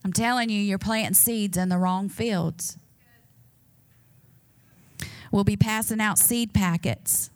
I'm 0.04 0.14
telling 0.14 0.50
you, 0.50 0.62
you're 0.62 0.78
planting 0.78 1.14
seeds 1.14 1.58
in 1.58 1.70
the 1.70 1.78
wrong 1.78 2.10
fields. 2.10 2.78
We'll 5.32 5.44
be 5.44 5.58
passing 5.58 6.00
out 6.00 6.18
seed 6.18 6.54
packets. 6.54 7.30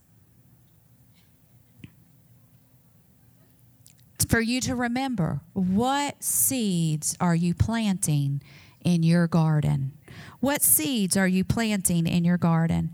for 4.32 4.40
you 4.40 4.62
to 4.62 4.74
remember 4.74 5.42
what 5.52 6.24
seeds 6.24 7.18
are 7.20 7.36
you 7.36 7.54
planting 7.54 8.42
in 8.80 9.04
your 9.04 9.28
garden? 9.28 9.92
What 10.40 10.62
seeds 10.62 11.18
are 11.18 11.28
you 11.28 11.44
planting 11.44 12.08
in 12.08 12.24
your 12.24 12.38
garden? 12.38 12.92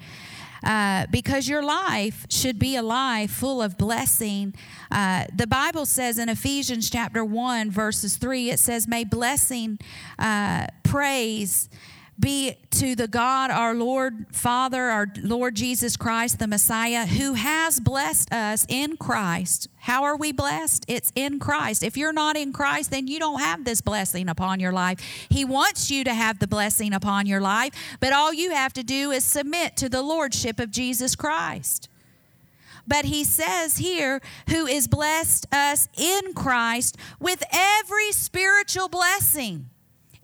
Uh, 0.63 1.05
because 1.11 1.47
your 1.47 1.63
life 1.63 2.25
should 2.29 2.57
be 2.57 2.75
a 2.75 2.81
life 2.81 3.31
full 3.31 3.61
of 3.61 3.77
blessing. 3.77 4.53
Uh, 4.91 5.25
the 5.35 5.47
Bible 5.47 5.85
says 5.85 6.17
in 6.17 6.29
Ephesians 6.29 6.89
chapter 6.89 7.23
1, 7.23 7.69
verses 7.69 8.17
3, 8.17 8.49
it 8.49 8.59
says, 8.59 8.87
May 8.87 9.03
blessing, 9.03 9.79
uh, 10.17 10.67
praise, 10.83 11.69
be 12.19 12.57
to 12.71 12.95
the 12.95 13.07
God, 13.07 13.51
our 13.51 13.75
Lord, 13.75 14.25
Father, 14.31 14.83
our 14.83 15.07
Lord 15.21 15.55
Jesus 15.55 15.95
Christ, 15.95 16.39
the 16.39 16.47
Messiah, 16.47 17.05
who 17.05 17.33
has 17.33 17.79
blessed 17.79 18.33
us 18.33 18.65
in 18.67 18.97
Christ. 18.97 19.67
How 19.81 20.03
are 20.03 20.17
we 20.17 20.31
blessed? 20.31 20.85
It's 20.87 21.11
in 21.15 21.39
Christ. 21.39 21.83
If 21.83 21.95
you're 21.95 22.13
not 22.13 22.35
in 22.35 22.53
Christ, 22.53 22.89
then 22.89 23.07
you 23.07 23.19
don't 23.19 23.39
have 23.39 23.65
this 23.65 23.81
blessing 23.81 24.29
upon 24.29 24.59
your 24.59 24.71
life. 24.71 24.99
He 25.29 25.45
wants 25.45 25.91
you 25.91 26.03
to 26.05 26.13
have 26.13 26.39
the 26.39 26.47
blessing 26.47 26.93
upon 26.93 27.27
your 27.27 27.41
life, 27.41 27.73
but 27.99 28.13
all 28.13 28.33
you 28.33 28.51
have 28.51 28.73
to 28.73 28.83
do 28.83 29.11
is 29.11 29.23
submit 29.23 29.77
to 29.77 29.87
the 29.87 30.01
Lordship 30.01 30.59
of 30.59 30.71
Jesus 30.71 31.15
Christ. 31.15 31.87
But 32.87 33.05
he 33.05 33.25
says 33.25 33.77
here, 33.77 34.21
who 34.49 34.65
is 34.65 34.87
blessed 34.87 35.45
us 35.53 35.87
in 35.97 36.33
Christ 36.33 36.97
with 37.19 37.43
every 37.51 38.11
spiritual 38.11 38.87
blessing 38.87 39.69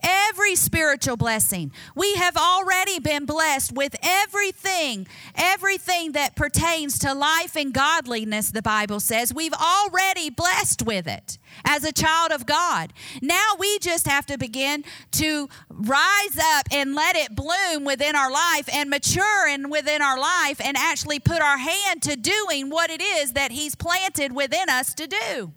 every 0.04 0.56
spiritual 0.56 1.18
blessing. 1.18 1.72
We 1.95 2.16
have 2.16 2.38
already 2.38 2.99
been 2.99 3.26
blessed 3.26 3.74
with 3.74 3.95
everything, 4.04 5.08
everything 5.36 6.12
that 6.12 6.36
pertains 6.36 6.99
to 6.99 7.14
life 7.14 7.56
and 7.56 7.74
godliness, 7.74 8.51
the 8.51 8.62
Bible 8.62 8.99
says. 8.99 9.34
We've 9.34 9.54
already 9.54 10.30
blessed 10.30 10.84
with 10.84 11.08
it 11.08 11.38
as 11.66 11.84
a 11.84 11.91
child 11.91 12.32
of 12.32 12.45
God. 12.45 12.93
Now 13.22 13.54
we 13.58 13.80
just 13.80 14.08
have 14.08 14.26
to 14.28 14.38
begin 14.38 14.84
to 15.14 15.49
rise 15.70 16.38
up 16.38 16.68
and 16.72 16.93
let 16.93 17.16
it 17.16 17.36
bloom 17.36 17.84
within 17.86 18.16
our 18.16 18.32
life 18.32 18.70
and 18.72 18.89
mature 18.89 19.47
and 19.47 19.72
within 19.72 20.01
our 20.01 20.20
life 20.20 20.60
and 20.64 20.78
actually 20.78 21.20
put 21.20 21.41
our 21.41 21.58
hand 21.58 22.01
to 22.04 22.16
doing 22.16 22.70
what 22.70 22.89
it 22.89 23.01
is 23.01 23.34
that 23.34 23.51
He's 23.51 23.76
planted 23.76 24.34
within 24.34 24.70
us 24.70 24.93
to 24.95 25.08
do 25.08 25.51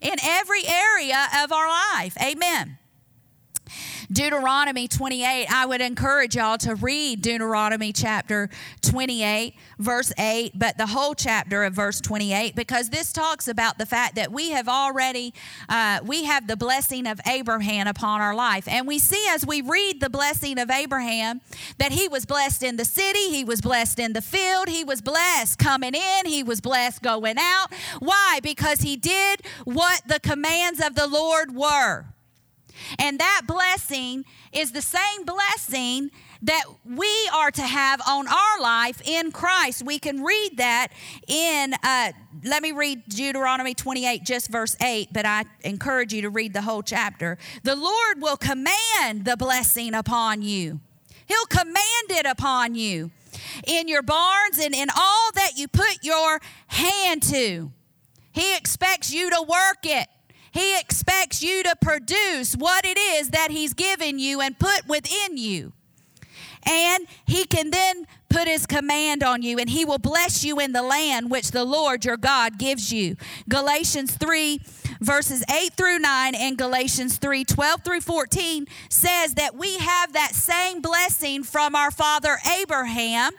in 0.00 0.16
every 0.22 0.66
area 0.66 1.28
of 1.42 1.52
our 1.52 1.68
life. 1.68 2.16
Amen. 2.20 2.78
Deuteronomy 4.10 4.88
28, 4.88 5.46
I 5.50 5.66
would 5.66 5.80
encourage 5.80 6.36
y'all 6.36 6.58
to 6.58 6.74
read 6.74 7.22
Deuteronomy 7.22 7.92
chapter 7.92 8.50
28, 8.82 9.54
verse 9.78 10.12
8, 10.18 10.52
but 10.54 10.78
the 10.78 10.86
whole 10.86 11.14
chapter 11.14 11.64
of 11.64 11.74
verse 11.74 12.00
28, 12.00 12.54
because 12.54 12.90
this 12.90 13.12
talks 13.12 13.48
about 13.48 13.78
the 13.78 13.86
fact 13.86 14.14
that 14.16 14.30
we 14.32 14.50
have 14.50 14.68
already, 14.68 15.32
uh, 15.68 16.00
we 16.04 16.24
have 16.24 16.46
the 16.46 16.56
blessing 16.56 17.06
of 17.06 17.20
Abraham 17.26 17.86
upon 17.86 18.20
our 18.20 18.34
life. 18.34 18.68
And 18.68 18.86
we 18.86 18.98
see 18.98 19.24
as 19.30 19.46
we 19.46 19.62
read 19.62 20.00
the 20.00 20.10
blessing 20.10 20.58
of 20.58 20.70
Abraham 20.70 21.40
that 21.78 21.92
he 21.92 22.08
was 22.08 22.26
blessed 22.26 22.62
in 22.62 22.76
the 22.76 22.84
city, 22.84 23.30
he 23.30 23.44
was 23.44 23.60
blessed 23.60 23.98
in 23.98 24.12
the 24.12 24.22
field, 24.22 24.68
he 24.68 24.84
was 24.84 25.00
blessed 25.00 25.58
coming 25.58 25.94
in, 25.94 26.26
he 26.26 26.42
was 26.42 26.60
blessed 26.60 27.02
going 27.02 27.36
out. 27.38 27.72
Why? 27.98 28.40
Because 28.42 28.80
he 28.80 28.96
did 28.96 29.40
what 29.64 30.02
the 30.06 30.20
commands 30.20 30.80
of 30.84 30.94
the 30.94 31.06
Lord 31.06 31.54
were. 31.54 32.06
And 32.98 33.18
that 33.18 33.42
blessing 33.46 34.24
is 34.52 34.72
the 34.72 34.82
same 34.82 35.24
blessing 35.24 36.10
that 36.42 36.64
we 36.84 37.10
are 37.32 37.50
to 37.50 37.62
have 37.62 38.00
on 38.06 38.28
our 38.28 38.60
life 38.60 39.00
in 39.04 39.32
Christ. 39.32 39.82
We 39.84 39.98
can 39.98 40.22
read 40.22 40.58
that 40.58 40.88
in, 41.26 41.74
uh, 41.82 42.12
let 42.44 42.62
me 42.62 42.72
read 42.72 43.02
Deuteronomy 43.08 43.74
28, 43.74 44.24
just 44.24 44.48
verse 44.48 44.76
8, 44.80 45.08
but 45.12 45.24
I 45.24 45.44
encourage 45.62 46.12
you 46.12 46.22
to 46.22 46.30
read 46.30 46.52
the 46.52 46.62
whole 46.62 46.82
chapter. 46.82 47.38
The 47.62 47.76
Lord 47.76 48.20
will 48.20 48.36
command 48.36 49.24
the 49.24 49.36
blessing 49.36 49.94
upon 49.94 50.42
you, 50.42 50.80
He'll 51.26 51.46
command 51.46 52.10
it 52.10 52.26
upon 52.26 52.74
you 52.74 53.10
in 53.66 53.88
your 53.88 54.02
barns 54.02 54.58
and 54.58 54.74
in 54.74 54.88
all 54.94 55.30
that 55.34 55.52
you 55.56 55.68
put 55.68 55.98
your 56.02 56.40
hand 56.66 57.22
to. 57.22 57.72
He 58.32 58.56
expects 58.56 59.12
you 59.12 59.30
to 59.30 59.42
work 59.42 59.84
it. 59.84 60.08
He 60.54 60.78
expects 60.78 61.42
you 61.42 61.64
to 61.64 61.76
produce 61.82 62.54
what 62.54 62.86
it 62.86 62.96
is 62.96 63.30
that 63.30 63.50
He's 63.50 63.74
given 63.74 64.20
you 64.20 64.40
and 64.40 64.56
put 64.56 64.86
within 64.86 65.36
you. 65.36 65.72
And 66.64 67.06
He 67.26 67.44
can 67.44 67.70
then 67.70 68.06
put 68.30 68.46
His 68.46 68.64
command 68.64 69.24
on 69.24 69.42
you, 69.42 69.58
and 69.58 69.68
He 69.68 69.84
will 69.84 69.98
bless 69.98 70.44
you 70.44 70.60
in 70.60 70.72
the 70.72 70.82
land 70.82 71.28
which 71.28 71.50
the 71.50 71.64
Lord 71.64 72.04
your 72.04 72.16
God 72.16 72.56
gives 72.56 72.92
you. 72.92 73.16
Galatians 73.48 74.16
3 74.16 74.60
verses 75.00 75.44
8 75.52 75.74
through 75.74 75.98
9 75.98 76.34
and 76.36 76.56
Galatians 76.56 77.18
3 77.18 77.44
12 77.44 77.82
through 77.82 78.00
14 78.00 78.66
says 78.88 79.34
that 79.34 79.56
we 79.56 79.78
have 79.78 80.12
that 80.12 80.34
same 80.34 80.80
blessing 80.80 81.42
from 81.42 81.74
our 81.74 81.90
father 81.90 82.38
Abraham 82.60 83.32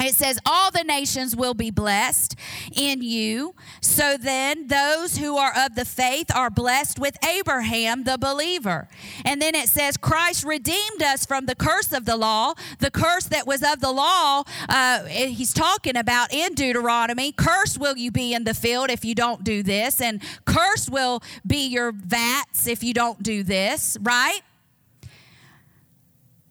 it 0.00 0.14
says, 0.14 0.38
All 0.46 0.70
the 0.70 0.84
nations 0.84 1.36
will 1.36 1.54
be 1.54 1.70
blessed 1.70 2.34
in 2.74 3.02
you. 3.02 3.54
So 3.80 4.16
then, 4.16 4.68
those 4.68 5.18
who 5.18 5.36
are 5.36 5.52
of 5.56 5.74
the 5.74 5.84
faith 5.84 6.34
are 6.34 6.50
blessed 6.50 6.98
with 6.98 7.16
Abraham, 7.24 8.04
the 8.04 8.18
believer. 8.18 8.88
And 9.24 9.40
then 9.40 9.54
it 9.54 9.68
says, 9.68 9.96
Christ 9.96 10.44
redeemed 10.44 11.02
us 11.02 11.26
from 11.26 11.46
the 11.46 11.54
curse 11.54 11.92
of 11.92 12.04
the 12.04 12.16
law. 12.16 12.54
The 12.78 12.90
curse 12.90 13.24
that 13.24 13.46
was 13.46 13.62
of 13.62 13.80
the 13.80 13.92
law, 13.92 14.44
uh, 14.68 15.04
he's 15.04 15.52
talking 15.52 15.96
about 15.96 16.32
in 16.32 16.54
Deuteronomy. 16.54 17.32
Cursed 17.32 17.78
will 17.78 17.96
you 17.96 18.10
be 18.10 18.32
in 18.34 18.44
the 18.44 18.54
field 18.54 18.90
if 18.90 19.04
you 19.04 19.14
don't 19.14 19.44
do 19.44 19.62
this, 19.62 20.00
and 20.00 20.22
cursed 20.44 20.90
will 20.90 21.22
be 21.46 21.66
your 21.66 21.92
vats 21.92 22.66
if 22.66 22.82
you 22.82 22.94
don't 22.94 23.22
do 23.22 23.42
this, 23.42 23.96
right? 24.00 24.40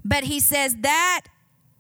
But 0.04 0.24
he 0.24 0.39
says 0.39 0.76
that 0.78 1.26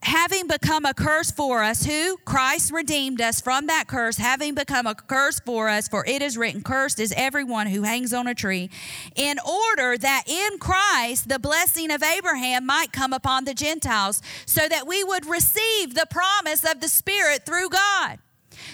having 0.01 0.47
become 0.47 0.85
a 0.85 0.93
curse 0.93 1.31
for 1.31 1.63
us, 1.63 1.85
who 1.85 2.17
Christ 2.25 2.71
redeemed 2.71 3.21
us 3.21 3.41
from 3.41 3.67
that 3.67 3.87
curse, 3.87 4.17
having 4.17 4.55
become 4.55 4.87
a 4.87 4.95
curse 4.95 5.39
for 5.39 5.69
us, 5.69 5.87
for 5.87 6.05
it 6.05 6.21
is 6.21 6.37
written, 6.37 6.61
Cursed 6.61 6.99
is 6.99 7.13
everyone 7.15 7.67
who 7.67 7.83
hangs 7.83 8.13
on 8.13 8.27
a 8.27 8.35
tree, 8.35 8.69
in 9.15 9.37
order 9.39 9.97
that 9.97 10.23
in 10.27 10.57
Christ 10.59 11.29
the 11.29 11.39
blessing 11.39 11.91
of 11.91 12.01
Abraham 12.01 12.65
might 12.65 12.91
come 12.91 13.13
upon 13.13 13.45
the 13.45 13.53
Gentiles, 13.53 14.21
so 14.45 14.67
that 14.67 14.87
we 14.87 15.03
would 15.03 15.25
receive 15.25 15.95
the 15.95 16.07
promise 16.09 16.63
of 16.63 16.79
the 16.79 16.87
Spirit 16.87 17.45
through 17.45 17.69
God. 17.69 18.19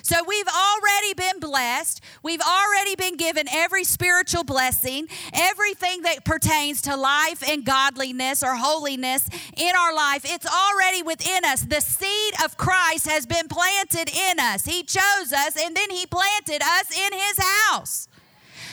So 0.05 0.17
we've 0.27 0.47
already 0.47 1.15
been 1.15 1.39
blessed. 1.39 1.99
We've 2.21 2.39
already 2.39 2.95
been 2.95 3.17
given 3.17 3.47
every 3.49 3.83
spiritual 3.83 4.43
blessing, 4.43 5.07
everything 5.33 6.03
that 6.03 6.23
pertains 6.23 6.83
to 6.83 6.95
life 6.95 7.41
and 7.41 7.65
godliness 7.65 8.43
or 8.43 8.55
holiness 8.55 9.27
in 9.57 9.75
our 9.75 9.95
life. 9.95 10.21
It's 10.23 10.45
already 10.45 11.01
within 11.01 11.43
us. 11.43 11.61
The 11.63 11.81
seed 11.81 12.35
of 12.43 12.55
Christ 12.55 13.07
has 13.07 13.25
been 13.25 13.47
planted 13.47 14.15
in 14.15 14.39
us. 14.39 14.63
He 14.63 14.83
chose 14.83 15.33
us 15.33 15.57
and 15.59 15.75
then 15.75 15.89
He 15.89 16.05
planted 16.05 16.61
us 16.61 16.95
in 16.95 17.11
His 17.11 17.39
house 17.39 18.07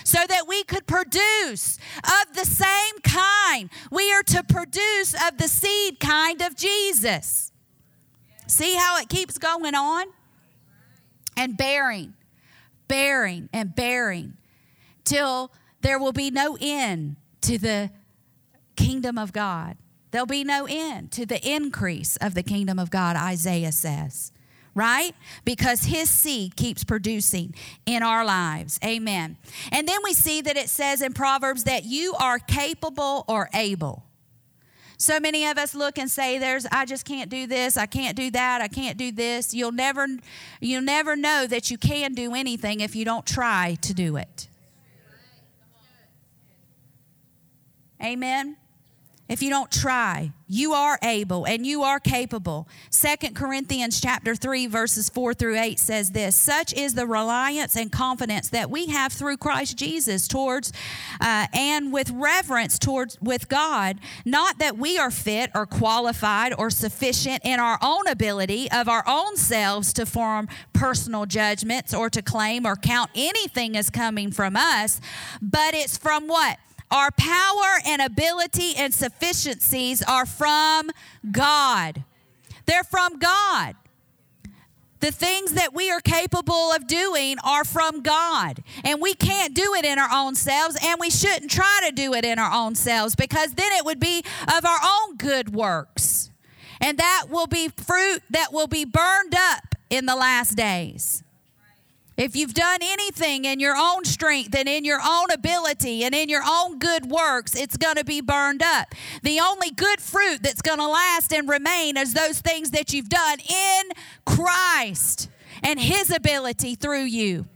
so 0.05 0.19
that 0.29 0.47
we 0.47 0.65
could 0.65 0.87
produce 0.87 1.79
of 1.97 2.37
the 2.37 2.45
same 2.45 3.01
kind. 3.03 3.71
We 3.91 4.13
are 4.13 4.23
to 4.25 4.43
produce 4.43 5.15
of 5.15 5.39
the 5.39 5.49
seed 5.49 5.99
kind 5.99 6.43
of 6.43 6.57
Jesus. 6.57 7.53
See 8.47 8.75
how 8.75 8.99
it 8.99 9.09
keeps 9.09 9.39
going 9.39 9.75
on? 9.75 10.09
And 11.43 11.57
bearing, 11.57 12.15
bearing, 12.87 13.49
and 13.53 13.75
bearing 13.75 14.35
till 15.03 15.51
there 15.81 15.99
will 15.99 16.13
be 16.13 16.31
no 16.31 16.57
end 16.61 17.17
to 17.41 17.59
the 17.59 17.91
kingdom 18.77 19.19
of 19.19 19.33
God. 19.33 19.77
There'll 20.13 20.25
be 20.25 20.45
no 20.45 20.69
end 20.71 21.11
to 21.13 21.27
the 21.27 21.45
increase 21.45 22.17
of 22.19 22.35
the 22.35 22.45
kingdom 22.45 22.79
of 22.79 22.91
God, 22.91 23.17
Isaiah 23.17 23.73
says, 23.73 24.31
right? 24.73 25.17
Because 25.45 25.83
his 25.83 26.09
seed 26.09 26.55
keeps 26.55 26.85
producing 26.85 27.57
in 27.87 28.05
our 28.05 28.25
lives. 28.25 28.79
Amen. 28.85 29.37
And 29.73 29.89
then 29.89 29.99
we 30.05 30.13
see 30.13 30.43
that 30.43 30.57
it 30.57 30.69
says 30.69 31.03
in 31.03 31.13
Proverbs 31.13 31.65
that 31.65 31.85
you 31.85 32.15
are 32.21 32.39
capable 32.39 33.25
or 33.27 33.51
able. 33.53 34.05
So 35.03 35.19
many 35.19 35.47
of 35.47 35.59
us 35.59 35.75
look 35.75 35.99
and 35.99 36.09
say, 36.09 36.39
"There's, 36.39 36.65
I 36.71 36.85
just 36.85 37.05
can't 37.05 37.29
do 37.29 37.49
this. 37.49 37.77
I 37.77 37.87
can't 37.87 38.17
do 38.17 38.31
that. 38.31 38.63
I 38.63 38.69
can't 38.69 38.97
do 38.97 39.11
this." 39.11 39.53
You'll 39.53 39.73
never, 39.73 40.07
you'll 40.61 40.81
never 40.81 41.17
know 41.17 41.45
that 41.49 41.73
you 41.73 41.77
can 41.77 42.15
do 42.15 42.37
anything 42.37 42.79
if 42.79 42.95
you 42.95 43.05
don't 43.05 43.27
try 43.27 43.77
to 43.83 43.93
do 43.93 44.17
it. 44.17 44.47
Amen. 48.01 48.57
If 49.33 49.43
you 49.43 49.49
don't 49.49 49.71
try 49.71 50.31
you 50.53 50.75
are 50.75 50.99
able 51.03 51.47
and 51.47 51.67
you 51.67 51.83
are 51.83 51.99
capable. 51.99 52.69
Second 52.91 53.35
corinthians 53.35 53.99
chapter 53.99 54.35
3 54.35 54.67
verses 54.67 55.09
4 55.09 55.33
through 55.33 55.59
8 55.59 55.79
says 55.79 56.11
this 56.11 56.37
such 56.37 56.75
is 56.75 56.93
the 56.93 57.07
reliance 57.07 57.75
and 57.75 57.91
confidence 57.91 58.51
that 58.51 58.71
we 58.71 58.87
have 58.89 59.13
through 59.13 59.39
christ 59.39 59.79
jesus 59.79 60.29
towards 60.29 60.73
uh, 61.21 61.47
and 61.55 61.93
with 61.93 62.11
reverence 62.11 62.79
towards 62.79 63.19
with 63.23 63.49
god 63.49 63.99
not 64.27 64.59
that 64.59 64.77
we 64.77 64.99
are 64.99 65.11
fit 65.11 65.51
or 65.55 65.65
qualified 65.65 66.53
or 66.59 66.69
sufficient 66.69 67.41
in 67.45 67.59
our 67.59 67.79
own 67.83 68.07
ability 68.07 68.71
of 68.71 68.89
our 68.89 69.05
own 69.07 69.37
selves 69.37 69.93
to 69.95 70.05
form 70.05 70.49
personal 70.75 71.25
judgments 71.25 71.95
or 71.95 72.11
to 72.11 72.21
claim 72.21 72.67
or 72.67 72.77
count 72.77 73.11
anything 73.15 73.77
as 73.77 73.89
coming 73.89 74.31
from 74.31 74.57
us 74.57 75.01
but 75.41 75.73
it's 75.73 75.97
from 75.97 76.29
what 76.29 76.59
our 76.93 77.11
power 77.11 77.81
and 77.87 78.03
ability 78.03 78.75
and 78.77 78.93
sufficiencies 78.93 80.03
are 80.03 80.27
from 80.27 80.91
God. 81.33 82.05
They're 82.67 82.85
from 82.85 83.19
God. 83.19 83.75
The 85.01 85.11
things 85.11 85.55
that 85.55 85.75
we 85.75 85.91
are 85.91 86.01
capable 86.01 86.71
of 86.71 86.87
doing 86.87 87.37
are 87.43 87.65
from 87.65 88.03
God. 88.03 88.63
And 88.85 89.01
we 89.01 89.15
can't 89.15 89.53
do 89.53 89.75
it 89.75 89.85
in 89.85 89.99
our 89.99 90.11
own 90.13 90.37
selves, 90.37 90.79
and 90.81 91.01
we 91.01 91.11
shouldn't 91.11 91.51
try 91.51 91.81
to 91.87 91.93
do 91.93 92.15
it 92.15 92.25
in 92.25 92.39
our 92.39 92.53
own 92.53 92.77
selves 92.77 93.17
because 93.17 93.55
then 93.55 93.73
it 93.73 93.85
would 93.85 93.99
be 93.99 94.23
of 94.57 94.65
our 94.65 94.79
own 94.81 95.17
good 95.17 95.53
works. 95.53 96.31
And 96.81 96.99
that 96.99 97.25
will 97.29 97.49
be 97.49 97.69
fruit 97.69 98.23
that 98.31 98.53
will 98.53 98.69
be 98.69 98.85
burned 98.85 99.35
up 99.35 99.75
in 99.91 100.07
the 100.07 100.15
last 100.15 100.57
days. 100.57 101.25
If 102.17 102.37
you've 102.37 102.55
done 102.55 102.81
anything 102.83 103.47
in 103.47 103.59
your 103.59 103.75
own 103.77 104.05
strength 104.05 104.55
and 104.55 104.69
in 104.69 104.85
your 104.85 105.01
own 105.05 105.31
ability 105.31 106.05
and 106.05 106.15
in 106.15 106.29
your 106.29 106.43
own 106.47 106.79
good 106.79 107.07
works, 107.07 107.55
it's 107.55 107.77
going 107.77 107.97
to 107.97 108.05
be 108.05 108.21
burned 108.21 108.63
up. 108.63 108.95
The 109.23 109.41
only 109.41 109.71
good 109.71 110.01
fruit 110.01 110.43
that's 110.43 110.61
going 110.61 110.79
to 110.79 110.87
last 110.87 111.33
and 111.33 111.49
remain 111.49 111.97
is 111.97 112.13
those 112.13 112.41
things 112.41 112.71
that 112.73 112.93
you've 112.93 113.09
done 113.09 113.39
in 113.41 113.83
Christ 114.27 115.31
and 115.63 115.81
His 115.81 116.11
ability 116.11 116.75
through 116.75 117.05
you. 117.05 117.47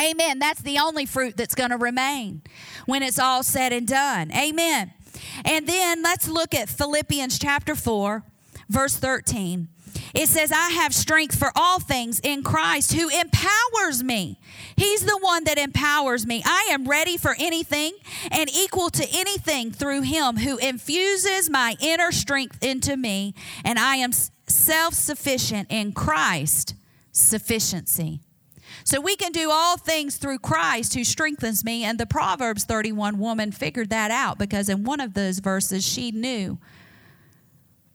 Amen. 0.00 0.38
That's 0.38 0.60
the 0.60 0.78
only 0.78 1.06
fruit 1.06 1.36
that's 1.36 1.54
going 1.54 1.70
to 1.70 1.76
remain 1.76 2.42
when 2.84 3.02
it's 3.02 3.18
all 3.18 3.42
said 3.42 3.72
and 3.72 3.86
done. 3.86 4.30
Amen. 4.32 4.92
And 5.44 5.66
then 5.66 6.02
let's 6.02 6.28
look 6.28 6.54
at 6.54 6.68
Philippians 6.68 7.38
chapter 7.38 7.74
4, 7.74 8.24
verse 8.68 8.96
13. 8.96 9.68
It 10.14 10.28
says, 10.28 10.52
I 10.52 10.70
have 10.70 10.94
strength 10.94 11.36
for 11.36 11.50
all 11.56 11.80
things 11.80 12.20
in 12.20 12.44
Christ 12.44 12.92
who 12.92 13.08
empowers 13.08 14.04
me. 14.04 14.38
He's 14.76 15.04
the 15.04 15.18
one 15.18 15.42
that 15.44 15.58
empowers 15.58 16.24
me. 16.24 16.40
I 16.44 16.68
am 16.70 16.88
ready 16.88 17.16
for 17.16 17.34
anything 17.36 17.92
and 18.30 18.48
equal 18.48 18.90
to 18.90 19.06
anything 19.12 19.72
through 19.72 20.02
Him 20.02 20.36
who 20.36 20.56
infuses 20.58 21.50
my 21.50 21.76
inner 21.80 22.12
strength 22.12 22.62
into 22.62 22.96
me, 22.96 23.34
and 23.64 23.76
I 23.76 23.96
am 23.96 24.12
self 24.46 24.94
sufficient 24.94 25.66
in 25.70 25.92
Christ 25.92 26.76
sufficiency. 27.10 28.20
So 28.84 29.00
we 29.00 29.16
can 29.16 29.32
do 29.32 29.50
all 29.50 29.76
things 29.78 30.16
through 30.16 30.38
Christ 30.38 30.94
who 30.94 31.04
strengthens 31.04 31.64
me. 31.64 31.84
And 31.84 31.98
the 31.98 32.06
Proverbs 32.06 32.64
31 32.64 33.18
woman 33.18 33.50
figured 33.50 33.90
that 33.90 34.10
out 34.10 34.38
because 34.38 34.68
in 34.68 34.84
one 34.84 35.00
of 35.00 35.14
those 35.14 35.38
verses 35.38 35.86
she 35.86 36.10
knew 36.10 36.58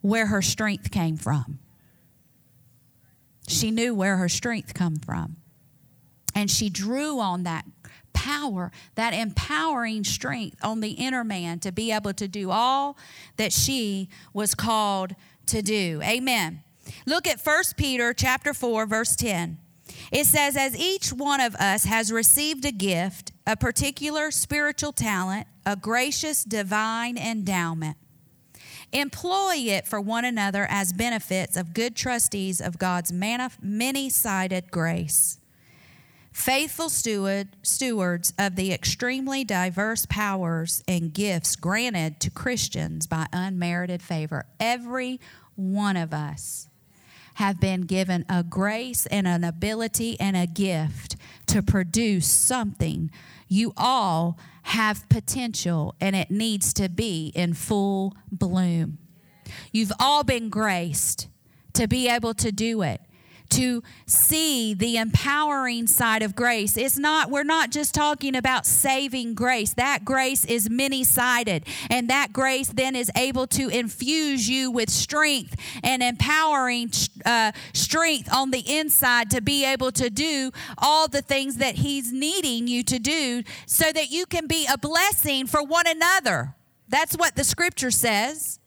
where 0.01 0.27
her 0.27 0.41
strength 0.41 0.91
came 0.91 1.15
from. 1.15 1.59
She 3.49 3.71
knew 3.71 3.95
where 3.95 4.17
her 4.17 4.29
strength 4.29 4.73
come 4.73 4.97
from. 4.97 5.37
And 6.35 6.51
she 6.51 6.69
drew 6.69 7.19
on 7.19 7.43
that 7.43 7.65
power, 8.13 8.71
that 8.95 9.13
empowering 9.13 10.03
strength 10.03 10.63
on 10.63 10.81
the 10.81 10.91
inner 10.91 11.23
man 11.23 11.59
to 11.59 11.71
be 11.71 11.91
able 11.91 12.13
to 12.13 12.27
do 12.27 12.51
all 12.51 12.97
that 13.37 13.51
she 13.51 14.07
was 14.33 14.53
called 14.53 15.15
to 15.47 15.61
do. 15.61 15.99
Amen. 16.03 16.61
Look 17.05 17.27
at 17.27 17.41
1 17.41 17.63
Peter 17.75 18.13
chapter 18.13 18.53
4 18.53 18.85
verse 18.85 19.15
10. 19.15 19.57
It 20.11 20.25
says 20.25 20.55
as 20.55 20.77
each 20.77 21.11
one 21.11 21.41
of 21.41 21.55
us 21.55 21.85
has 21.85 22.11
received 22.11 22.65
a 22.65 22.71
gift, 22.71 23.31
a 23.47 23.57
particular 23.57 24.29
spiritual 24.29 24.91
talent, 24.91 25.47
a 25.65 25.75
gracious 25.75 26.43
divine 26.43 27.17
endowment, 27.17 27.97
Employ 28.91 29.55
it 29.57 29.87
for 29.87 30.01
one 30.01 30.25
another 30.25 30.65
as 30.69 30.93
benefits 30.93 31.55
of 31.55 31.73
good 31.73 31.95
trustees 31.95 32.59
of 32.59 32.79
God's 32.79 33.11
many 33.11 34.09
sided 34.09 34.71
grace. 34.71 35.39
Faithful 36.31 36.89
steward, 36.89 37.49
stewards 37.61 38.33
of 38.39 38.55
the 38.55 38.71
extremely 38.71 39.43
diverse 39.43 40.05
powers 40.05 40.83
and 40.87 41.13
gifts 41.13 41.55
granted 41.55 42.19
to 42.21 42.31
Christians 42.31 43.07
by 43.07 43.27
unmerited 43.33 44.01
favor. 44.01 44.45
Every 44.59 45.19
one 45.55 45.97
of 45.97 46.13
us 46.13 46.68
have 47.39 47.57
been 47.57 47.83
given 47.83 48.25
a 48.27 48.43
grace 48.43 49.05
and 49.05 49.25
an 49.25 49.45
ability 49.45 50.19
and 50.19 50.35
a 50.35 50.45
gift 50.45 51.15
to 51.47 51.63
produce 51.63 52.27
something. 52.27 53.09
You 53.47 53.71
all 53.77 54.37
have 54.63 55.07
potential 55.07 55.95
and 56.01 56.17
it 56.17 56.29
needs 56.29 56.73
to 56.73 56.89
be 56.89 57.31
in 57.33 57.53
full 57.53 58.13
bloom. 58.29 58.97
You've 59.71 59.93
all 60.01 60.25
been 60.25 60.49
graced 60.49 61.29
to 61.75 61.87
be 61.87 62.09
able 62.09 62.33
to 62.33 62.51
do 62.51 62.81
it 62.81 62.99
to 63.49 63.83
see 64.05 64.73
the 64.73 64.97
empowering 64.97 65.87
side 65.87 66.23
of 66.23 66.35
grace. 66.35 66.77
It's 66.77 66.97
not, 66.97 67.29
we're 67.29 67.43
not 67.43 67.71
just 67.71 67.93
talking 67.93 68.35
about 68.35 68.65
saving 68.65 69.33
grace. 69.33 69.73
That 69.73 70.05
grace 70.05 70.45
is 70.45 70.69
many 70.69 71.03
sided, 71.03 71.65
and 71.89 72.09
that 72.09 72.33
grace 72.33 72.69
then 72.69 72.95
is 72.95 73.11
able 73.15 73.47
to 73.47 73.69
infuse 73.69 74.49
you 74.49 74.71
with 74.71 74.89
strength 74.89 75.55
and 75.83 76.01
empowering 76.01 76.91
uh, 77.25 77.51
strength 77.73 78.31
on 78.33 78.51
the 78.51 78.63
inside 78.67 79.29
to 79.31 79.41
be 79.41 79.65
able 79.65 79.91
to 79.93 80.09
do 80.09 80.51
all 80.77 81.07
the 81.07 81.21
things 81.21 81.57
that 81.57 81.75
He's 81.75 82.11
needing 82.11 82.67
you 82.67 82.83
to 82.83 82.99
do 82.99 83.43
so 83.65 83.91
that 83.91 84.11
you 84.11 84.25
can 84.25 84.47
be 84.47 84.67
a 84.71 84.77
blessing 84.77 85.47
for 85.47 85.63
one 85.63 85.87
another. 85.87 86.55
That's 86.87 87.15
what 87.15 87.35
the 87.35 87.43
scripture 87.43 87.91
says. 87.91 88.58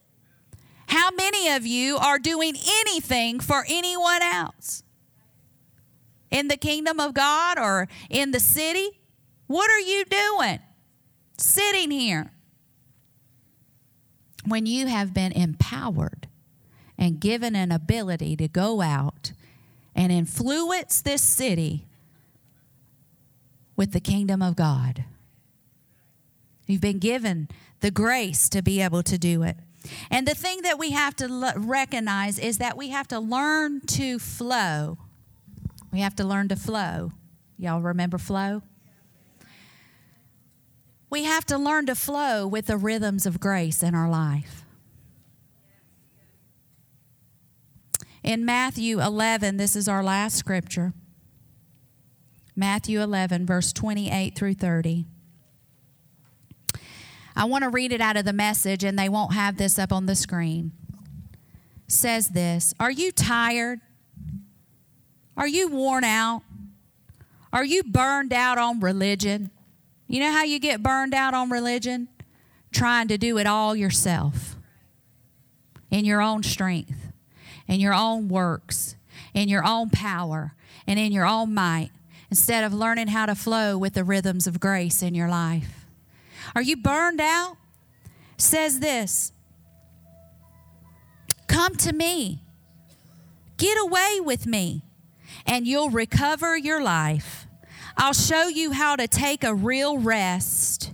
How 0.92 1.10
many 1.10 1.48
of 1.48 1.66
you 1.66 1.96
are 1.96 2.18
doing 2.18 2.54
anything 2.54 3.40
for 3.40 3.64
anyone 3.66 4.20
else? 4.20 4.82
In 6.30 6.48
the 6.48 6.58
kingdom 6.58 7.00
of 7.00 7.14
God 7.14 7.58
or 7.58 7.88
in 8.10 8.30
the 8.32 8.38
city? 8.38 9.00
What 9.46 9.70
are 9.70 9.80
you 9.80 10.04
doing? 10.04 10.58
Sitting 11.38 11.90
here. 11.90 12.30
When 14.46 14.66
you 14.66 14.86
have 14.86 15.14
been 15.14 15.32
empowered 15.32 16.28
and 16.98 17.18
given 17.18 17.56
an 17.56 17.72
ability 17.72 18.36
to 18.36 18.46
go 18.48 18.82
out 18.82 19.32
and 19.94 20.12
influence 20.12 21.00
this 21.00 21.22
city 21.22 21.86
with 23.76 23.92
the 23.92 24.00
kingdom 24.00 24.42
of 24.42 24.56
God. 24.56 25.04
You've 26.66 26.82
been 26.82 26.98
given 26.98 27.48
the 27.80 27.90
grace 27.90 28.50
to 28.50 28.60
be 28.60 28.82
able 28.82 29.02
to 29.04 29.16
do 29.16 29.42
it. 29.42 29.56
And 30.10 30.26
the 30.26 30.34
thing 30.34 30.62
that 30.62 30.78
we 30.78 30.90
have 30.90 31.16
to 31.16 31.24
l- 31.24 31.52
recognize 31.56 32.38
is 32.38 32.58
that 32.58 32.76
we 32.76 32.90
have 32.90 33.08
to 33.08 33.20
learn 33.20 33.80
to 33.86 34.18
flow. 34.18 34.98
We 35.92 36.00
have 36.00 36.16
to 36.16 36.24
learn 36.24 36.48
to 36.48 36.56
flow. 36.56 37.12
Y'all 37.58 37.80
remember 37.80 38.18
flow? 38.18 38.62
We 41.10 41.24
have 41.24 41.44
to 41.46 41.58
learn 41.58 41.86
to 41.86 41.94
flow 41.94 42.46
with 42.46 42.66
the 42.66 42.78
rhythms 42.78 43.26
of 43.26 43.38
grace 43.38 43.82
in 43.82 43.94
our 43.94 44.08
life. 44.08 44.64
In 48.22 48.44
Matthew 48.44 49.00
11, 49.00 49.56
this 49.56 49.76
is 49.76 49.88
our 49.88 50.02
last 50.02 50.36
scripture. 50.36 50.94
Matthew 52.54 53.02
11, 53.02 53.44
verse 53.44 53.72
28 53.72 54.34
through 54.36 54.54
30. 54.54 55.06
I 57.34 57.44
want 57.44 57.64
to 57.64 57.70
read 57.70 57.92
it 57.92 58.00
out 58.00 58.16
of 58.16 58.24
the 58.24 58.32
message, 58.32 58.84
and 58.84 58.98
they 58.98 59.08
won't 59.08 59.32
have 59.32 59.56
this 59.56 59.78
up 59.78 59.92
on 59.92 60.06
the 60.06 60.14
screen. 60.14 60.72
Says 61.86 62.30
this 62.30 62.74
Are 62.80 62.90
you 62.90 63.12
tired? 63.12 63.80
Are 65.36 65.48
you 65.48 65.68
worn 65.68 66.04
out? 66.04 66.42
Are 67.52 67.64
you 67.64 67.82
burned 67.82 68.32
out 68.32 68.58
on 68.58 68.80
religion? 68.80 69.50
You 70.06 70.20
know 70.20 70.32
how 70.32 70.44
you 70.44 70.58
get 70.58 70.82
burned 70.82 71.14
out 71.14 71.34
on 71.34 71.50
religion? 71.50 72.08
Trying 72.70 73.08
to 73.08 73.18
do 73.18 73.38
it 73.38 73.46
all 73.46 73.76
yourself 73.76 74.56
in 75.90 76.06
your 76.06 76.22
own 76.22 76.42
strength, 76.42 77.12
in 77.68 77.80
your 77.80 77.92
own 77.92 78.28
works, 78.28 78.96
in 79.34 79.48
your 79.48 79.64
own 79.64 79.90
power, 79.90 80.54
and 80.86 80.98
in 80.98 81.12
your 81.12 81.26
own 81.26 81.52
might, 81.52 81.90
instead 82.30 82.64
of 82.64 82.72
learning 82.72 83.08
how 83.08 83.26
to 83.26 83.34
flow 83.34 83.76
with 83.76 83.92
the 83.92 84.04
rhythms 84.04 84.46
of 84.46 84.58
grace 84.58 85.02
in 85.02 85.14
your 85.14 85.28
life. 85.28 85.81
Are 86.54 86.62
you 86.62 86.76
burned 86.76 87.20
out? 87.20 87.56
Says 88.36 88.80
this 88.80 89.32
Come 91.46 91.76
to 91.76 91.92
me, 91.92 92.42
get 93.56 93.78
away 93.80 94.20
with 94.20 94.46
me, 94.46 94.82
and 95.46 95.66
you'll 95.66 95.90
recover 95.90 96.56
your 96.56 96.82
life. 96.82 97.46
I'll 97.96 98.14
show 98.14 98.48
you 98.48 98.72
how 98.72 98.96
to 98.96 99.06
take 99.06 99.44
a 99.44 99.54
real 99.54 99.98
rest. 99.98 100.92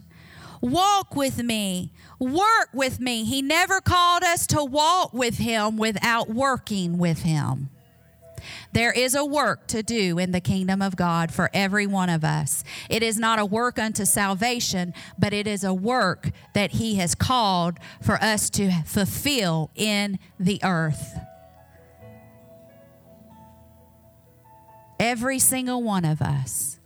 Walk 0.60 1.14
with 1.14 1.42
me 1.42 1.92
work 2.18 2.68
with 2.72 3.00
me. 3.00 3.24
He 3.24 3.42
never 3.42 3.80
called 3.80 4.22
us 4.22 4.46
to 4.48 4.64
walk 4.64 5.12
with 5.12 5.38
Him 5.38 5.76
without 5.76 6.28
working 6.28 6.98
with 6.98 7.22
Him. 7.22 7.70
There 8.72 8.92
is 8.92 9.14
a 9.14 9.24
work 9.24 9.66
to 9.68 9.82
do 9.82 10.18
in 10.18 10.32
the 10.32 10.40
kingdom 10.40 10.82
of 10.82 10.94
God 10.94 11.32
for 11.32 11.50
every 11.54 11.86
one 11.86 12.10
of 12.10 12.22
us. 12.22 12.64
It 12.90 13.02
is 13.02 13.18
not 13.18 13.38
a 13.38 13.44
work 13.44 13.78
unto 13.78 14.04
salvation, 14.04 14.92
but 15.18 15.32
it 15.32 15.46
is 15.46 15.64
a 15.64 15.72
work 15.72 16.30
that 16.54 16.72
He 16.72 16.96
has 16.96 17.14
called 17.14 17.78
for 18.02 18.16
us 18.22 18.50
to 18.50 18.70
fulfill 18.84 19.70
in 19.74 20.18
the 20.38 20.60
earth. 20.62 21.18
Every 25.00 25.38
single 25.38 25.82
one 25.82 26.04
of 26.04 26.20
us. 26.20 26.78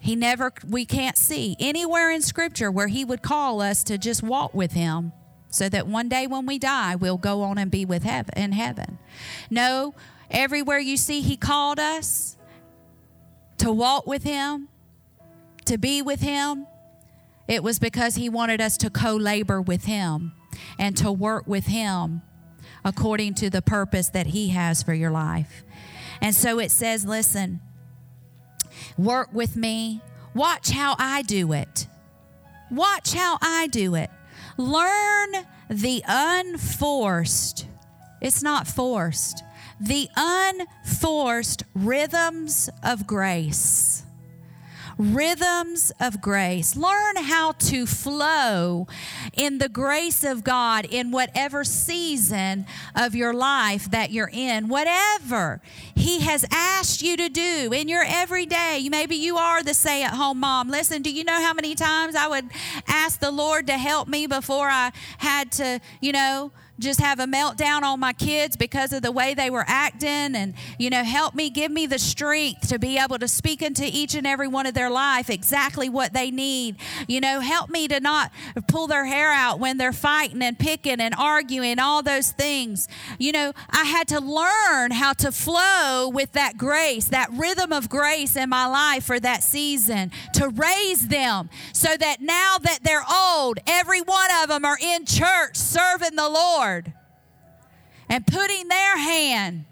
He 0.00 0.16
never, 0.16 0.52
we 0.68 0.84
can't 0.84 1.16
see 1.16 1.56
anywhere 1.58 2.10
in 2.10 2.20
Scripture 2.20 2.70
where 2.70 2.88
He 2.88 3.04
would 3.04 3.22
call 3.22 3.62
us 3.62 3.84
to 3.84 3.96
just 3.96 4.22
walk 4.22 4.52
with 4.52 4.72
Him 4.72 5.12
so 5.48 5.68
that 5.68 5.86
one 5.86 6.08
day 6.08 6.26
when 6.26 6.44
we 6.46 6.58
die, 6.58 6.96
we'll 6.96 7.16
go 7.16 7.42
on 7.42 7.58
and 7.58 7.70
be 7.70 7.84
with 7.84 8.02
heaven 8.02 8.34
in 8.36 8.52
heaven. 8.52 8.98
No, 9.48 9.94
everywhere 10.34 10.78
you 10.78 10.96
see 10.96 11.22
He 11.22 11.36
called 11.36 11.80
us 11.80 12.36
to 13.58 13.72
walk 13.72 14.06
with 14.06 14.24
Him, 14.24 14.68
to 15.64 15.78
be 15.78 16.02
with 16.02 16.20
Him, 16.20 16.66
it 17.48 17.62
was 17.62 17.78
because 17.78 18.16
He 18.16 18.28
wanted 18.28 18.60
us 18.60 18.76
to 18.78 18.90
co 18.90 19.16
labor 19.16 19.62
with 19.62 19.84
Him 19.84 20.32
and 20.78 20.96
to 20.98 21.10
work 21.10 21.46
with 21.46 21.66
Him 21.66 22.20
according 22.84 23.34
to 23.34 23.48
the 23.48 23.62
purpose 23.62 24.10
that 24.10 24.26
He 24.26 24.48
has 24.48 24.82
for 24.82 24.92
your 24.92 25.10
life. 25.10 25.64
And 26.20 26.34
so 26.34 26.58
it 26.58 26.70
says, 26.70 27.04
listen, 27.06 27.60
Work 28.96 29.32
with 29.32 29.56
me. 29.56 30.00
Watch 30.34 30.70
how 30.70 30.96
I 30.98 31.22
do 31.22 31.52
it. 31.52 31.86
Watch 32.70 33.12
how 33.12 33.38
I 33.40 33.68
do 33.68 33.94
it. 33.94 34.10
Learn 34.56 35.32
the 35.68 36.02
unforced, 36.06 37.66
it's 38.20 38.42
not 38.42 38.66
forced, 38.66 39.43
the 39.80 40.08
unforced 40.16 41.64
rhythms 41.74 42.70
of 42.82 43.06
grace 43.06 44.04
rhythms 44.98 45.92
of 46.00 46.20
grace. 46.20 46.76
Learn 46.76 47.16
how 47.16 47.52
to 47.52 47.86
flow 47.86 48.86
in 49.32 49.58
the 49.58 49.68
grace 49.68 50.24
of 50.24 50.44
God 50.44 50.86
in 50.88 51.10
whatever 51.10 51.64
season 51.64 52.66
of 52.94 53.14
your 53.14 53.32
life 53.32 53.90
that 53.90 54.10
you're 54.10 54.30
in, 54.32 54.68
whatever 54.68 55.60
He 55.94 56.20
has 56.20 56.44
asked 56.50 57.02
you 57.02 57.16
to 57.16 57.28
do 57.28 57.70
in 57.72 57.88
your 57.88 58.04
everyday. 58.06 58.88
Maybe 58.90 59.16
you 59.16 59.36
are 59.36 59.62
the 59.62 59.74
stay 59.74 60.02
at 60.02 60.14
home 60.14 60.40
mom. 60.40 60.68
Listen, 60.68 61.02
do 61.02 61.12
you 61.12 61.24
know 61.24 61.40
how 61.40 61.54
many 61.54 61.74
times 61.74 62.14
I 62.14 62.28
would 62.28 62.48
ask 62.86 63.20
the 63.20 63.30
Lord 63.30 63.66
to 63.66 63.78
help 63.78 64.08
me 64.08 64.26
before 64.26 64.68
I 64.68 64.92
had 65.18 65.52
to, 65.52 65.80
you 66.00 66.12
know, 66.12 66.52
just 66.78 67.00
have 67.00 67.20
a 67.20 67.24
meltdown 67.24 67.82
on 67.82 68.00
my 68.00 68.12
kids 68.12 68.56
because 68.56 68.92
of 68.92 69.02
the 69.02 69.12
way 69.12 69.34
they 69.34 69.50
were 69.50 69.64
acting 69.66 70.34
and 70.34 70.54
you 70.78 70.90
know 70.90 71.04
help 71.04 71.34
me 71.34 71.50
give 71.50 71.70
me 71.70 71.86
the 71.86 71.98
strength 71.98 72.68
to 72.68 72.78
be 72.78 72.98
able 72.98 73.18
to 73.18 73.28
speak 73.28 73.62
into 73.62 73.84
each 73.84 74.14
and 74.14 74.26
every 74.26 74.48
one 74.48 74.66
of 74.66 74.74
their 74.74 74.90
life 74.90 75.30
exactly 75.30 75.88
what 75.88 76.12
they 76.12 76.30
need. 76.30 76.76
You 77.06 77.20
know 77.20 77.40
help 77.40 77.70
me 77.70 77.86
to 77.88 78.00
not 78.00 78.32
pull 78.66 78.86
their 78.86 79.04
hair 79.04 79.30
out 79.30 79.60
when 79.60 79.78
they're 79.78 79.92
fighting 79.92 80.42
and 80.42 80.58
picking 80.58 81.00
and 81.00 81.14
arguing 81.16 81.78
all 81.78 82.02
those 82.02 82.32
things. 82.32 82.88
You 83.18 83.32
know 83.32 83.52
i 83.70 83.84
had 83.84 84.08
to 84.08 84.20
learn 84.20 84.90
how 84.90 85.12
to 85.12 85.30
flow 85.30 86.08
with 86.08 86.32
that 86.32 86.56
grace 86.56 87.06
that 87.06 87.30
rhythm 87.32 87.72
of 87.72 87.88
grace 87.88 88.36
in 88.36 88.48
my 88.48 88.66
life 88.66 89.04
for 89.04 89.20
that 89.20 89.42
season 89.42 90.10
to 90.32 90.48
raise 90.48 91.08
them 91.08 91.48
so 91.72 91.96
that 91.96 92.20
now 92.20 92.58
that 92.58 92.80
they're 92.82 93.04
old 93.10 93.58
every 93.66 94.00
one 94.00 94.28
of 94.42 94.48
them 94.48 94.64
are 94.64 94.78
in 94.80 95.04
church 95.04 95.56
serving 95.56 96.16
the 96.16 96.28
lord 96.28 96.63
Lord 96.64 96.92
and 98.08 98.26
putting 98.26 98.68
their 98.68 98.98
hand 98.98 99.64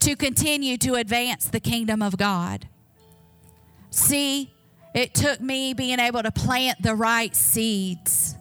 to 0.00 0.16
continue 0.16 0.76
to 0.78 0.94
advance 0.94 1.46
the 1.46 1.60
kingdom 1.60 2.02
of 2.02 2.16
God. 2.16 2.68
See, 3.90 4.52
it 4.94 5.14
took 5.14 5.40
me 5.40 5.74
being 5.74 5.98
able 5.98 6.22
to 6.22 6.30
plant 6.30 6.82
the 6.82 6.94
right 6.94 7.34
seeds 7.34 8.36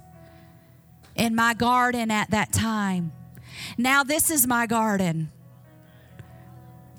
in 1.15 1.35
my 1.35 1.53
garden 1.53 2.11
at 2.11 2.31
that 2.31 2.51
time. 2.51 3.11
Now, 3.77 4.03
this 4.03 4.29
is 4.29 4.45
my 4.45 4.67
garden. 4.67 5.31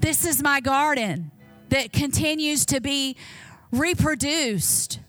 This 0.01 0.25
is 0.25 0.43
my 0.43 0.61
garden 0.61 1.31
that 1.69 1.93
continues 1.93 2.67
to 2.67 2.81
be 2.81 3.17
reproduced. 3.71 5.01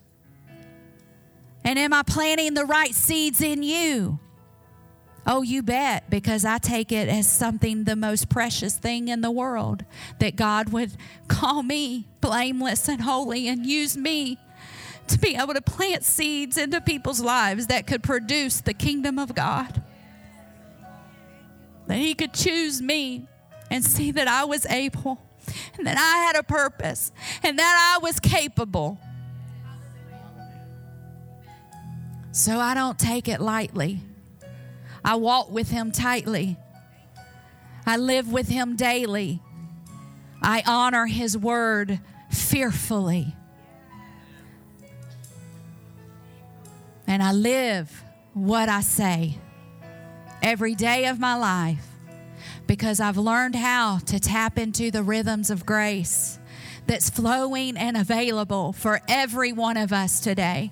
And 1.63 1.79
am 1.79 1.93
I 1.93 2.03
planting 2.03 2.53
the 2.53 2.65
right 2.65 2.93
seeds 2.93 3.41
in 3.41 3.63
you? 3.63 4.19
Oh, 5.27 5.41
you 5.41 5.63
bet, 5.63 6.07
because 6.09 6.45
I 6.45 6.59
take 6.59 6.91
it 6.91 7.09
as 7.09 7.31
something 7.31 7.83
the 7.83 7.95
most 7.95 8.29
precious 8.29 8.77
thing 8.77 9.07
in 9.07 9.21
the 9.21 9.31
world 9.31 9.83
that 10.19 10.35
God 10.35 10.69
would 10.69 10.91
call 11.27 11.63
me 11.63 12.07
blameless 12.21 12.87
and 12.87 13.01
holy 13.01 13.47
and 13.47 13.65
use 13.65 13.97
me 13.97 14.37
to 15.07 15.19
be 15.19 15.35
able 15.35 15.53
to 15.53 15.61
plant 15.61 16.03
seeds 16.03 16.57
into 16.57 16.81
people's 16.81 17.21
lives 17.21 17.67
that 17.67 17.87
could 17.87 18.03
produce 18.03 18.61
the 18.61 18.73
kingdom 18.73 19.17
of 19.17 19.33
God. 19.33 19.81
That 21.87 21.97
He 21.97 22.13
could 22.13 22.33
choose 22.33 22.81
me 22.81 23.27
and 23.71 23.83
see 23.83 24.11
that 24.11 24.27
I 24.27 24.45
was 24.45 24.65
able 24.67 25.19
and 25.77 25.87
that 25.87 25.97
I 25.97 26.25
had 26.25 26.35
a 26.35 26.43
purpose 26.43 27.11
and 27.43 27.57
that 27.57 27.95
I 27.95 28.03
was 28.03 28.19
capable. 28.19 28.99
So 32.31 32.59
I 32.59 32.73
don't 32.73 32.99
take 32.99 33.27
it 33.27 33.39
lightly. 33.39 34.01
I 35.05 35.15
walk 35.17 35.51
with 35.51 35.69
Him 35.69 35.91
tightly. 35.91 36.57
I 37.85 37.97
live 37.97 38.33
with 38.33 38.49
Him 38.49 38.75
daily. 38.75 39.39
I 40.41 40.63
honor 40.65 41.05
His 41.05 41.37
word 41.37 41.99
fearfully. 42.31 43.35
And 47.05 47.21
I 47.21 47.33
live 47.33 48.03
what 48.33 48.67
I 48.67 48.81
say 48.81 49.37
every 50.41 50.73
day 50.73 51.05
of 51.05 51.19
my 51.19 51.35
life 51.35 51.85
because 52.65 52.99
I've 52.99 53.17
learned 53.17 53.55
how 53.55 53.99
to 54.07 54.19
tap 54.19 54.57
into 54.57 54.89
the 54.89 55.03
rhythms 55.03 55.51
of 55.51 55.67
grace 55.67 56.39
that's 56.87 57.11
flowing 57.11 57.77
and 57.77 57.95
available 57.95 58.73
for 58.73 59.01
every 59.07 59.53
one 59.53 59.77
of 59.77 59.93
us 59.93 60.19
today. 60.19 60.71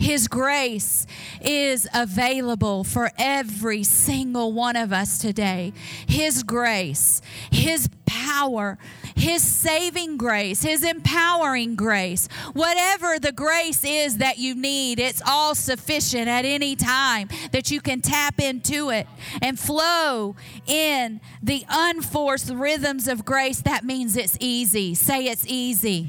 His 0.00 0.28
grace 0.28 1.06
is 1.42 1.86
available 1.92 2.84
for 2.84 3.10
every 3.18 3.82
single 3.84 4.50
one 4.50 4.74
of 4.74 4.94
us 4.94 5.18
today. 5.18 5.74
His 6.08 6.42
grace, 6.42 7.20
His 7.52 7.90
power, 8.06 8.78
His 9.14 9.42
saving 9.42 10.16
grace, 10.16 10.62
His 10.62 10.84
empowering 10.84 11.76
grace, 11.76 12.28
whatever 12.54 13.18
the 13.18 13.30
grace 13.30 13.84
is 13.84 14.16
that 14.16 14.38
you 14.38 14.54
need, 14.54 14.98
it's 14.98 15.20
all 15.26 15.54
sufficient 15.54 16.28
at 16.28 16.46
any 16.46 16.76
time 16.76 17.28
that 17.52 17.70
you 17.70 17.82
can 17.82 18.00
tap 18.00 18.40
into 18.40 18.88
it 18.88 19.06
and 19.42 19.58
flow 19.58 20.34
in 20.66 21.20
the 21.42 21.62
unforced 21.68 22.48
rhythms 22.48 23.06
of 23.06 23.26
grace. 23.26 23.60
That 23.60 23.84
means 23.84 24.16
it's 24.16 24.38
easy. 24.40 24.94
Say 24.94 25.26
it's 25.26 25.44
easy. 25.46 26.08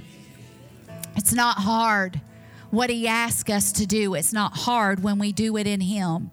It's 1.17 1.33
not 1.33 1.57
hard 1.57 2.21
what 2.71 2.89
He 2.89 3.07
asks 3.07 3.49
us 3.49 3.71
to 3.73 3.85
do. 3.85 4.15
It's 4.15 4.33
not 4.33 4.57
hard 4.57 5.03
when 5.03 5.19
we 5.19 5.31
do 5.31 5.57
it 5.57 5.67
in 5.67 5.81
Him. 5.81 6.31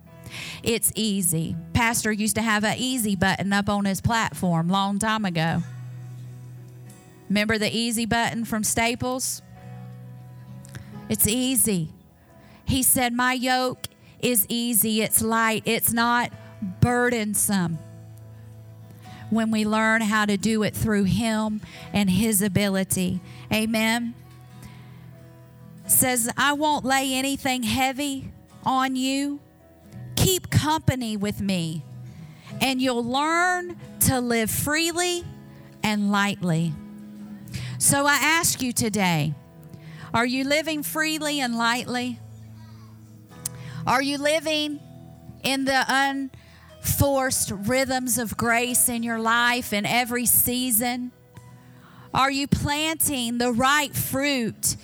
It's 0.63 0.93
easy. 0.95 1.57
Pastor 1.73 2.13
used 2.13 2.37
to 2.37 2.43
have 2.43 2.65
an 2.65 2.77
easy 2.79 3.17
button 3.17 3.53
up 3.53 3.69
on 3.69 3.85
his 3.85 4.01
platform 4.01 4.69
long 4.69 4.99
time 4.99 5.25
ago. 5.25 5.63
Remember 7.29 7.59
the 7.59 7.75
easy 7.75 8.07
button 8.07 8.45
from 8.45 8.65
Staples? 8.65 9.43
It's 11.09 11.27
easy. 11.27 11.93
He 12.65 12.83
said, 12.83 13.13
My 13.13 13.33
yoke 13.33 13.87
is 14.21 14.47
easy, 14.49 15.03
it's 15.03 15.23
light, 15.23 15.63
it's 15.65 15.93
not 15.93 16.33
burdensome. 16.81 17.79
When 19.31 19.51
we 19.51 19.67
learn 19.67 20.01
how 20.03 20.25
to 20.25 20.37
do 20.37 20.63
it 20.63 20.75
through 20.75 21.05
Him 21.05 21.61
and 21.93 22.09
His 22.09 22.41
ability. 22.41 23.21
Amen 23.53 24.15
says, 25.91 26.31
I 26.37 26.53
won't 26.53 26.85
lay 26.85 27.15
anything 27.15 27.63
heavy 27.63 28.31
on 28.65 28.97
you. 28.97 29.41
Keep 30.17 30.51
company 30.51 31.17
with 31.17 31.41
me, 31.41 31.85
and 32.61 32.81
you'll 32.81 33.05
learn 33.05 33.77
to 34.01 34.21
live 34.21 34.51
freely 34.51 35.25
and 35.83 36.11
lightly. 36.11 36.73
So 37.79 38.07
I 38.07 38.17
ask 38.17 38.61
you 38.61 38.73
today 38.73 39.35
are 40.13 40.27
you 40.27 40.45
living 40.45 40.83
freely 40.83 41.41
and 41.41 41.57
lightly? 41.57 42.19
Are 43.87 44.03
you 44.03 44.19
living 44.19 44.81
in 45.43 45.65
the 45.65 45.85
unforced 45.89 47.53
rhythms 47.53 48.19
of 48.19 48.37
grace 48.37 48.89
in 48.89 49.03
your 49.03 49.19
life 49.19 49.73
in 49.73 49.87
every 49.87 50.27
season? 50.27 51.13
Are 52.13 52.31
you 52.31 52.49
planting 52.49 53.39
the 53.39 53.53
right 53.53 53.95
fruit 53.95 54.77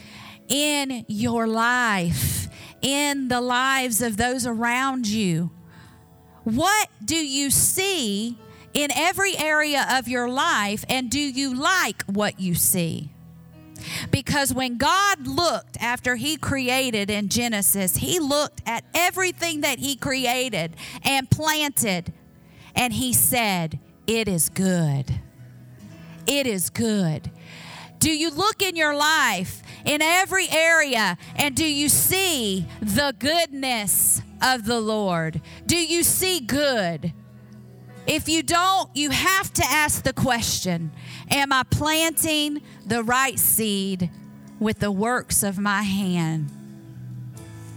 in 0.55 1.05
your 1.09 1.49
life 1.49 2.47
in 2.81 3.27
the 3.27 3.41
lives 3.41 4.01
of 4.01 4.17
those 4.17 4.47
around 4.47 5.09
you? 5.09 5.51
What 6.45 6.89
do 7.05 7.17
you 7.17 7.51
see 7.51 8.39
in 8.73 8.93
every 8.93 9.37
area 9.37 9.85
of 9.91 10.07
your 10.07 10.29
life, 10.29 10.85
and 10.89 11.11
do 11.11 11.19
you 11.19 11.55
like 11.55 12.05
what 12.05 12.39
you 12.39 12.55
see? 12.55 13.11
Because 14.13 14.55
when 14.55 14.77
God 14.77 15.27
looked 15.27 15.77
after 15.81 16.15
He 16.15 16.37
created 16.37 17.11
in 17.11 17.29
Genesis, 17.29 17.97
He 17.97 18.21
looked 18.21 18.63
at 18.65 18.85
everything 18.95 19.63
that 19.63 19.81
He 19.81 19.97
created 19.97 20.77
and 21.03 21.29
planted, 21.29 22.13
and 22.77 22.93
He 22.93 23.13
said, 23.13 23.81
It 24.07 24.29
is 24.29 24.51
good. 24.51 25.21
It 26.29 26.47
is 26.47 26.71
good. 26.71 27.31
Do 27.99 28.11
you 28.11 28.31
look 28.31 28.63
in 28.63 28.77
your 28.77 28.95
life 28.95 29.63
in 29.85 30.01
every 30.03 30.49
area 30.51 31.19
and 31.37 31.55
do 31.55 31.65
you 31.65 31.89
see 31.89 32.67
the 32.81 33.15
goodness 33.19 34.23
of 34.43 34.65
the 34.65 34.81
Lord? 34.81 35.41
Do 35.67 35.77
you 35.77 36.03
see 36.03 36.41
good? 36.41 37.13
If 38.07 38.29
you 38.29 38.43
don't, 38.43 38.91
you 38.95 39.11
have 39.11 39.53
to 39.55 39.65
ask 39.65 40.03
the 40.03 40.13
question 40.13 40.93
Am 41.31 41.53
I 41.53 41.63
planting 41.65 42.63
the 42.85 43.03
right 43.03 43.39
seed 43.39 44.11
with 44.61 44.81
the 44.81 44.93
works 44.93 45.43
of 45.43 45.59
my 45.59 45.83
hand? 45.83 46.51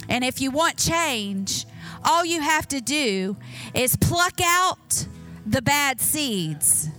And 0.10 0.24
if 0.24 0.42
you 0.42 0.52
want 0.52 0.78
change, 0.78 1.66
all 2.04 2.24
you 2.24 2.42
have 2.42 2.68
to 2.70 2.82
do 2.82 3.38
is 3.74 3.96
pluck 3.96 4.40
out 4.42 5.08
the 5.46 5.62
bad 5.62 6.02
seeds 6.02 6.90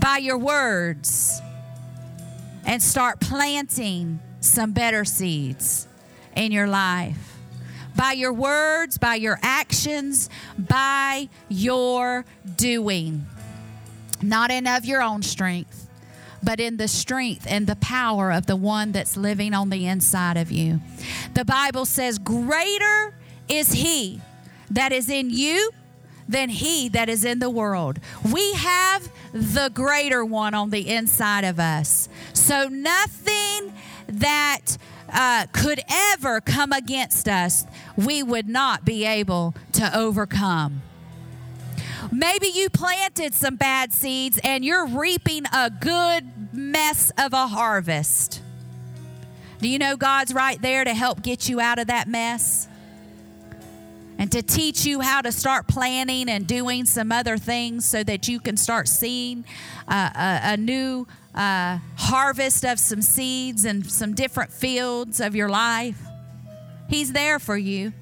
by 0.00 0.18
your 0.18 0.38
words 0.38 1.40
and 2.64 2.82
start 2.82 3.20
planting 3.20 4.20
some 4.40 4.72
better 4.72 5.04
seeds 5.04 5.86
in 6.34 6.52
your 6.52 6.66
life 6.66 7.30
by 7.96 8.12
your 8.12 8.32
words, 8.32 8.98
by 8.98 9.14
your 9.16 9.38
actions, 9.42 10.30
by 10.58 11.28
your 11.48 12.24
doing. 12.56 13.26
Not 14.22 14.50
in 14.50 14.66
of 14.66 14.84
your 14.84 15.02
own 15.02 15.22
strength, 15.22 15.88
but 16.42 16.60
in 16.60 16.76
the 16.76 16.88
strength 16.88 17.46
and 17.48 17.66
the 17.66 17.76
power 17.76 18.32
of 18.32 18.46
the 18.46 18.56
one 18.56 18.92
that's 18.92 19.16
living 19.16 19.54
on 19.54 19.70
the 19.70 19.86
inside 19.86 20.36
of 20.36 20.50
you. 20.50 20.80
The 21.34 21.44
Bible 21.44 21.84
says, 21.84 22.18
Greater 22.18 23.14
is 23.48 23.72
he 23.72 24.20
that 24.70 24.92
is 24.92 25.10
in 25.10 25.30
you 25.30 25.70
than 26.28 26.48
he 26.48 26.88
that 26.90 27.08
is 27.08 27.24
in 27.24 27.40
the 27.40 27.50
world. 27.50 27.98
We 28.32 28.52
have 28.54 29.10
the 29.32 29.70
greater 29.74 30.24
one 30.24 30.54
on 30.54 30.70
the 30.70 30.88
inside 30.88 31.44
of 31.44 31.58
us. 31.58 32.08
So 32.32 32.68
nothing 32.68 33.72
that 34.12 34.76
uh, 35.12 35.46
could 35.52 35.80
ever 35.88 36.40
come 36.40 36.72
against 36.72 37.28
us, 37.28 37.64
we 37.96 38.22
would 38.22 38.48
not 38.48 38.84
be 38.84 39.04
able 39.04 39.54
to 39.72 39.96
overcome. 39.96 40.82
Maybe 42.12 42.48
you 42.48 42.70
planted 42.70 43.34
some 43.34 43.56
bad 43.56 43.92
seeds 43.92 44.40
and 44.42 44.64
you're 44.64 44.86
reaping 44.86 45.44
a 45.52 45.70
good 45.70 46.54
mess 46.54 47.12
of 47.18 47.32
a 47.32 47.46
harvest. 47.46 48.42
Do 49.60 49.68
you 49.68 49.78
know 49.78 49.96
God's 49.96 50.32
right 50.32 50.60
there 50.60 50.84
to 50.84 50.94
help 50.94 51.22
get 51.22 51.48
you 51.48 51.60
out 51.60 51.78
of 51.78 51.88
that 51.88 52.08
mess? 52.08 52.66
And 54.18 54.30
to 54.32 54.42
teach 54.42 54.84
you 54.84 55.00
how 55.00 55.22
to 55.22 55.32
start 55.32 55.66
planning 55.66 56.28
and 56.28 56.46
doing 56.46 56.84
some 56.84 57.10
other 57.10 57.38
things 57.38 57.86
so 57.86 58.02
that 58.04 58.28
you 58.28 58.38
can 58.38 58.56
start 58.56 58.86
seeing 58.86 59.46
uh, 59.88 60.10
a, 60.14 60.52
a 60.52 60.56
new 60.58 61.06
uh, 61.34 61.78
harvest 61.96 62.64
of 62.64 62.78
some 62.78 63.02
seeds 63.02 63.64
and 63.64 63.86
some 63.86 64.14
different 64.14 64.52
fields 64.52 65.20
of 65.20 65.34
your 65.34 65.48
life. 65.48 66.00
He's 66.88 67.12
there 67.12 67.38
for 67.38 67.56
you. 67.56 67.92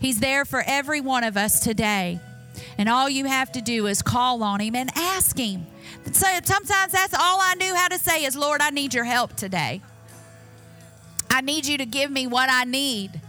He's 0.00 0.20
there 0.20 0.44
for 0.44 0.62
every 0.66 1.00
one 1.00 1.24
of 1.24 1.36
us 1.36 1.60
today. 1.60 2.20
And 2.76 2.88
all 2.88 3.08
you 3.08 3.24
have 3.26 3.52
to 3.52 3.62
do 3.62 3.86
is 3.86 4.02
call 4.02 4.42
on 4.42 4.60
Him 4.60 4.74
and 4.74 4.90
ask 4.96 5.38
Him. 5.38 5.66
So 6.12 6.26
sometimes 6.44 6.92
that's 6.92 7.14
all 7.14 7.38
I 7.40 7.54
knew 7.54 7.74
how 7.74 7.88
to 7.88 7.98
say 7.98 8.24
is, 8.24 8.36
Lord, 8.36 8.60
I 8.60 8.70
need 8.70 8.92
your 8.92 9.04
help 9.04 9.34
today. 9.34 9.80
I 11.30 11.40
need 11.40 11.66
you 11.66 11.78
to 11.78 11.86
give 11.86 12.10
me 12.10 12.26
what 12.26 12.50
I 12.50 12.64
need 12.64 13.20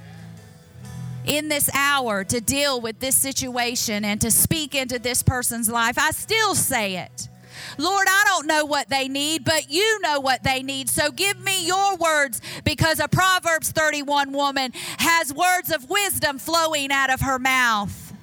in 1.25 1.47
this 1.47 1.69
hour 1.73 2.23
to 2.25 2.41
deal 2.41 2.81
with 2.81 2.99
this 2.99 3.15
situation 3.15 4.03
and 4.03 4.19
to 4.21 4.29
speak 4.29 4.75
into 4.75 4.99
this 4.99 5.23
person's 5.23 5.69
life. 5.69 5.97
I 5.97 6.11
still 6.11 6.55
say 6.55 6.97
it. 6.97 7.29
Lord, 7.77 8.07
I 8.09 8.23
don't 8.27 8.47
know 8.47 8.65
what 8.65 8.89
they 8.89 9.07
need, 9.07 9.43
but 9.43 9.69
you 9.69 9.99
know 10.01 10.19
what 10.19 10.43
they 10.43 10.63
need. 10.63 10.89
So 10.89 11.11
give 11.11 11.39
me 11.39 11.65
your 11.65 11.95
words 11.95 12.41
because 12.63 12.99
a 12.99 13.07
Proverbs 13.07 13.71
31 13.71 14.31
woman 14.31 14.71
has 14.97 15.33
words 15.33 15.71
of 15.71 15.89
wisdom 15.89 16.39
flowing 16.39 16.91
out 16.91 17.11
of 17.11 17.21
her 17.21 17.39
mouth. 17.39 18.13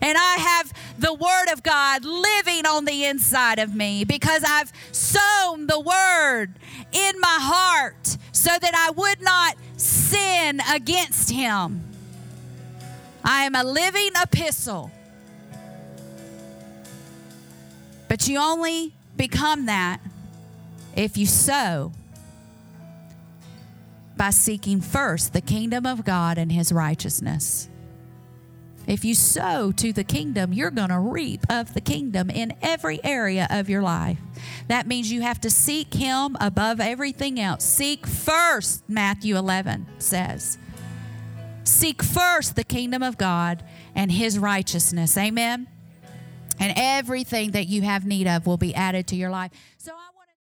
And 0.00 0.16
I 0.18 0.36
have 0.36 0.72
the 0.98 1.14
Word 1.14 1.52
of 1.52 1.62
God 1.62 2.04
living 2.04 2.66
on 2.66 2.84
the 2.84 3.04
inside 3.04 3.58
of 3.58 3.74
me 3.74 4.04
because 4.04 4.42
I've 4.44 4.72
sown 4.90 5.66
the 5.66 5.78
Word 5.78 6.54
in 6.92 7.20
my 7.20 7.38
heart 7.40 8.16
so 8.32 8.50
that 8.60 8.74
I 8.74 8.90
would 8.90 9.20
not 9.20 9.56
sin 9.76 10.60
against 10.72 11.30
Him. 11.30 11.84
I 13.24 13.44
am 13.44 13.54
a 13.54 13.62
living 13.62 14.10
epistle 14.20 14.90
But 18.12 18.28
you 18.28 18.38
only 18.38 18.92
become 19.16 19.64
that 19.64 19.98
if 20.94 21.16
you 21.16 21.24
sow 21.24 21.92
by 24.18 24.28
seeking 24.28 24.82
first 24.82 25.32
the 25.32 25.40
kingdom 25.40 25.86
of 25.86 26.04
God 26.04 26.36
and 26.36 26.52
his 26.52 26.72
righteousness. 26.72 27.70
If 28.86 29.02
you 29.02 29.14
sow 29.14 29.72
to 29.72 29.94
the 29.94 30.04
kingdom, 30.04 30.52
you're 30.52 30.70
going 30.70 30.90
to 30.90 30.98
reap 30.98 31.40
of 31.48 31.72
the 31.72 31.80
kingdom 31.80 32.28
in 32.28 32.52
every 32.60 33.02
area 33.02 33.46
of 33.48 33.70
your 33.70 33.80
life. 33.80 34.18
That 34.68 34.86
means 34.86 35.10
you 35.10 35.22
have 35.22 35.40
to 35.40 35.48
seek 35.48 35.94
him 35.94 36.36
above 36.38 36.80
everything 36.80 37.40
else. 37.40 37.64
Seek 37.64 38.06
first, 38.06 38.86
Matthew 38.90 39.38
11 39.38 39.86
says. 39.98 40.58
Seek 41.64 42.02
first 42.02 42.56
the 42.56 42.64
kingdom 42.64 43.02
of 43.02 43.16
God 43.16 43.64
and 43.94 44.12
his 44.12 44.38
righteousness. 44.38 45.16
Amen 45.16 45.66
and 46.58 46.72
everything 46.76 47.52
that 47.52 47.66
you 47.66 47.82
have 47.82 48.06
need 48.06 48.26
of 48.26 48.46
will 48.46 48.56
be 48.56 48.74
added 48.74 49.06
to 49.08 49.16
your 49.16 49.30
life. 49.30 49.50
So 49.78 49.92
I 49.92 50.01